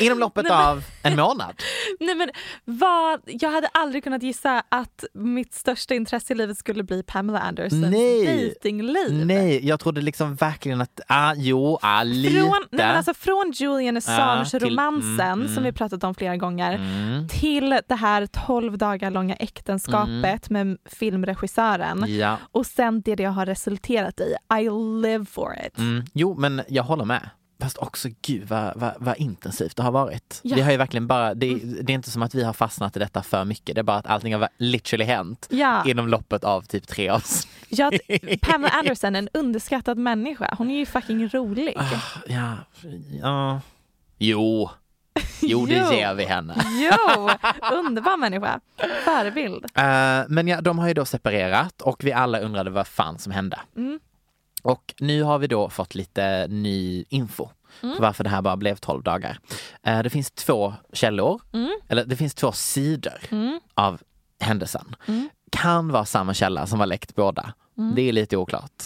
Inom 0.00 0.18
loppet 0.18 0.50
av 0.50 0.84
en 1.02 1.16
månad. 1.16 1.54
Nej 2.00 2.14
men 2.14 2.30
vad, 2.64 3.20
jag 3.24 3.50
hade 3.50 3.66
aldrig 3.66 4.04
kunnat 4.04 4.22
gissa 4.22 4.62
att 4.68 5.04
mitt 5.14 5.54
största 5.54 5.94
intresse 5.94 6.32
i 6.32 6.36
livet 6.36 6.58
skulle 6.58 6.82
bli 6.82 7.02
Pamela 7.02 7.40
Andersons 7.40 7.90
Nej. 7.90 8.26
dejtingliv. 8.26 9.26
Nej, 9.26 9.66
jag 9.66 9.80
trodde 9.80 10.00
liksom 10.00 10.34
verkligen 10.34 10.80
att, 10.80 11.00
ah, 11.08 11.34
jo, 11.36 11.78
ah, 11.82 12.02
lite. 12.02 12.34
Från, 12.34 12.50
nej 12.70 12.86
men 12.86 12.96
alltså 12.96 13.14
från 13.14 13.52
Julian 13.54 13.96
Assange-romansen 13.96 15.16
till- 15.16 15.22
mm, 15.42 15.48
som 15.54 15.62
vi 15.62 15.68
mm. 15.68 15.74
pratat 15.74 16.04
om 16.04 16.14
flera 16.14 16.36
gånger 16.36 16.74
Mm. 16.74 17.28
till 17.28 17.80
det 17.88 17.94
här 17.94 18.26
12 18.46 18.78
dagar 18.78 19.10
långa 19.10 19.34
äktenskapet 19.34 20.50
med 20.50 20.78
filmregissören 20.84 22.04
Ja. 22.08 22.36
och 22.52 22.66
sen 22.66 23.00
det 23.00 23.14
det 23.14 23.24
har 23.24 23.46
resulterat 23.46 24.20
i. 24.20 24.34
I 24.60 24.62
live 25.02 25.24
for 25.24 25.56
it. 25.66 25.78
Mm. 25.78 26.04
Jo, 26.14 26.34
men 26.38 26.62
jag 26.68 26.82
håller 26.82 27.04
med. 27.04 27.30
Fast 27.60 27.78
också 27.78 28.08
gud 28.22 28.48
vad, 28.48 28.72
vad, 28.76 28.92
vad 28.98 29.16
intensivt 29.18 29.76
det 29.76 29.82
har 29.82 29.90
varit. 29.92 30.40
Ja. 30.42 30.56
Vi 30.56 30.62
har 30.62 30.70
ju 30.70 30.76
verkligen 30.76 31.06
bara, 31.06 31.34
det, 31.34 31.54
det 31.82 31.92
är 31.92 31.94
inte 31.94 32.10
som 32.10 32.22
att 32.22 32.34
vi 32.34 32.44
har 32.44 32.52
fastnat 32.52 32.96
i 32.96 32.98
detta 32.98 33.22
för 33.22 33.44
mycket. 33.44 33.74
Det 33.74 33.80
är 33.80 33.82
bara 33.82 33.96
att 33.96 34.06
allting 34.06 34.34
har 34.34 34.48
literally 34.58 35.04
hänt 35.04 35.46
Ja. 35.50 35.84
inom 35.86 36.08
loppet 36.08 36.44
av 36.44 36.62
typ 36.62 36.86
tre 36.88 37.10
år. 37.10 37.22
Ja, 37.68 37.92
Pamela 38.40 38.70
Anderson, 38.72 39.16
en 39.16 39.28
underskattad 39.32 39.98
människa. 39.98 40.54
Hon 40.58 40.70
är 40.70 40.78
ju 40.78 40.86
fucking 40.86 41.28
rolig. 41.28 41.76
Ja, 42.26 42.56
ja. 43.22 43.60
Jo, 44.18 44.70
jo 45.42 45.66
det 45.66 45.74
ger 45.94 46.14
vi 46.14 46.24
henne. 46.24 46.54
Jo, 46.66 47.30
underbar 47.72 48.16
människa. 48.16 48.60
Förebild. 49.04 49.64
Eh, 49.74 50.22
men 50.28 50.48
ja, 50.48 50.60
de 50.60 50.78
har 50.78 50.88
ju 50.88 50.94
då 50.94 51.04
separerat 51.04 51.82
och 51.82 52.04
vi 52.04 52.12
alla 52.12 52.40
undrade 52.40 52.70
vad 52.70 52.86
fan 52.86 53.18
som 53.18 53.32
hände. 53.32 53.58
Mm. 53.76 54.00
Och 54.62 54.94
nu 55.00 55.22
har 55.22 55.38
vi 55.38 55.46
då 55.46 55.68
fått 55.70 55.94
lite 55.94 56.46
ny 56.48 57.04
info 57.08 57.48
Mm. 57.82 57.96
på 57.96 58.02
varför 58.02 58.24
det 58.24 58.30
här 58.30 58.42
bara 58.42 58.56
blev 58.56 58.76
12 58.76 59.02
dagar. 59.02 59.38
Eh, 59.82 60.02
det 60.02 60.10
finns 60.10 60.30
två 60.30 60.74
källor, 60.92 61.40
Mm. 61.52 61.70
eller 61.88 62.04
det 62.04 62.16
finns 62.16 62.34
två 62.34 62.52
sidor 62.52 63.18
Mm. 63.30 63.60
av 63.74 64.00
händelsen. 64.40 64.96
Mm. 65.06 65.28
Kan 65.52 65.88
vara 65.88 66.04
samma 66.04 66.34
källa 66.34 66.66
som 66.66 66.80
har 66.80 66.86
läckt 66.86 67.14
båda. 67.14 67.54
Mm. 67.78 67.94
Det 67.94 68.02
är 68.02 68.12
lite 68.12 68.36
oklart. 68.36 68.82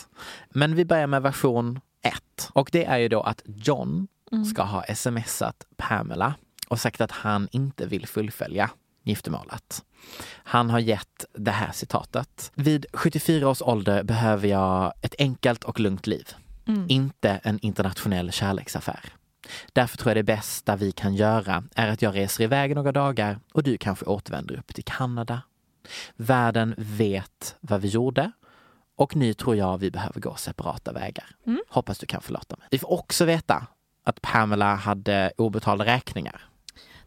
Men 0.50 0.74
vi 0.74 0.84
börjar 0.84 1.06
med 1.06 1.22
version 1.22 1.80
1 2.02 2.50
och 2.52 2.68
det 2.72 2.84
är 2.84 2.98
ju 2.98 3.08
då 3.08 3.20
att 3.20 3.42
John 3.44 4.08
Mm. 4.32 4.44
ska 4.44 4.62
ha 4.62 4.84
smsat 4.94 5.66
Pamela 5.76 6.34
och 6.68 6.80
sagt 6.80 7.00
att 7.00 7.10
han 7.10 7.48
inte 7.52 7.86
vill 7.86 8.06
fullfölja 8.06 8.70
giftermålet. 9.04 9.84
Han 10.26 10.70
har 10.70 10.78
gett 10.78 11.24
det 11.32 11.50
här 11.50 11.72
citatet. 11.72 12.52
Vid 12.54 12.86
74 12.92 13.48
års 13.48 13.62
ålder 13.62 14.02
behöver 14.02 14.48
jag 14.48 14.92
ett 15.02 15.14
enkelt 15.18 15.64
och 15.64 15.80
lugnt 15.80 16.06
liv. 16.06 16.28
Mm. 16.66 16.86
Inte 16.88 17.40
en 17.42 17.58
internationell 17.58 18.32
kärleksaffär. 18.32 19.00
Därför 19.72 19.96
tror 19.96 20.10
jag 20.10 20.16
det 20.16 20.22
bästa 20.22 20.76
vi 20.76 20.92
kan 20.92 21.14
göra 21.14 21.64
är 21.74 21.88
att 21.88 22.02
jag 22.02 22.14
reser 22.14 22.44
iväg 22.44 22.74
några 22.74 22.92
dagar 22.92 23.38
och 23.52 23.62
du 23.62 23.78
kanske 23.78 24.04
återvänder 24.04 24.58
upp 24.58 24.74
till 24.74 24.84
Kanada. 24.84 25.42
Världen 26.16 26.74
vet 26.78 27.56
vad 27.60 27.80
vi 27.80 27.88
gjorde 27.88 28.32
och 28.96 29.16
nu 29.16 29.34
tror 29.34 29.56
jag 29.56 29.78
vi 29.78 29.90
behöver 29.90 30.20
gå 30.20 30.34
separata 30.34 30.92
vägar. 30.92 31.26
Mm. 31.46 31.62
Hoppas 31.68 31.98
du 31.98 32.06
kan 32.06 32.20
förlåta 32.20 32.56
mig. 32.56 32.68
Vi 32.70 32.78
får 32.78 32.92
också 32.92 33.24
veta 33.24 33.66
att 34.04 34.22
Pamela 34.22 34.74
hade 34.74 35.32
obetalda 35.36 35.84
räkningar. 35.84 36.40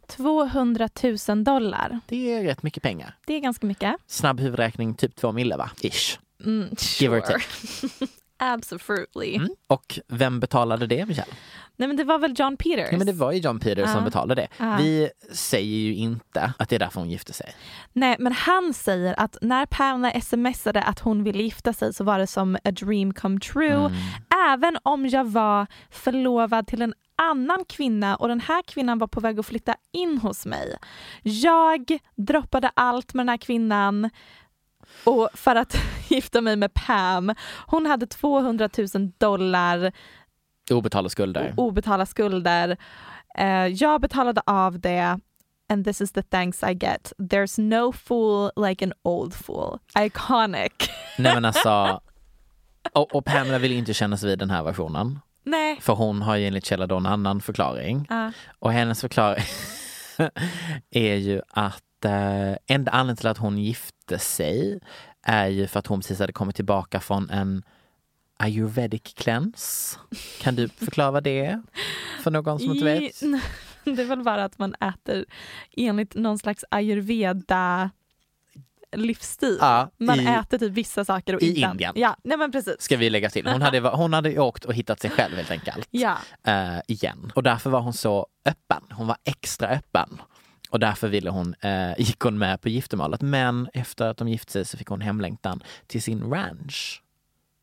200 0.08 0.90
000 1.30 1.44
dollar. 1.44 2.00
Det 2.08 2.34
är 2.34 2.44
rätt 2.44 2.64
mycket 2.64 2.84
pengar. 2.84 3.14
Det 3.26 3.34
är 3.34 3.40
ganska 3.40 3.66
mycket. 3.68 3.96
Snabb 4.08 4.40
huvudräkning, 4.40 4.94
typ 4.96 5.16
två 5.16 5.32
mille 5.32 5.58
va? 5.58 5.70
Ish. 5.82 6.20
Mm, 6.46 6.70
Give 7.00 7.18
or 7.18 7.22
sure. 7.22 7.34
take. 7.34 8.12
Absolutely. 8.38 9.36
Mm. 9.36 9.50
Och 9.68 10.00
vem 10.08 10.40
betalade 10.40 10.88
det 10.88 11.06
Michelle? 11.06 11.32
Nej 11.80 11.88
men 11.88 11.98
det 11.98 12.04
var 12.04 12.20
väl 12.20 12.34
John 12.38 12.58
Peters? 12.58 12.88
Ja, 12.92 12.98
men 12.98 13.08
det 13.08 13.14
var 13.14 13.32
ju 13.32 13.40
John 13.40 13.60
Peters 13.60 13.86
som 13.90 14.00
Ja. 14.00 14.06
betalade 14.06 14.42
det. 14.42 14.48
Ja. 14.58 14.76
Vi 14.80 15.10
säger 15.32 15.78
ju 15.78 15.96
inte 15.96 16.54
att 16.60 16.70
det 16.70 16.76
är 16.76 16.80
därför 16.80 17.00
hon 17.00 17.10
gifte 17.10 17.34
sig. 17.34 17.54
Nej 17.94 18.16
men 18.20 18.34
han 18.34 18.74
säger 18.74 19.20
att 19.20 19.38
när 19.42 19.66
Pamela 19.66 20.22
smsade 20.22 20.82
att 20.82 21.00
hon 21.00 21.24
ville 21.24 21.44
gifta 21.44 21.74
sig 21.74 21.94
så 21.94 22.04
var 22.04 22.20
det 22.20 22.28
som 22.28 22.56
a 22.64 22.72
dream 22.72 23.14
come 23.14 23.40
true. 23.40 23.74
Mm. 23.74 23.94
Även 24.54 24.78
om 24.84 25.08
jag 25.08 25.26
var 25.26 25.68
förlovad 25.90 26.68
till 26.68 26.82
en 26.82 26.94
annan 27.16 27.66
kvinna 27.70 28.16
och 28.16 28.28
den 28.28 28.40
här 28.40 28.62
kvinnan 28.62 29.00
var 29.00 29.08
på 29.08 29.20
väg 29.20 29.40
att 29.40 29.46
flytta 29.46 29.76
in 29.94 30.18
hos 30.18 30.46
mig. 30.46 30.76
Jag 31.24 31.98
droppade 32.16 32.72
allt 32.74 33.14
med 33.14 33.26
den 33.26 33.30
här 33.30 33.38
kvinnan 33.38 34.10
och 35.04 35.30
för 35.34 35.56
att 35.56 35.78
gifta 36.08 36.42
mig 36.42 36.56
med 36.56 36.74
Pam. 36.74 37.34
Hon 37.68 37.86
hade 37.86 38.08
200 38.08 38.70
000 38.94 39.12
dollar 39.18 39.92
Obetalda 40.72 41.10
skulder. 41.10 41.54
obetalda 41.58 42.06
skulder. 42.06 42.78
Eh, 43.38 43.68
jag 43.68 44.02
betalade 44.02 44.42
av 44.46 44.80
det 44.80 45.20
and 45.70 45.86
this 45.86 46.02
is 46.02 46.12
the 46.12 46.22
thanks 46.24 46.64
I 46.64 46.74
get. 46.74 47.14
There's 47.18 47.62
no 47.62 47.92
fool 47.92 48.52
like 48.56 48.86
an 48.86 48.94
old 49.04 49.34
fool. 49.34 49.80
Iconic. 50.00 50.72
Nej 51.18 51.34
men 51.34 51.46
alltså, 51.46 52.02
och, 52.94 53.16
och 53.16 53.26
Pamela 53.26 53.58
vill 53.58 53.72
inte 53.72 53.94
kännas 53.94 54.24
vid 54.24 54.40
den 54.40 54.50
här 54.50 54.64
versionen. 54.64 55.20
Nej. 55.44 55.78
För 55.82 55.94
hon 55.94 56.22
har 56.22 56.36
ju 56.36 56.48
enligt 56.48 56.66
källa 56.66 56.88
då 56.88 56.98
en 56.98 57.06
annan 57.06 57.42
förklaring. 57.42 58.06
Ja. 58.10 58.32
Och 58.60 58.72
hennes 58.72 59.02
förklaring 59.02 59.44
är 60.92 61.16
ju 61.16 61.42
att 61.50 61.84
eh, 62.06 62.56
enda 62.68 62.92
anledningen 62.92 63.18
till 63.18 63.28
att 63.28 63.38
hon 63.38 63.58
gifte 63.58 64.20
sig 64.20 64.80
är 65.24 65.48
ju 65.48 65.68
för 65.68 65.80
att 65.80 65.88
hon 65.88 66.00
precis 66.00 66.20
hade 66.20 66.34
kommit 66.34 66.56
tillbaka 66.56 67.00
från 67.00 67.30
en 67.30 67.64
ayurvedic 68.40 69.02
cleanse. 69.16 69.98
Kan 70.42 70.56
du 70.56 70.70
förklara 70.86 71.22
det 71.22 71.62
för 72.24 72.32
någon 72.32 72.60
som 72.60 72.72
inte 72.72 72.86
vet? 72.86 73.22
Det 73.96 74.02
är 74.02 74.06
väl 74.06 74.24
bara 74.24 74.44
att 74.44 74.58
man 74.58 74.76
äter 74.76 75.26
enligt 75.78 76.16
någon 76.16 76.38
slags 76.40 76.66
ayurveda 76.72 77.90
livsstil. 78.96 79.58
Ja, 79.62 79.92
man 79.98 80.20
i- 80.20 80.26
äter 80.26 80.58
typ 80.58 80.72
vissa 80.72 81.06
saker 81.06 81.36
och 81.36 81.42
i 81.42 81.52
ibland- 81.52 81.72
Indien. 81.74 81.94
Ja, 81.96 82.16
nej 82.24 82.38
men 82.38 82.52
precis. 82.52 82.76
Ska 82.82 82.98
vi 82.98 83.10
lägga 83.10 83.30
till. 83.30 83.48
Hon 83.48 83.62
hade, 83.62 83.80
hon 83.80 84.14
hade 84.14 84.40
åkt 84.40 84.66
och 84.66 84.74
hittat 84.74 85.00
sig 85.00 85.10
själv 85.10 85.36
helt 85.36 85.52
enkelt. 85.52 85.88
Ja. 85.92 86.18
eh, 86.44 86.78
igen. 86.88 87.32
Och 87.36 87.44
därför 87.44 87.70
var 87.70 87.80
hon 87.82 87.94
så 87.94 88.28
öppen. 88.46 88.84
Hon 88.92 89.08
var 89.08 89.18
extra 89.24 89.68
öppen. 89.68 90.22
Och 90.70 90.80
därför 90.80 91.08
ville 91.08 91.30
hon, 91.30 91.56
eh, 91.62 91.92
gick 91.98 92.20
hon 92.20 92.38
med 92.38 92.62
på 92.62 92.70
giftermålet. 92.70 93.22
Men 93.22 93.70
efter 93.74 94.06
att 94.08 94.18
de 94.18 94.28
gifte 94.28 94.52
sig 94.52 94.66
så 94.66 94.78
fick 94.78 94.88
hon 94.88 95.02
hemlängtan 95.02 95.64
till 95.88 96.02
sin 96.02 96.24
ranch 96.24 97.04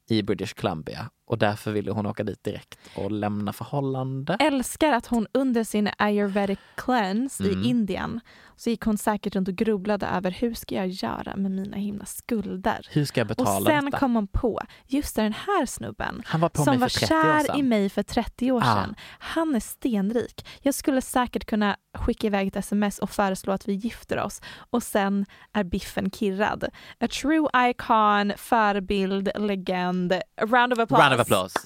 i 0.08 0.22
British 0.22 0.54
Columbia. 0.54 1.10
Och 1.26 1.38
därför 1.38 1.72
ville 1.72 1.90
hon 1.90 2.06
åka 2.06 2.24
dit 2.24 2.44
direkt 2.44 2.78
och 2.96 3.10
lämna 3.10 3.52
förhållande. 3.52 4.36
älskar 4.40 4.92
att 4.92 5.06
hon 5.06 5.26
under 5.32 5.64
sin 5.64 5.90
ayurvedic 5.98 6.58
cleanse 6.74 7.44
Mm. 7.44 7.62
i 7.62 7.68
Indien 7.68 8.20
så 8.56 8.70
gick 8.70 8.82
hon 8.84 8.98
säkert 8.98 9.36
runt 9.36 9.48
och 9.48 9.54
grubblade 9.54 10.06
över 10.06 10.30
hur 10.30 10.54
ska 10.54 10.74
jag 10.74 10.88
göra 10.88 11.36
med 11.36 11.50
mina 11.50 11.76
himla 11.76 12.04
skulder. 12.04 12.86
Hur 12.90 13.04
ska 13.04 13.20
jag 13.20 13.26
betala 13.28 13.56
och 13.58 13.62
sen 13.66 13.84
detta? 13.84 13.98
kom 13.98 14.14
hon 14.14 14.26
på, 14.26 14.60
just 14.86 15.16
den 15.16 15.32
här 15.32 15.66
snubben 15.66 16.22
Han 16.26 16.40
var 16.40 16.48
på 16.48 16.62
som 16.64 16.70
mig 16.72 16.78
var 16.78 16.88
för 16.88 16.98
30 17.00 17.14
år 17.14 17.22
kär 17.22 17.40
sedan. 17.40 17.58
i 17.58 17.62
mig 17.62 17.88
för 17.90 18.02
30 18.02 18.52
år 18.52 18.62
Ja. 18.64 18.74
sedan. 18.74 18.94
Han 19.18 19.54
är 19.54 19.60
stenrik. 19.60 20.46
Jag 20.62 20.74
skulle 20.74 21.00
säkert 21.02 21.44
kunna 21.46 21.76
skicka 21.98 22.26
iväg 22.26 22.48
ett 22.48 22.56
sms 22.56 22.98
och 22.98 23.10
föreslå 23.10 23.52
att 23.52 23.68
vi 23.68 23.72
gifter 23.72 24.18
oss 24.18 24.40
och 24.70 24.82
sen 24.82 25.26
är 25.52 25.64
biffen 25.64 26.10
kirrad. 26.10 26.64
A 27.00 27.06
true 27.08 27.48
icon, 27.70 28.32
förebild, 28.36 29.30
legend. 29.38 30.12
A 30.12 30.20
round 30.46 30.72
of 30.72 30.78
applause. 30.78 31.02
Round 31.08 31.14
of 31.14 31.20
applause. 31.20 31.58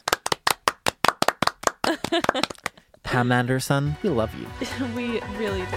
Pam 3.13 3.33
Anderson, 3.33 3.93
we 4.03 4.09
love 4.11 4.31
you. 4.39 4.47
We 4.97 5.21
really 5.39 5.61
do. 5.61 5.77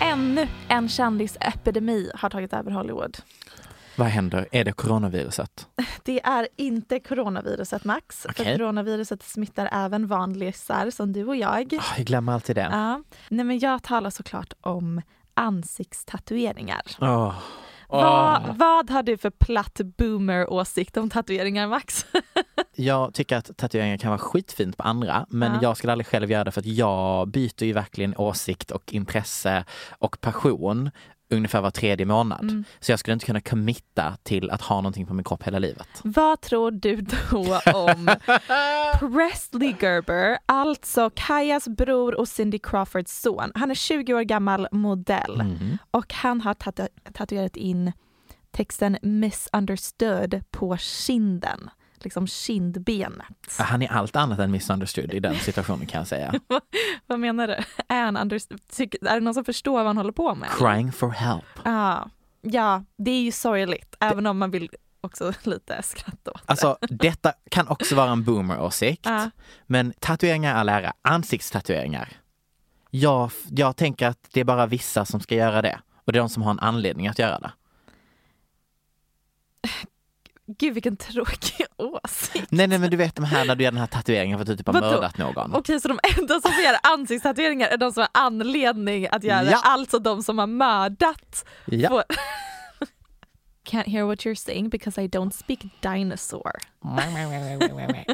Ännu 0.00 0.48
en 0.68 0.88
kändisepidemi 0.88 2.10
har 2.14 2.30
tagit 2.30 2.52
över 2.52 2.70
Hollywood. 2.70 3.16
Vad 3.96 4.06
händer? 4.08 4.48
Är 4.52 4.64
det 4.64 4.72
coronaviruset? 4.72 5.66
Det 6.04 6.20
är 6.24 6.48
inte 6.56 7.00
coronaviruset 7.00 7.84
Max, 7.84 8.26
Okej. 8.28 8.44
för 8.46 8.56
coronaviruset 8.58 9.22
smittar 9.22 9.68
även 9.72 10.06
vanlisar 10.06 10.90
som 10.90 11.12
du 11.12 11.24
och 11.26 11.36
jag. 11.36 11.74
Ah, 11.80 11.94
Jag 11.96 12.06
glömmer 12.06 12.32
alltid 12.32 12.56
det. 12.56 12.68
Ja. 12.72 13.02
Nej, 13.28 13.44
men 13.46 13.58
jag 13.58 13.82
talar 13.82 14.10
såklart 14.10 14.52
om 14.60 15.02
ansiktstatueringar. 15.34 16.82
Åh. 17.00 17.34
Vad, 17.88 18.42
Åh. 18.48 18.56
vad 18.56 18.90
har 18.90 19.02
du 19.02 19.16
för 19.18 19.30
platt 19.30 19.80
boomer-åsikt 19.98 20.96
om 20.96 21.10
tatueringar 21.10 21.68
Max? 21.68 22.06
Jag 22.76 23.14
tycker 23.14 23.36
att 23.36 23.56
tatueringar 23.56 23.96
kan 23.96 24.10
vara 24.10 24.18
skitfint 24.18 24.76
på 24.76 24.82
andra 24.82 25.26
men 25.28 25.52
Ja. 25.54 25.58
jag 25.62 25.76
skulle 25.76 25.92
aldrig 25.92 26.06
själv 26.06 26.30
göra 26.30 26.44
det 26.44 26.50
för 26.50 26.60
att 26.60 26.66
jag 26.66 27.28
byter 27.28 27.64
ju 27.64 27.72
verkligen 27.72 28.16
åsikt 28.16 28.70
och 28.70 28.92
intresse 28.92 29.64
och 29.98 30.20
passion 30.20 30.90
ungefär 31.30 31.60
var 31.60 31.70
tredje 31.70 32.06
månad. 32.06 32.42
Mm. 32.42 32.64
Så 32.80 32.92
jag 32.92 32.98
skulle 32.98 33.12
inte 33.14 33.26
kunna 33.26 33.40
committa 33.40 34.16
till 34.22 34.50
att 34.50 34.62
ha 34.62 34.76
någonting 34.76 35.06
på 35.06 35.14
min 35.14 35.24
kropp 35.24 35.42
hela 35.42 35.58
livet. 35.58 35.88
Vad 36.04 36.40
tror 36.40 36.70
du 36.70 36.96
då 37.00 37.60
om 37.74 38.06
Presley 39.00 39.74
Gerber, 39.80 40.38
alltså 40.46 41.10
Kajas 41.14 41.68
bror 41.68 42.14
och 42.14 42.28
Cindy 42.28 42.58
Crawfords 42.58 43.20
son? 43.20 43.52
Han 43.54 43.70
är 43.70 43.74
20 43.74 44.14
år 44.14 44.22
gammal 44.22 44.68
modell 44.72 45.40
Mm. 45.40 45.78
och 45.90 46.12
han 46.14 46.40
har 46.40 46.54
tatu- 46.54 47.12
tatuerat 47.14 47.56
in 47.56 47.92
texten 48.50 48.98
misunderstood 49.02 50.42
på 50.50 50.76
kinden, 50.76 51.70
liksom 52.04 52.26
kindbenet. 52.26 53.56
Han 53.58 53.82
är 53.82 53.92
allt 53.92 54.16
annat 54.16 54.38
än 54.38 54.50
misunderstood 54.50 55.14
i 55.14 55.20
den 55.20 55.34
situationen 55.34 55.86
kan 55.86 55.98
jag 55.98 56.08
säga. 56.08 56.34
Vad 57.06 57.18
menar 57.20 57.46
du? 57.46 57.54
Är, 57.88 58.04
han 58.04 58.16
är 58.16 59.14
det 59.14 59.20
någon 59.20 59.34
som 59.34 59.44
förstår 59.44 59.72
vad 59.72 59.86
han 59.86 59.96
håller 59.96 60.12
på 60.12 60.34
med? 60.34 60.48
Crying 60.50 60.92
for 60.92 61.10
help. 61.10 61.44
Ja, 61.64 62.10
ja, 62.40 62.84
det 62.96 63.10
är 63.10 63.22
ju 63.22 63.32
sorgligt, 63.32 63.94
även 64.00 64.26
om 64.26 64.38
man 64.38 64.50
vill 64.50 64.70
också 65.00 65.32
lite 65.42 65.82
skratta 65.82 66.30
åt 66.30 66.36
det. 66.36 66.42
Alltså 66.46 66.78
detta 66.80 67.32
kan 67.50 67.68
också 67.68 67.94
vara 67.94 68.10
en 68.10 68.24
boomer-åsikt. 68.24 69.06
Ja. 69.06 69.30
Men 69.66 69.92
tatueringar 69.98 70.54
är 70.54 70.58
all 70.58 70.68
ära. 70.68 70.92
Ansiktstatueringar. 71.02 72.08
Jag, 72.90 73.30
jag 73.48 73.76
tänker 73.76 74.06
att 74.06 74.28
det 74.32 74.40
är 74.40 74.44
bara 74.44 74.66
vissa 74.66 75.04
som 75.04 75.20
ska 75.20 75.34
göra 75.34 75.62
det. 75.62 75.80
Och 76.04 76.12
det 76.12 76.18
är 76.18 76.20
de 76.20 76.28
som 76.28 76.42
har 76.42 76.50
en 76.50 76.60
anledning 76.60 77.08
att 77.08 77.18
göra 77.18 77.38
det. 77.38 77.52
Gud 80.58 80.74
vilken 80.74 80.96
tråkig 80.96 81.66
åsikt. 81.76 82.46
Nej 82.50 82.66
nej 82.66 82.78
men 82.78 82.90
du 82.90 82.96
vet 82.96 83.16
de 83.16 83.24
här 83.24 83.44
när 83.44 83.54
du 83.56 83.64
gör 83.64 83.70
den 83.70 83.80
här 83.80 83.86
tatueringen 83.86 84.38
för 84.38 84.42
att 84.42 84.46
du 84.48 84.56
typ 84.56 84.66
har 84.66 84.74
Vadå? 84.74 84.86
mördat 84.86 85.18
någon. 85.18 85.54
Okej 85.54 85.80
så 85.80 85.88
de 85.88 85.98
enda 86.18 86.40
som 86.40 86.52
får 86.52 86.62
göra 86.64 86.76
ansiktstatueringar 86.82 87.68
är 87.68 87.76
de 87.76 87.92
som 87.92 88.00
har 88.00 88.08
anledning 88.24 89.06
att 89.10 89.24
göra 89.24 89.50
Ja. 89.50 89.60
alltså 89.64 89.98
de 89.98 90.22
som 90.22 90.38
har 90.38 90.46
mördat. 90.46 91.44
Ja. 91.64 91.88
Får... 91.88 92.04
Can't 93.70 93.86
hear 93.88 94.04
what 94.04 94.18
you're 94.26 94.34
saying 94.34 94.68
because 94.68 95.02
I 95.02 95.08
don't 95.08 95.30
speak 95.30 95.58
dinosaur. 95.80 96.52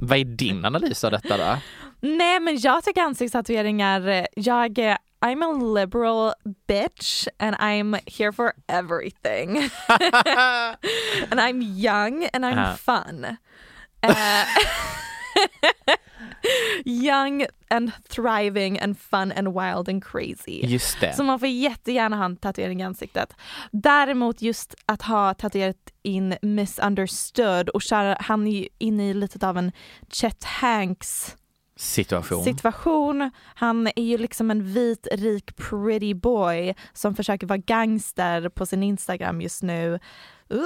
Vad 0.00 0.18
är 0.18 0.24
din 0.24 0.64
analys 0.64 1.04
av 1.04 1.10
detta 1.10 1.36
då? 1.36 1.56
Nej 2.00 2.40
men 2.40 2.58
jag 2.60 2.84
tycker 2.84 3.02
ansiktstatueringar, 3.02 4.08
eh, 4.08 4.24
jag 4.36 4.78
är 4.78 4.98
I'm 5.20 5.42
a 5.44 5.74
liberal 5.80 6.32
bitch 6.68 7.26
and 7.38 7.56
I'm 7.56 8.00
here 8.18 8.32
for 8.32 8.52
everything. 8.68 9.56
and 11.30 11.40
I'm 11.40 11.62
young 11.62 12.28
and 12.32 12.44
I'm 12.44 12.58
Ja. 12.58 12.74
fun. 12.76 13.24
Eh, 14.02 14.44
young 16.84 17.46
and 17.70 17.92
thriving 18.08 18.78
and 18.78 18.98
fun 18.98 19.32
and 19.32 19.48
wild 19.54 19.88
and 19.88 20.04
crazy. 20.04 20.60
Just 20.66 21.00
det. 21.00 21.12
Så 21.16 21.22
man 21.24 21.38
får 21.38 21.48
jättegärna 21.48 22.16
ha 22.16 22.24
en 22.24 22.36
tatuering 22.36 22.80
i 22.80 22.84
ansiktet. 22.84 23.34
Däremot 23.72 24.42
just 24.42 24.74
att 24.86 25.02
ha 25.02 25.34
tatuerat 25.34 25.76
in 26.02 26.36
misunderstood 26.42 27.68
och 27.68 27.82
köra, 27.82 28.16
han 28.20 28.46
är 28.46 28.50
ju 28.60 28.68
inne 28.78 29.10
i 29.10 29.14
lite 29.14 29.48
av 29.48 29.58
en 29.58 29.72
Chet 30.12 30.44
Hanks 30.44 31.36
Situation. 31.80 32.44
situation. 32.44 33.30
Han 33.54 33.86
är 33.86 34.02
ju 34.02 34.18
liksom 34.18 34.50
en 34.50 34.72
vit, 34.72 35.08
rik, 35.12 35.56
pretty 35.56 36.14
boy 36.14 36.74
som 36.92 37.14
försöker 37.14 37.46
vara 37.46 37.58
gangster 37.58 38.48
på 38.48 38.66
sin 38.66 38.82
Instagram 38.82 39.40
just 39.40 39.62
nu. 39.62 39.98
Uh, 40.52 40.60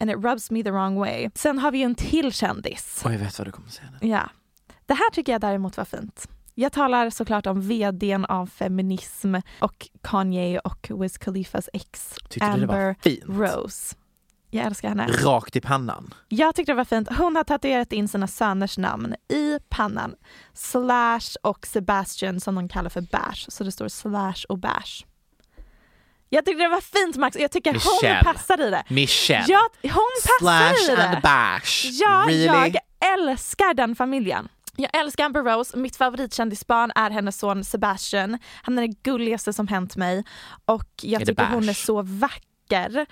and 0.00 0.10
it 0.10 0.16
rubs 0.16 0.50
me 0.50 0.62
the 0.62 0.70
wrong 0.70 0.98
way. 0.98 1.30
Sen 1.34 1.58
har 1.58 1.70
vi 1.70 1.78
ju 1.78 1.84
en 1.84 1.94
till 1.94 2.32
kändis. 2.32 3.02
Och 3.04 3.12
jag 3.12 3.18
vet 3.18 3.38
vad 3.38 3.48
du 3.48 3.52
kommer 3.52 3.68
säga 3.68 3.88
nu. 4.00 4.08
Ja. 4.08 4.30
Det 4.86 4.94
här 4.94 5.10
tycker 5.10 5.32
jag 5.32 5.40
däremot 5.40 5.76
var 5.76 5.84
fint. 5.84 6.28
Jag 6.54 6.72
talar 6.72 7.10
såklart 7.10 7.46
om 7.46 7.60
vdn 7.60 8.24
av 8.24 8.46
feminism 8.46 9.34
och 9.60 9.88
Kanye 10.02 10.58
och 10.58 10.90
Wiz 11.02 11.18
Khalifas 11.18 11.68
ex 11.72 12.14
Tyckte 12.28 12.46
Amber? 12.46 12.96
Rose. 13.26 13.96
Jag 14.50 14.66
älskar 14.66 14.88
henne. 14.88 15.06
Rakt 15.06 15.56
i 15.56 15.60
pannan. 15.60 16.14
Jag 16.28 16.54
tyckte 16.54 16.72
det 16.72 16.76
var 16.76 16.84
fint. 16.84 17.08
Hon 17.18 17.36
har 17.36 17.44
tatuerat 17.44 17.92
in 17.92 18.08
sina 18.08 18.26
söners 18.26 18.78
namn 18.78 19.14
i 19.28 19.58
pannan. 19.68 20.14
Slash 20.54 21.36
och 21.42 21.66
Sebastian 21.66 22.40
som 22.40 22.54
de 22.54 22.68
kallar 22.68 22.90
för 22.90 23.00
Bash. 23.00 23.46
Så 23.48 23.64
det 23.64 23.72
står 23.72 23.88
Slash 23.88 24.44
och 24.48 24.58
Bash. 24.58 25.04
Jag 26.28 26.44
tycker 26.44 26.62
det 26.62 26.68
var 26.68 26.80
fint 26.80 27.16
Max 27.16 27.36
och 27.36 27.42
jag 27.42 27.50
tycker 27.52 27.72
Michelle. 27.72 28.20
hon 28.24 28.32
passar 28.34 28.60
i 28.60 28.70
det. 28.70 28.84
Michelle. 28.88 29.44
Ja, 29.48 29.68
hon 29.82 29.90
passar 30.40 30.72
i 30.72 30.76
Slash 30.76 30.96
det. 30.96 31.08
and 31.08 31.22
bash. 31.22 31.84
Ja, 31.92 32.24
really? 32.28 32.44
jag 32.44 32.76
älskar 33.14 33.74
den 33.74 33.96
familjen. 33.96 34.48
Jag 34.76 34.96
älskar 35.00 35.24
Amber 35.24 35.42
Rose, 35.42 35.76
mitt 35.76 35.96
favoritkändisbarn 35.96 36.92
är 36.94 37.10
hennes 37.10 37.38
son 37.38 37.64
Sebastian. 37.64 38.38
Han 38.62 38.78
är 38.78 38.82
det 38.82 38.94
gulligaste 39.02 39.52
som 39.52 39.68
hänt 39.68 39.96
mig 39.96 40.24
och 40.64 40.84
jag 41.02 41.22
Är 41.22 41.26
tycker 41.26 41.46
hon 41.46 41.68
är 41.68 41.72
så 41.74 42.02
vacker. 42.02 43.06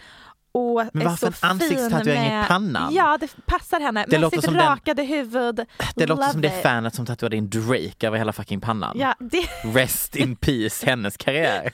Och 0.54 0.84
Men 0.92 1.02
är 1.02 1.08
varför 1.10 1.30
så 1.32 1.46
en 1.46 1.50
ansiktstatuering 1.50 2.24
i 2.26 2.28
med- 2.28 2.48
pannan? 2.48 2.94
Ja, 2.94 3.18
det 3.20 3.46
passar 3.46 3.80
henne. 3.80 4.04
Det 4.08 4.18
Med 4.18 4.30
sitt 4.30 4.44
som 4.44 4.54
den- 4.54 4.62
rakade 4.66 5.02
huvud. 5.02 5.66
Det 5.94 6.06
låter 6.06 6.28
som 6.28 6.40
det 6.40 6.48
it. 6.48 6.62
fanet 6.62 6.94
som 6.94 7.06
tatuerade 7.06 7.36
in 7.36 7.50
Drake 7.50 8.06
över 8.06 8.18
hela 8.18 8.32
fucking 8.32 8.60
pannan. 8.60 8.98
Ja, 8.98 9.14
det, 9.20 9.46
Rest 9.74 10.16
in 10.16 10.36
peace, 10.36 10.86
hennes 10.86 11.16
karriär. 11.16 11.72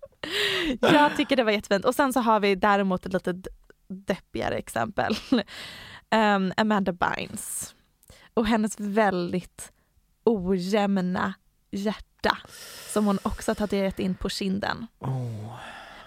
jag 0.80 1.16
tycker 1.16 1.36
det 1.36 1.44
var 1.44 1.52
jättefint. 1.52 1.84
Och 1.84 1.94
sen 1.94 2.12
så 2.12 2.20
har 2.20 2.40
vi 2.40 2.54
däremot 2.54 3.06
ett 3.06 3.12
lite 3.12 3.34
deppigare 3.88 4.54
exempel. 4.54 5.16
Ehm, 6.10 6.52
Amanda 6.56 6.92
Bynes. 6.92 7.74
Och 8.34 8.46
hennes 8.46 8.80
väldigt 8.80 9.72
ojämna 10.24 11.34
hjärta 11.70 12.38
som 12.92 13.06
hon 13.06 13.18
också 13.22 13.50
har 13.50 13.54
tatuerat 13.54 13.98
in 13.98 14.14
på 14.14 14.28
kinden. 14.28 14.86
Oh. 14.98 15.54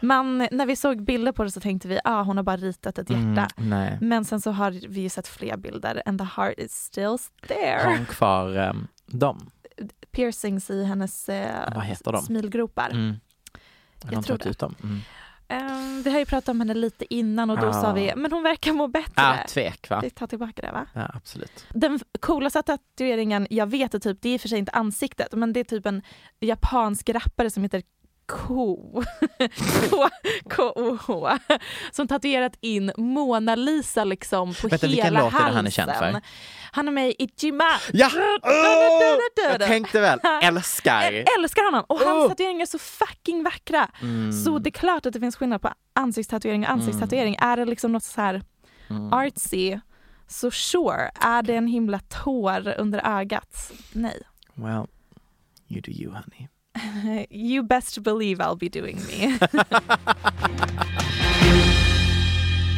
Man, 0.07 0.47
när 0.51 0.65
vi 0.65 0.75
såg 0.75 1.03
bilder 1.03 1.31
på 1.31 1.43
det 1.43 1.51
så 1.51 1.59
tänkte 1.59 1.87
vi 1.87 1.99
ah, 2.03 2.23
hon 2.23 2.37
har 2.37 2.43
bara 2.43 2.57
ritat 2.57 2.97
ett 2.97 3.09
hjärta. 3.09 3.47
Mm. 3.57 3.97
Men 4.01 4.25
sen 4.25 4.41
så 4.41 4.51
har 4.51 4.71
vi 4.71 5.01
ju 5.01 5.09
sett 5.09 5.27
fler 5.27 5.57
bilder 5.57 6.01
and 6.05 6.19
the 6.19 6.25
heart 6.35 6.53
is 6.57 6.71
still 6.71 7.17
there. 7.47 7.83
Har 7.83 7.97
hon 7.97 8.05
kvar 8.05 8.57
um, 8.57 8.87
dem? 9.05 9.49
Piercings 10.11 10.69
i 10.69 10.83
hennes 10.83 11.29
eh, 11.29 12.19
smilgropar. 12.25 12.89
Mm. 12.89 13.15
Jag 14.11 14.25
tror 14.25 14.37
det. 14.37 14.49
ut 14.49 14.59
dem? 14.59 14.75
Mm. 14.83 14.99
Ehm, 15.47 16.01
vi 16.01 16.11
har 16.11 16.19
ju 16.19 16.25
pratat 16.25 16.49
om 16.49 16.59
henne 16.61 16.73
lite 16.73 17.13
innan 17.13 17.49
och 17.49 17.57
då 17.59 17.67
Ah. 17.67 17.73
sa 17.73 17.93
vi 17.93 18.13
men 18.15 18.31
hon 18.31 18.43
verkar 18.43 18.73
må 18.73 18.87
bättre. 18.87 19.13
Ja, 19.15 19.37
tvek 19.49 19.89
va? 19.89 19.99
Vi 20.03 20.09
tar 20.09 20.27
tillbaka 20.27 20.61
det 20.61 20.71
va? 20.71 20.85
Ja, 20.93 21.11
absolut. 21.13 21.65
Den 21.69 21.99
coolaste 22.19 22.61
tatueringen 22.61 23.47
jag 23.49 23.67
vet 23.67 23.93
är 23.93 23.99
typ, 23.99 24.21
det 24.21 24.29
är 24.29 24.33
i 24.33 24.37
och 24.37 24.41
för 24.41 24.49
sig 24.49 24.59
inte 24.59 24.71
ansiktet, 24.71 25.33
men 25.33 25.53
det 25.53 25.59
är 25.59 25.63
typ 25.63 25.85
en 25.85 26.01
japansk 26.39 27.09
rappare 27.09 27.49
som 27.49 27.63
heter 27.63 27.83
Ko. 28.27 29.03
K-O-H. 30.49 31.37
Som 31.91 32.07
tatuerat 32.07 32.57
in 32.61 32.91
Mona 32.97 33.55
Lisa 33.55 34.03
liksom 34.03 34.53
på 34.53 34.67
Vänta, 34.67 34.87
vilken 34.87 35.05
hela 35.05 35.19
låt 35.23 35.33
är 35.33 35.45
det 35.45 35.51
han 35.55 35.65
är 35.67 35.71
känd 35.71 35.91
för? 35.91 36.21
Han 36.71 36.87
är 36.87 36.91
med 36.91 37.09
i 37.09 37.15
Ichima. 37.19 37.63
Ja! 37.93 38.07
Oh! 38.43 39.19
Jag 39.49 39.59
tänkte 39.61 40.01
väl, 40.01 40.19
älskar. 40.43 41.01
Jag 41.11 41.39
älskar 41.39 41.65
honom 41.65 41.85
och 41.89 41.99
hans 41.99 42.23
Oh! 42.23 42.29
tatueringar 42.29 42.61
är 42.61 42.65
så 42.65 42.79
fucking 42.79 43.43
vackra. 43.43 43.89
Mm. 44.01 44.31
Så 44.33 44.59
det 44.59 44.69
är 44.69 44.71
klart 44.71 45.05
att 45.05 45.13
det 45.13 45.19
finns 45.19 45.35
skillnad 45.35 45.61
på 45.61 45.73
ansiktstatuering 45.93 46.63
och 46.65 46.69
ansiktstatuering. 46.71 47.35
Är 47.39 47.57
det 47.57 47.65
liksom 47.65 47.91
något 47.91 48.03
så 48.03 48.21
här 48.21 48.43
Mm. 48.89 49.13
artsy 49.13 49.79
så 50.27 50.51
sure. 50.51 51.11
Är 51.21 51.43
det 51.43 51.55
en 51.55 51.67
himla 51.67 51.99
tår 51.99 52.73
under 52.77 53.19
ögat? 53.19 53.71
Nej. 53.91 54.21
Well, 54.53 54.87
you 55.69 55.81
do 55.81 55.91
you 55.91 56.11
honey. 56.11 56.47
You 57.29 57.63
best 57.63 58.03
believe 58.03 58.43
I'll 58.43 58.55
be 58.57 58.69
doing 58.79 58.99
me. 59.07 59.37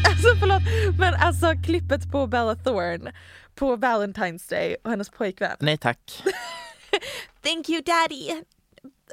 alltså 0.10 0.36
förlåt, 0.40 0.62
men 1.00 1.14
alltså 1.14 1.54
klippet 1.66 2.12
på 2.12 2.28
Bella 2.28 2.56
Thorne 2.56 3.14
på 3.56 3.76
Valentine's 3.76 4.50
Day 4.50 4.76
och 4.84 4.90
hennes 4.90 5.10
pojkvän. 5.10 5.58
Nej 5.60 5.78
tack. 5.78 6.24
Thank 7.44 7.70
you 7.70 7.82
daddy. 7.82 8.42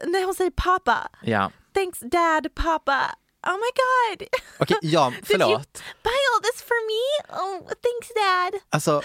När 0.05 0.24
hon 0.24 0.35
säger 0.35 0.51
pappa. 0.51 1.09
Ja. 1.22 1.51
Thanks 1.74 2.01
dad, 2.01 2.55
pappa. 2.55 3.01
Oh 3.47 3.53
my 3.53 3.70
god. 3.82 4.28
Okej, 4.59 4.76
ja, 4.82 5.11
Did 5.11 5.16
you 5.16 5.24
förlåt. 5.26 5.82
buy 6.03 6.20
all 6.35 6.43
this 6.43 6.62
for 6.62 6.80
me? 6.89 7.35
Oh, 7.43 7.59
thanks 7.66 8.09
dad. 8.14 8.61
Alltså, 8.70 9.03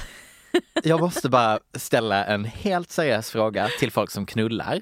jag 0.83 0.99
måste 0.99 1.29
bara 1.29 1.59
ställa 1.73 2.25
en 2.25 2.45
helt 2.45 2.91
seriös 2.91 3.31
fråga 3.31 3.69
till 3.79 3.91
folk 3.91 4.11
som 4.11 4.25
knullar. 4.25 4.81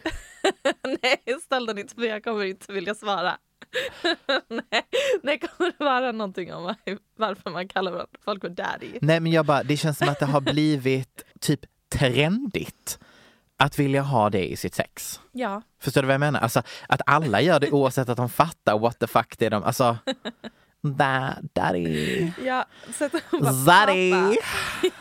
Nej, 1.04 1.40
ställ 1.44 1.66
den 1.66 1.78
inte 1.78 1.96
för 1.96 2.02
jag 2.04 2.24
kommer 2.24 2.46
inte 2.46 2.74
vilja 2.74 2.96
svara. 2.96 3.38
Nej, 4.48 4.84
det 5.24 5.38
kommer 5.38 5.74
vara 5.80 6.12
någonting 6.12 6.54
om 6.54 6.76
varför 7.18 7.50
man 7.50 7.68
kallar 7.68 8.06
folk 8.26 8.42
för 8.42 8.50
daddy. 8.50 8.88
Nej 9.02 9.20
men 9.20 9.32
jag 9.32 9.46
bara, 9.46 9.64
det 9.64 9.78
känns 9.78 9.98
som 9.98 10.10
att 10.10 10.20
det 10.20 10.26
har 10.26 10.42
blivit 10.42 11.26
typ 11.40 11.60
trendigt 11.96 13.00
att 13.58 13.80
vilja 13.80 14.02
ha 14.02 14.30
det 14.30 14.48
i 14.52 14.56
sitt 14.58 14.76
sex. 14.76 15.20
Ja. 15.32 15.62
Förstår 15.82 16.02
du 16.02 16.06
vad 16.08 16.14
jag 16.14 16.20
menar? 16.20 16.40
Alltså 16.40 16.62
att 16.90 17.02
alla 17.06 17.42
gör 17.42 17.60
det 17.60 17.72
oavsett 17.72 18.10
att 18.10 18.18
de 18.18 18.30
fattar 18.30 18.80
what 18.80 19.00
the 19.00 19.08
fuck 19.08 19.38
det 19.38 19.46
är 19.46 19.50
de, 19.50 19.64
alltså 19.64 19.98
da, 20.82 21.34
daddy, 21.54 22.32
Ja, 22.46 22.66
så 22.94 23.10
bara, 23.32 23.54
zaddy, 23.54 24.12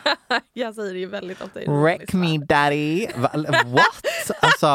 pappa. 0.03 0.41
Jag 0.53 0.75
säger 0.75 0.93
det 0.93 0.99
ju 0.99 1.05
väldigt 1.05 1.41
ofta. 1.41 1.59
wreck 1.59 2.13
me 2.13 2.37
daddy, 2.37 3.07
what? 3.65 4.31
Alltså, 4.41 4.67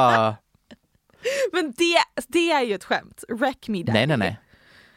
Men 1.52 1.72
det, 1.76 1.96
det 2.28 2.50
är 2.52 2.62
ju 2.62 2.74
ett 2.74 2.84
skämt. 2.84 3.24
Wreck 3.28 3.68
me 3.68 3.78
daddy. 3.82 3.92
nej 3.92 4.06
nej 4.06 4.16
nej. 4.16 4.38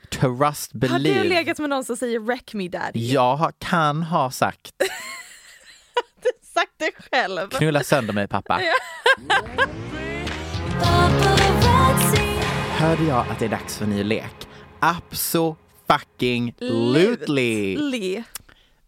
Trust, 0.09 0.71
Har 0.73 0.79
believe. 0.79 1.23
du 1.23 1.29
legat 1.29 1.59
med 1.59 1.69
någon 1.69 1.83
som 1.85 1.97
säger 1.97 2.19
wreck 2.19 2.53
me 2.53 2.67
daddy? 2.67 3.11
Jag 3.11 3.35
har- 3.35 3.53
kan 3.59 4.03
ha 4.03 4.31
sagt 4.31 4.71
Sagt 6.53 6.71
det 6.77 6.91
själv. 7.11 7.49
knulla 7.49 7.83
sönder 7.83 8.13
mig 8.13 8.27
pappa. 8.27 8.61
Hörde 12.77 13.03
jag 13.03 13.27
att 13.29 13.39
det 13.39 13.45
är 13.45 13.49
dags 13.49 13.77
för 13.77 13.85
ny 13.85 14.03
lek? 14.03 14.47
Abso 14.79 15.55
fucking 15.87 16.53
lutely. 16.59 18.23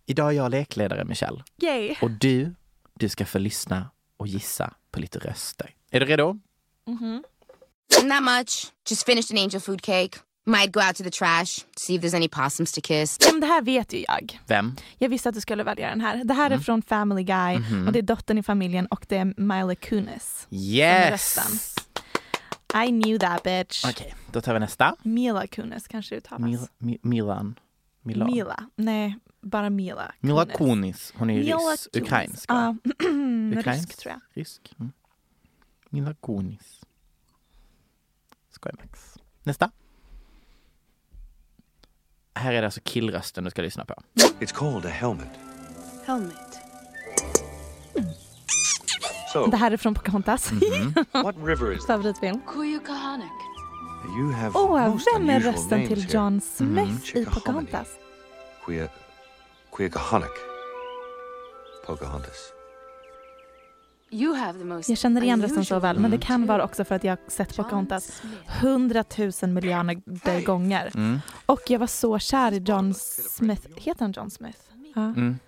Idag 0.05 0.27
är 0.27 0.31
jag 0.31 0.51
lekledare 0.51 1.05
Michelle 1.05 1.43
Yay. 1.61 1.95
och 2.01 2.11
du, 2.11 2.55
du 2.93 3.09
ska 3.09 3.25
få 3.25 3.38
lyssna 3.39 3.89
och 4.17 4.27
gissa 4.27 4.73
på 4.91 4.99
lite 4.99 5.19
röster. 5.19 5.69
Är 5.91 5.99
du 5.99 6.05
redo? 6.05 6.39
Not 8.03 8.23
much. 8.23 8.71
Just 8.89 9.05
finished 9.05 9.31
an 9.31 9.38
angel 9.38 9.59
food 9.61 9.81
cake. 9.81 10.19
Might 10.45 10.71
go 10.71 10.79
out 10.88 10.95
to 10.95 11.03
the 11.03 11.09
trash, 11.09 11.65
see 11.77 11.95
if 11.95 12.01
there's 12.01 12.15
any 12.15 12.27
possums 12.29 12.71
to 12.71 12.81
kiss. 12.81 13.17
Ja, 13.19 13.31
men 13.31 13.41
det 13.41 13.47
här 13.47 13.61
vet 13.61 13.93
ju 13.93 14.05
jag. 14.07 14.39
Vem? 14.47 14.75
Jag 14.97 15.09
visste 15.09 15.29
att 15.29 15.35
du 15.35 15.41
skulle 15.41 15.63
välja 15.63 15.89
den 15.89 16.01
här. 16.01 16.23
Det 16.23 16.33
här 16.33 16.45
Mm. 16.45 16.59
är 16.59 16.63
från 16.63 16.81
Family 16.81 17.23
Guy 17.23 17.57
Mhm. 17.57 17.88
och 17.88 17.93
det 17.93 17.99
är 17.99 18.03
dottern 18.03 18.38
i 18.38 18.43
familjen 18.43 18.85
och 18.85 19.05
det 19.09 19.17
är 19.17 19.33
Mila 19.38 19.75
Kunis. 19.75 20.47
Yes! 20.51 21.38
I 22.85 22.88
knew 22.88 23.19
that 23.19 23.43
bitch. 23.43 23.85
Okej, 23.85 24.15
då 24.31 24.41
tar 24.41 24.53
vi 24.53 24.59
nästa. 24.59 24.95
Mila 25.03 25.47
Kunis 25.47 25.88
kanske 25.88 26.15
det 26.15 26.19
uttalas. 26.19 26.41
Mil, 26.41 26.59
Mi- 26.79 26.99
Milan. 27.01 27.59
Milan. 28.01 28.31
Mila. 28.31 28.63
Nej, 28.75 29.15
bara 29.41 29.69
Mila. 29.69 30.11
Mila 30.19 30.45
Kunis. 30.45 30.57
Kunis. 30.57 31.13
Hon 31.15 31.29
är 31.29 31.33
ju 31.33 31.39
ryss. 31.41 31.53
Kunis. 31.53 31.88
Ukrainsk. 32.03 32.49
Va? 32.51 32.77
rysk 33.73 33.97
tror 33.97 34.11
jag. 34.13 34.21
Rysk. 34.33 34.73
Mm. 34.79 34.91
Mila 35.89 36.13
Kunis. 36.13 36.76
Skoj 38.57 38.71
Max. 38.79 39.17
Nästa. 39.43 39.71
Här 42.35 42.53
är 42.53 42.61
det 42.61 42.67
alltså 42.67 42.81
killrösten 42.83 43.43
du 43.43 43.49
ska 43.49 43.61
lyssna 43.61 43.85
på. 43.85 43.93
It's 44.39 44.53
called 44.53 44.85
a 44.85 44.89
helmet. 44.89 45.29
Helmet. 46.05 46.59
So, 49.33 49.47
Det 49.47 49.57
här 49.57 49.71
är 49.71 49.77
från 49.77 49.93
Pocahontas. 49.93 50.51
what 51.11 51.35
river 51.43 51.71
is 51.71 51.79
that? 51.79 51.87
Favoritfilm. 51.87 52.41
Kuyukahanak. 52.47 53.31
You 54.17 54.31
have 54.31 54.51
Åh, 54.55 54.89
most 54.89 55.07
vem 55.15 55.29
är 55.29 55.33
unusual 55.33 55.53
rösten 55.53 55.79
names 55.79 55.89
till 55.89 56.01
here. 56.01 56.13
John 56.13 56.41
Smith 56.41 56.91
i 56.91 57.05
Chickahominy. 57.05 57.35
Pocahontas? 57.35 57.87
Quia... 58.65 58.89
Quiacahonik. 59.75 60.37
Pocahontas. 61.85 62.56
Jag 64.09 64.97
känner 64.97 65.23
igen 65.23 65.41
rösten 65.41 65.65
så 65.65 65.79
väl, 65.79 65.99
men 65.99 66.11
det 66.11 66.17
kan 66.17 66.45
vara 66.45 66.63
också 66.63 66.83
för 66.85 66.95
att 66.95 67.03
jag 67.03 67.17
sett 67.27 67.55
Pocahontas 67.55 68.21
hundratusen 68.61 69.53
miljoner 69.53 70.45
gånger. 70.45 70.91
Mm. 70.95 71.19
Och 71.45 71.61
jag 71.67 71.79
var 71.79 71.87
så 71.87 72.19
kär 72.19 72.51
i 72.51 72.57
John 72.57 72.93
Smith. 72.93 73.67
Heter 73.75 74.01
han 74.01 74.11
John 74.11 74.29
Smith? 74.29 74.59
Ja. 74.95 75.01
Mm. 75.01 75.39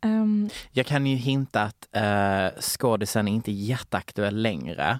Ehm, 0.00 0.48
Jag 0.72 0.86
kan 0.86 1.06
ju 1.06 1.16
hinta 1.16 1.62
att 1.62 1.88
uh, 1.96 2.60
skådisen 2.60 3.28
är 3.28 3.32
inte 3.32 3.52
jätteaktuell 3.52 4.42
längre. 4.42 4.98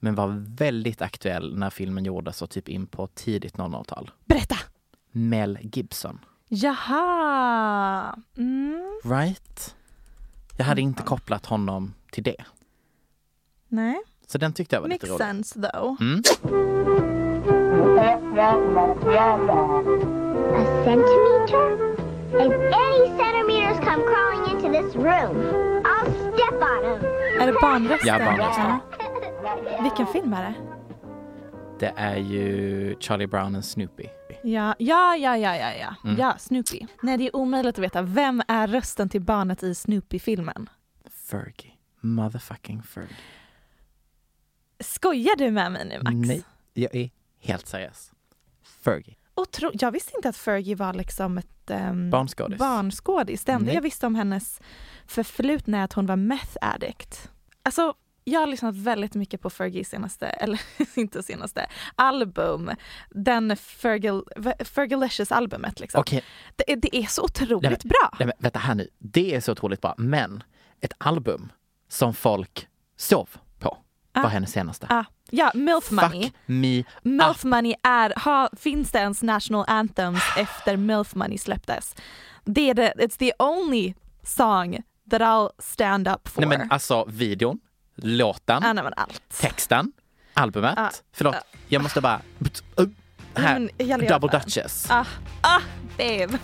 Men 0.00 0.14
var 0.14 0.44
väldigt 0.56 1.02
aktuell 1.02 1.56
när 1.58 1.70
filmen 1.70 2.04
gjordes 2.04 2.42
och 2.42 2.50
typ 2.50 2.68
in 2.68 2.86
på 2.86 3.06
tidigt 3.06 3.56
00-tal. 3.56 4.10
berätta! 4.24 4.56
Mel 5.12 5.58
Gibson. 5.62 6.18
Jaha! 6.48 8.18
Mm, 8.36 9.00
Right? 9.04 9.74
Jag 10.58 10.64
hade 10.64 10.80
inte 10.80 11.02
kopplat 11.02 11.46
honom 11.46 11.94
till 12.12 12.22
det. 12.22 12.44
nej, 13.68 13.98
Så 14.26 14.38
den 14.38 14.52
tyckte 14.52 14.76
jag 14.76 14.80
var 14.80 14.88
lite 14.88 15.06
makes 15.06 15.20
rolig. 15.20 15.28
sense 15.28 15.60
though. 15.60 16.02
Mm. 16.02 16.22
A 19.28 20.64
centimeter? 20.84 21.66
If 22.44 22.52
any 22.74 23.06
centimeters 23.18 23.78
come 23.84 24.02
crawling 24.10 24.44
into 24.52 24.68
this 24.82 24.94
room, 24.96 25.36
I'll 25.84 26.10
step 26.34 26.54
on 26.62 26.82
them. 26.82 27.04
Är 27.40 27.46
det 27.46 27.52
barnrösten? 27.52 28.08
Ja, 28.08 28.18
barnrösten. 28.18 28.64
Ja. 28.64 29.82
Vilken 29.82 30.06
film 30.06 30.32
är 30.32 30.42
det? 30.42 30.54
Det 31.80 31.92
är 31.96 32.16
ju 32.16 32.96
Charlie 33.00 33.26
Brown 33.26 33.54
och 33.54 33.64
Snoopy. 33.64 34.04
Ja, 34.42 34.74
ja, 34.78 35.16
ja, 35.16 35.36
ja, 35.36 35.56
ja, 35.56 35.72
ja. 35.74 35.94
Mm. 36.04 36.16
ja 36.18 36.34
Snoopy. 36.38 36.86
Nej, 37.02 37.18
det 37.18 37.26
är 37.26 37.36
omöjligt 37.36 37.78
att 37.78 37.84
veta. 37.84 38.02
Vem 38.02 38.42
är 38.48 38.66
rösten 38.66 39.08
till 39.08 39.20
barnet 39.20 39.62
i 39.62 39.74
Snoopy-filmen? 39.74 40.68
Fergie. 41.10 41.72
Motherfucking 42.00 42.82
Fergie. 42.82 43.16
Skojar 44.80 45.36
du 45.36 45.50
med 45.50 45.72
mig 45.72 45.84
nu, 45.84 46.02
Max? 46.02 46.28
Nej, 46.28 46.44
jag 46.74 46.94
är 46.94 47.10
helt 47.40 47.66
seriös. 47.66 48.12
Fergie. 48.84 49.14
Otro- 49.34 49.70
jag 49.80 49.90
visste 49.90 50.12
inte 50.16 50.28
att 50.28 50.36
Fergie 50.36 50.74
var 50.74 50.92
liksom 50.94 51.38
ett 51.38 51.70
um, 51.70 52.10
Barnskådis. 52.10 52.58
barnskådis. 52.58 53.44
Det 53.44 53.52
enda 53.52 53.72
jag 53.72 53.82
visste 53.82 54.06
om 54.06 54.14
hennes 54.14 54.60
förflutna 55.06 55.78
är 55.78 55.84
att 55.84 55.92
hon 55.92 56.06
var 56.06 56.16
meth 56.16 56.56
addict. 56.60 57.30
Alltså, 57.62 57.94
jag 58.32 58.40
har 58.40 58.46
lyssnat 58.46 58.76
väldigt 58.76 59.14
mycket 59.14 59.40
på 59.40 59.50
Fergies 59.50 59.88
senaste, 59.88 60.26
eller 60.26 60.60
inte 60.98 61.22
senaste, 61.22 61.66
album. 61.94 62.70
Den 63.10 63.56
Fergie, 63.56 64.22
Fergalicious 64.64 65.32
albumet 65.32 65.80
liksom. 65.80 66.00
Okej, 66.00 66.24
Det, 66.56 66.72
är- 66.72 66.76
det 66.76 66.96
är 66.96 67.06
så 67.06 67.22
otroligt 67.24 67.62
Nej, 67.62 67.70
men- 67.82 67.88
bra. 67.88 68.10
nej, 68.18 68.26
men 68.26 68.32
vänta 68.38 68.58
här 68.58 68.74
nu. 68.74 68.88
Det 68.98 69.34
är 69.34 69.40
så 69.40 69.52
otroligt 69.52 69.80
bra. 69.80 69.94
Men 69.98 70.42
ett 70.80 70.92
album 70.98 71.52
som 71.88 72.14
folk 72.14 72.68
sov 72.96 73.28
på 73.58 73.78
var 74.12 74.24
Ah. 74.24 74.28
hennes 74.28 74.52
senaste. 74.52 74.86
Ah, 74.90 75.04
ja, 75.30 75.50
Milf 75.54 75.90
Money. 75.90 76.22
Fuck 76.22 76.32
me 76.46 76.84
Milf 77.02 77.44
Money 77.44 77.74
är, 77.82 78.12
ha, 78.24 78.48
finns 78.56 78.90
det 78.92 78.98
ens 78.98 79.22
national 79.22 79.64
anthems 79.68 80.22
efter 80.36 80.76
Milf 80.76 81.14
Money 81.14 81.38
släpptes? 81.38 81.94
Det 82.44 82.70
är 82.70 82.74
det, 82.74 82.92
it's 82.96 83.18
the 83.18 83.32
only 83.38 83.94
song 84.22 84.82
that 85.10 85.20
I'll 85.20 85.50
stand 85.58 86.08
up 86.08 86.28
for. 86.28 86.40
Nej 86.40 86.58
men 86.58 86.70
alltså 86.70 87.04
videon, 87.08 87.58
låten, 88.02 88.62
ah, 88.64 88.72
nej, 88.72 88.84
texten, 89.40 89.92
albumet. 90.34 90.78
Ah, 90.78 90.90
Förlåt, 91.12 91.36
jag 91.68 91.82
måste 91.82 92.00
bara... 92.00 92.20
Här, 93.34 94.08
Double. 94.08 94.38
Duchess. 94.38 94.86
Ah, 94.90 95.04
ah, 95.42 95.60
babe. 95.98 96.38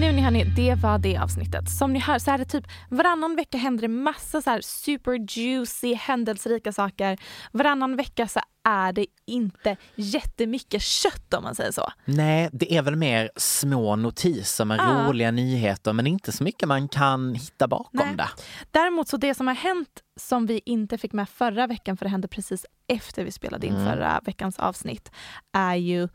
Nu 0.00 0.12
ni 0.12 0.22
hörni, 0.22 0.44
det 0.44 0.74
var 0.74 0.98
det 0.98 1.16
avsnittet. 1.16 1.70
Som 1.70 1.92
ni 1.92 1.98
hör 1.98 2.18
så 2.18 2.30
är 2.30 2.38
det 2.38 2.44
typ 2.44 2.64
varannan 2.90 3.36
vecka 3.36 3.58
händer 3.58 3.82
det 3.82 3.88
massa 3.88 4.42
så 4.42 4.50
här 4.50 4.60
super 4.60 5.38
juicy 5.38 5.94
händelserika 5.94 6.72
saker. 6.72 7.18
Varannan 7.52 7.96
vecka 7.96 8.28
så 8.28 8.40
är 8.64 8.92
det 8.92 9.06
inte 9.26 9.76
jättemycket 9.94 10.82
kött 10.82 11.34
om 11.34 11.44
man 11.44 11.54
säger 11.54 11.72
så. 11.72 11.92
Nej, 12.04 12.48
det 12.52 12.74
är 12.76 12.82
väl 12.82 12.96
mer 12.96 13.30
små 13.36 13.96
notiser 13.96 14.64
med 14.64 14.80
Ah. 14.80 15.08
roliga 15.08 15.30
nyheter 15.30 15.92
men 15.92 16.06
inte 16.06 16.32
så 16.32 16.44
mycket 16.44 16.68
man 16.68 16.88
kan 16.88 17.34
hitta 17.34 17.68
bakom 17.68 18.06
Nej. 18.06 18.16
det. 18.16 18.28
Däremot 18.70 19.08
så 19.08 19.16
det 19.16 19.34
som 19.34 19.46
har 19.46 19.54
hänt 19.54 19.88
som 20.20 20.46
vi 20.46 20.60
inte 20.64 20.98
fick 20.98 21.12
med 21.12 21.28
förra 21.28 21.66
veckan 21.66 21.96
för 21.96 22.04
det 22.04 22.10
hände 22.10 22.28
precis 22.28 22.66
efter 22.88 23.24
vi 23.24 23.32
spelade 23.32 23.66
in 23.66 23.74
Mm. 23.74 23.86
förra 23.86 24.20
veckans 24.24 24.58
avsnitt 24.58 25.10
är 25.52 25.74
ju 25.74 26.08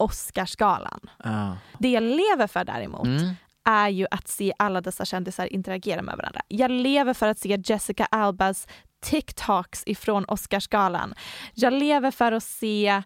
Oscarsgalan. 0.00 1.00
Ja. 1.24 1.56
Det 1.78 1.88
jag 1.90 2.02
lever 2.02 2.46
för 2.46 2.64
däremot 2.64 3.06
Mm. 3.06 3.34
är 3.64 3.88
ju 3.88 4.06
att 4.10 4.28
se 4.28 4.52
alla 4.58 4.80
dessa 4.80 5.04
kändisar 5.04 5.52
interagera 5.52 6.02
med 6.02 6.16
varandra. 6.16 6.40
Jag 6.48 6.70
lever 6.70 7.14
för 7.14 7.28
att 7.28 7.38
se 7.38 7.58
Jessica 7.64 8.04
Albas 8.04 8.66
TikToks 9.00 9.82
ifrån 9.86 10.24
Oscarsgalan. 10.28 11.14
Jag 11.54 11.72
lever 11.72 12.10
för 12.10 12.32
att 12.32 12.42
se 12.44 13.02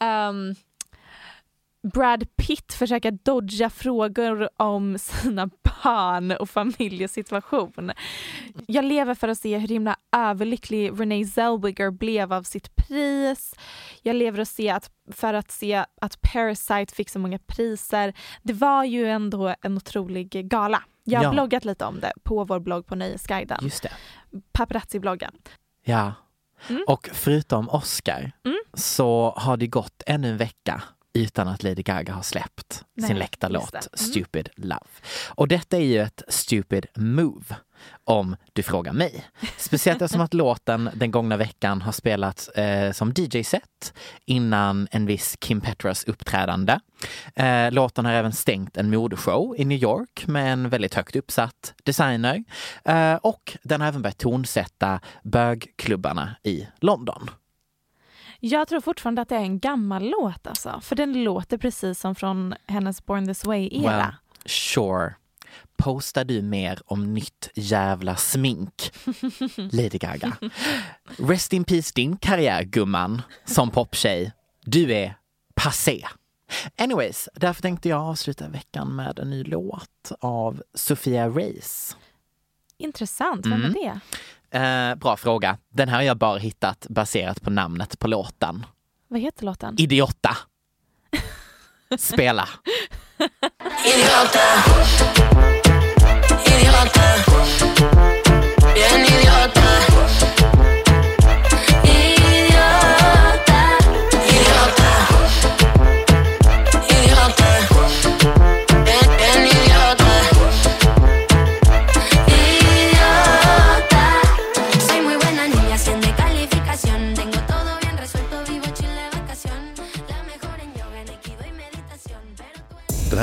ehm, 0.00 0.54
Brad 1.82 2.36
Pitt 2.36 2.72
försöka 2.72 3.10
dodga 3.10 3.70
frågor 3.70 4.48
om 4.56 4.98
sina 4.98 5.46
barn 5.46 6.30
och 6.30 6.50
familjesituation. 6.50 7.92
Jag 8.66 8.84
lever 8.84 9.14
för 9.14 9.28
att 9.28 9.38
se 9.38 9.58
hur 9.58 9.68
himla 9.68 9.96
överlycklig 10.16 11.00
Renee 11.00 11.26
Zellweger 11.26 11.90
blev 11.90 12.32
av 12.32 12.42
sitt 12.42 12.76
pris. 12.76 13.54
Jag 14.02 14.16
lever 14.16 14.40
och 14.40 14.48
se 14.48 14.70
att, 14.70 14.90
för 15.12 15.34
att 15.34 15.50
se 15.50 15.84
att 16.00 16.20
Parasite 16.20 16.94
fick 16.94 17.10
så 17.10 17.18
många 17.18 17.38
priser. 17.38 18.14
Det 18.42 18.52
var 18.52 18.84
ju 18.84 19.06
ändå 19.06 19.54
en 19.62 19.76
otrolig 19.76 20.30
gala. 20.50 20.82
Jag 21.04 21.18
har 21.20 21.24
Ja. 21.24 21.30
bloggat 21.32 21.64
lite 21.64 21.84
om 21.84 22.00
det 22.00 22.12
på 22.22 22.44
vår 22.44 22.60
blogg 22.60 22.86
på 22.86 22.94
Nöjesguiden. 22.94 23.58
Just 23.62 23.82
det. 23.82 23.92
Paparazzi-bloggen. 24.52 25.32
Ja. 25.84 26.12
Mm. 26.68 26.84
Och 26.88 27.08
förutom 27.12 27.68
Oscar 27.68 28.32
Mm. 28.44 28.58
så 28.74 29.34
har 29.36 29.56
det 29.56 29.66
gått 29.66 30.02
ännu 30.06 30.30
en 30.30 30.36
vecka 30.36 30.82
utan 31.16 31.48
att 31.48 31.62
Lady 31.62 31.82
Gaga 31.82 32.12
har 32.12 32.22
släppt 32.22 32.84
Nej, 32.94 33.08
sin 33.08 33.18
läckta 33.18 33.48
låt. 33.48 33.74
Mm. 33.74 33.82
Stupid 33.92 34.48
Love. 34.56 34.86
Och 35.28 35.48
detta 35.48 35.76
är 35.76 35.80
ju 35.80 36.00
ett 36.00 36.22
stupid 36.28 36.86
move 36.96 37.56
om 38.04 38.36
du 38.52 38.62
frågar 38.62 38.92
mig. 38.92 39.24
Speciellt 39.56 40.02
eftersom 40.02 40.20
att 40.20 40.34
låten 40.34 40.90
den 40.94 41.10
gångna 41.10 41.36
veckan 41.36 41.82
har 41.82 41.92
spelats 41.92 42.48
eh, 42.48 42.92
som 42.92 43.12
DJ-set 43.16 43.94
innan 44.24 44.88
en 44.90 45.06
viss 45.06 45.36
Kim 45.40 45.60
Petras 45.60 46.04
uppträdande. 46.04 46.78
Eh, 47.34 47.72
låten 47.72 48.04
har 48.04 48.12
även 48.12 48.32
stängt 48.32 48.76
en 48.76 48.90
modeshow 48.90 49.54
i 49.58 49.64
New 49.64 49.78
York 49.82 50.26
med 50.26 50.52
en 50.52 50.68
väldigt 50.68 50.94
högt 50.94 51.16
uppsatt 51.16 51.74
designer. 51.84 52.44
Eh, 52.84 53.14
och 53.14 53.56
den 53.62 53.80
har 53.80 53.88
även 53.88 54.02
börjat 54.02 54.18
tonsätta 54.18 55.00
bögklubbarna 55.22 56.36
i 56.42 56.66
London. 56.80 57.30
Jag 58.48 58.68
tror 58.68 58.80
fortfarande 58.80 59.22
att 59.22 59.28
det 59.28 59.34
är 59.36 59.40
en 59.40 59.58
gammal 59.58 60.08
låt 60.10 60.46
alltså. 60.46 60.80
För 60.82 60.96
den 60.96 61.24
låter 61.24 61.58
precis 61.58 62.00
som 62.00 62.14
från 62.14 62.54
hennes 62.66 63.06
Born 63.06 63.26
this 63.26 63.44
way-era. 63.44 63.82
Well, 63.98 64.12
sure. 64.46 65.14
Postar 65.76 66.24
du 66.24 66.42
mer 66.42 66.78
om 66.86 67.14
nytt 67.14 67.50
jävla 67.54 68.16
smink? 68.16 68.92
Lady 69.56 69.98
Gaga. 69.98 70.36
Rest 71.18 71.52
in 71.52 71.64
peace 71.64 71.92
din 71.94 72.16
karriär 72.16 72.62
gumman 72.62 73.22
som 73.44 73.70
poptjej. 73.70 74.32
Du 74.64 74.92
är 74.94 75.14
passé. 75.54 76.06
Anyways, 76.78 77.28
därför 77.34 77.62
tänkte 77.62 77.88
jag 77.88 78.00
avsluta 78.00 78.48
veckan 78.48 78.96
med 78.96 79.18
en 79.18 79.30
ny 79.30 79.44
låt 79.44 80.12
av 80.20 80.62
Sofia 80.74 81.28
Reis. 81.28 81.96
Intressant, 82.78 83.46
vem 83.46 83.52
Mm. 83.52 83.70
är 83.70 83.74
det? 83.74 84.00
Eh, 84.50 84.94
bra 84.94 85.16
fråga. 85.16 85.58
Den 85.68 85.88
här 85.88 85.96
har 85.96 86.02
jag 86.02 86.16
bara 86.16 86.38
hittat 86.38 86.86
baserat 86.90 87.42
på 87.42 87.50
namnet 87.50 87.98
på 87.98 88.08
låten. 88.08 88.66
Vad 89.08 89.20
heter 89.20 89.44
låten? 89.44 89.74
Idiota. 89.78 90.36
Spela. 91.98 92.48
Idiota. 93.84 94.40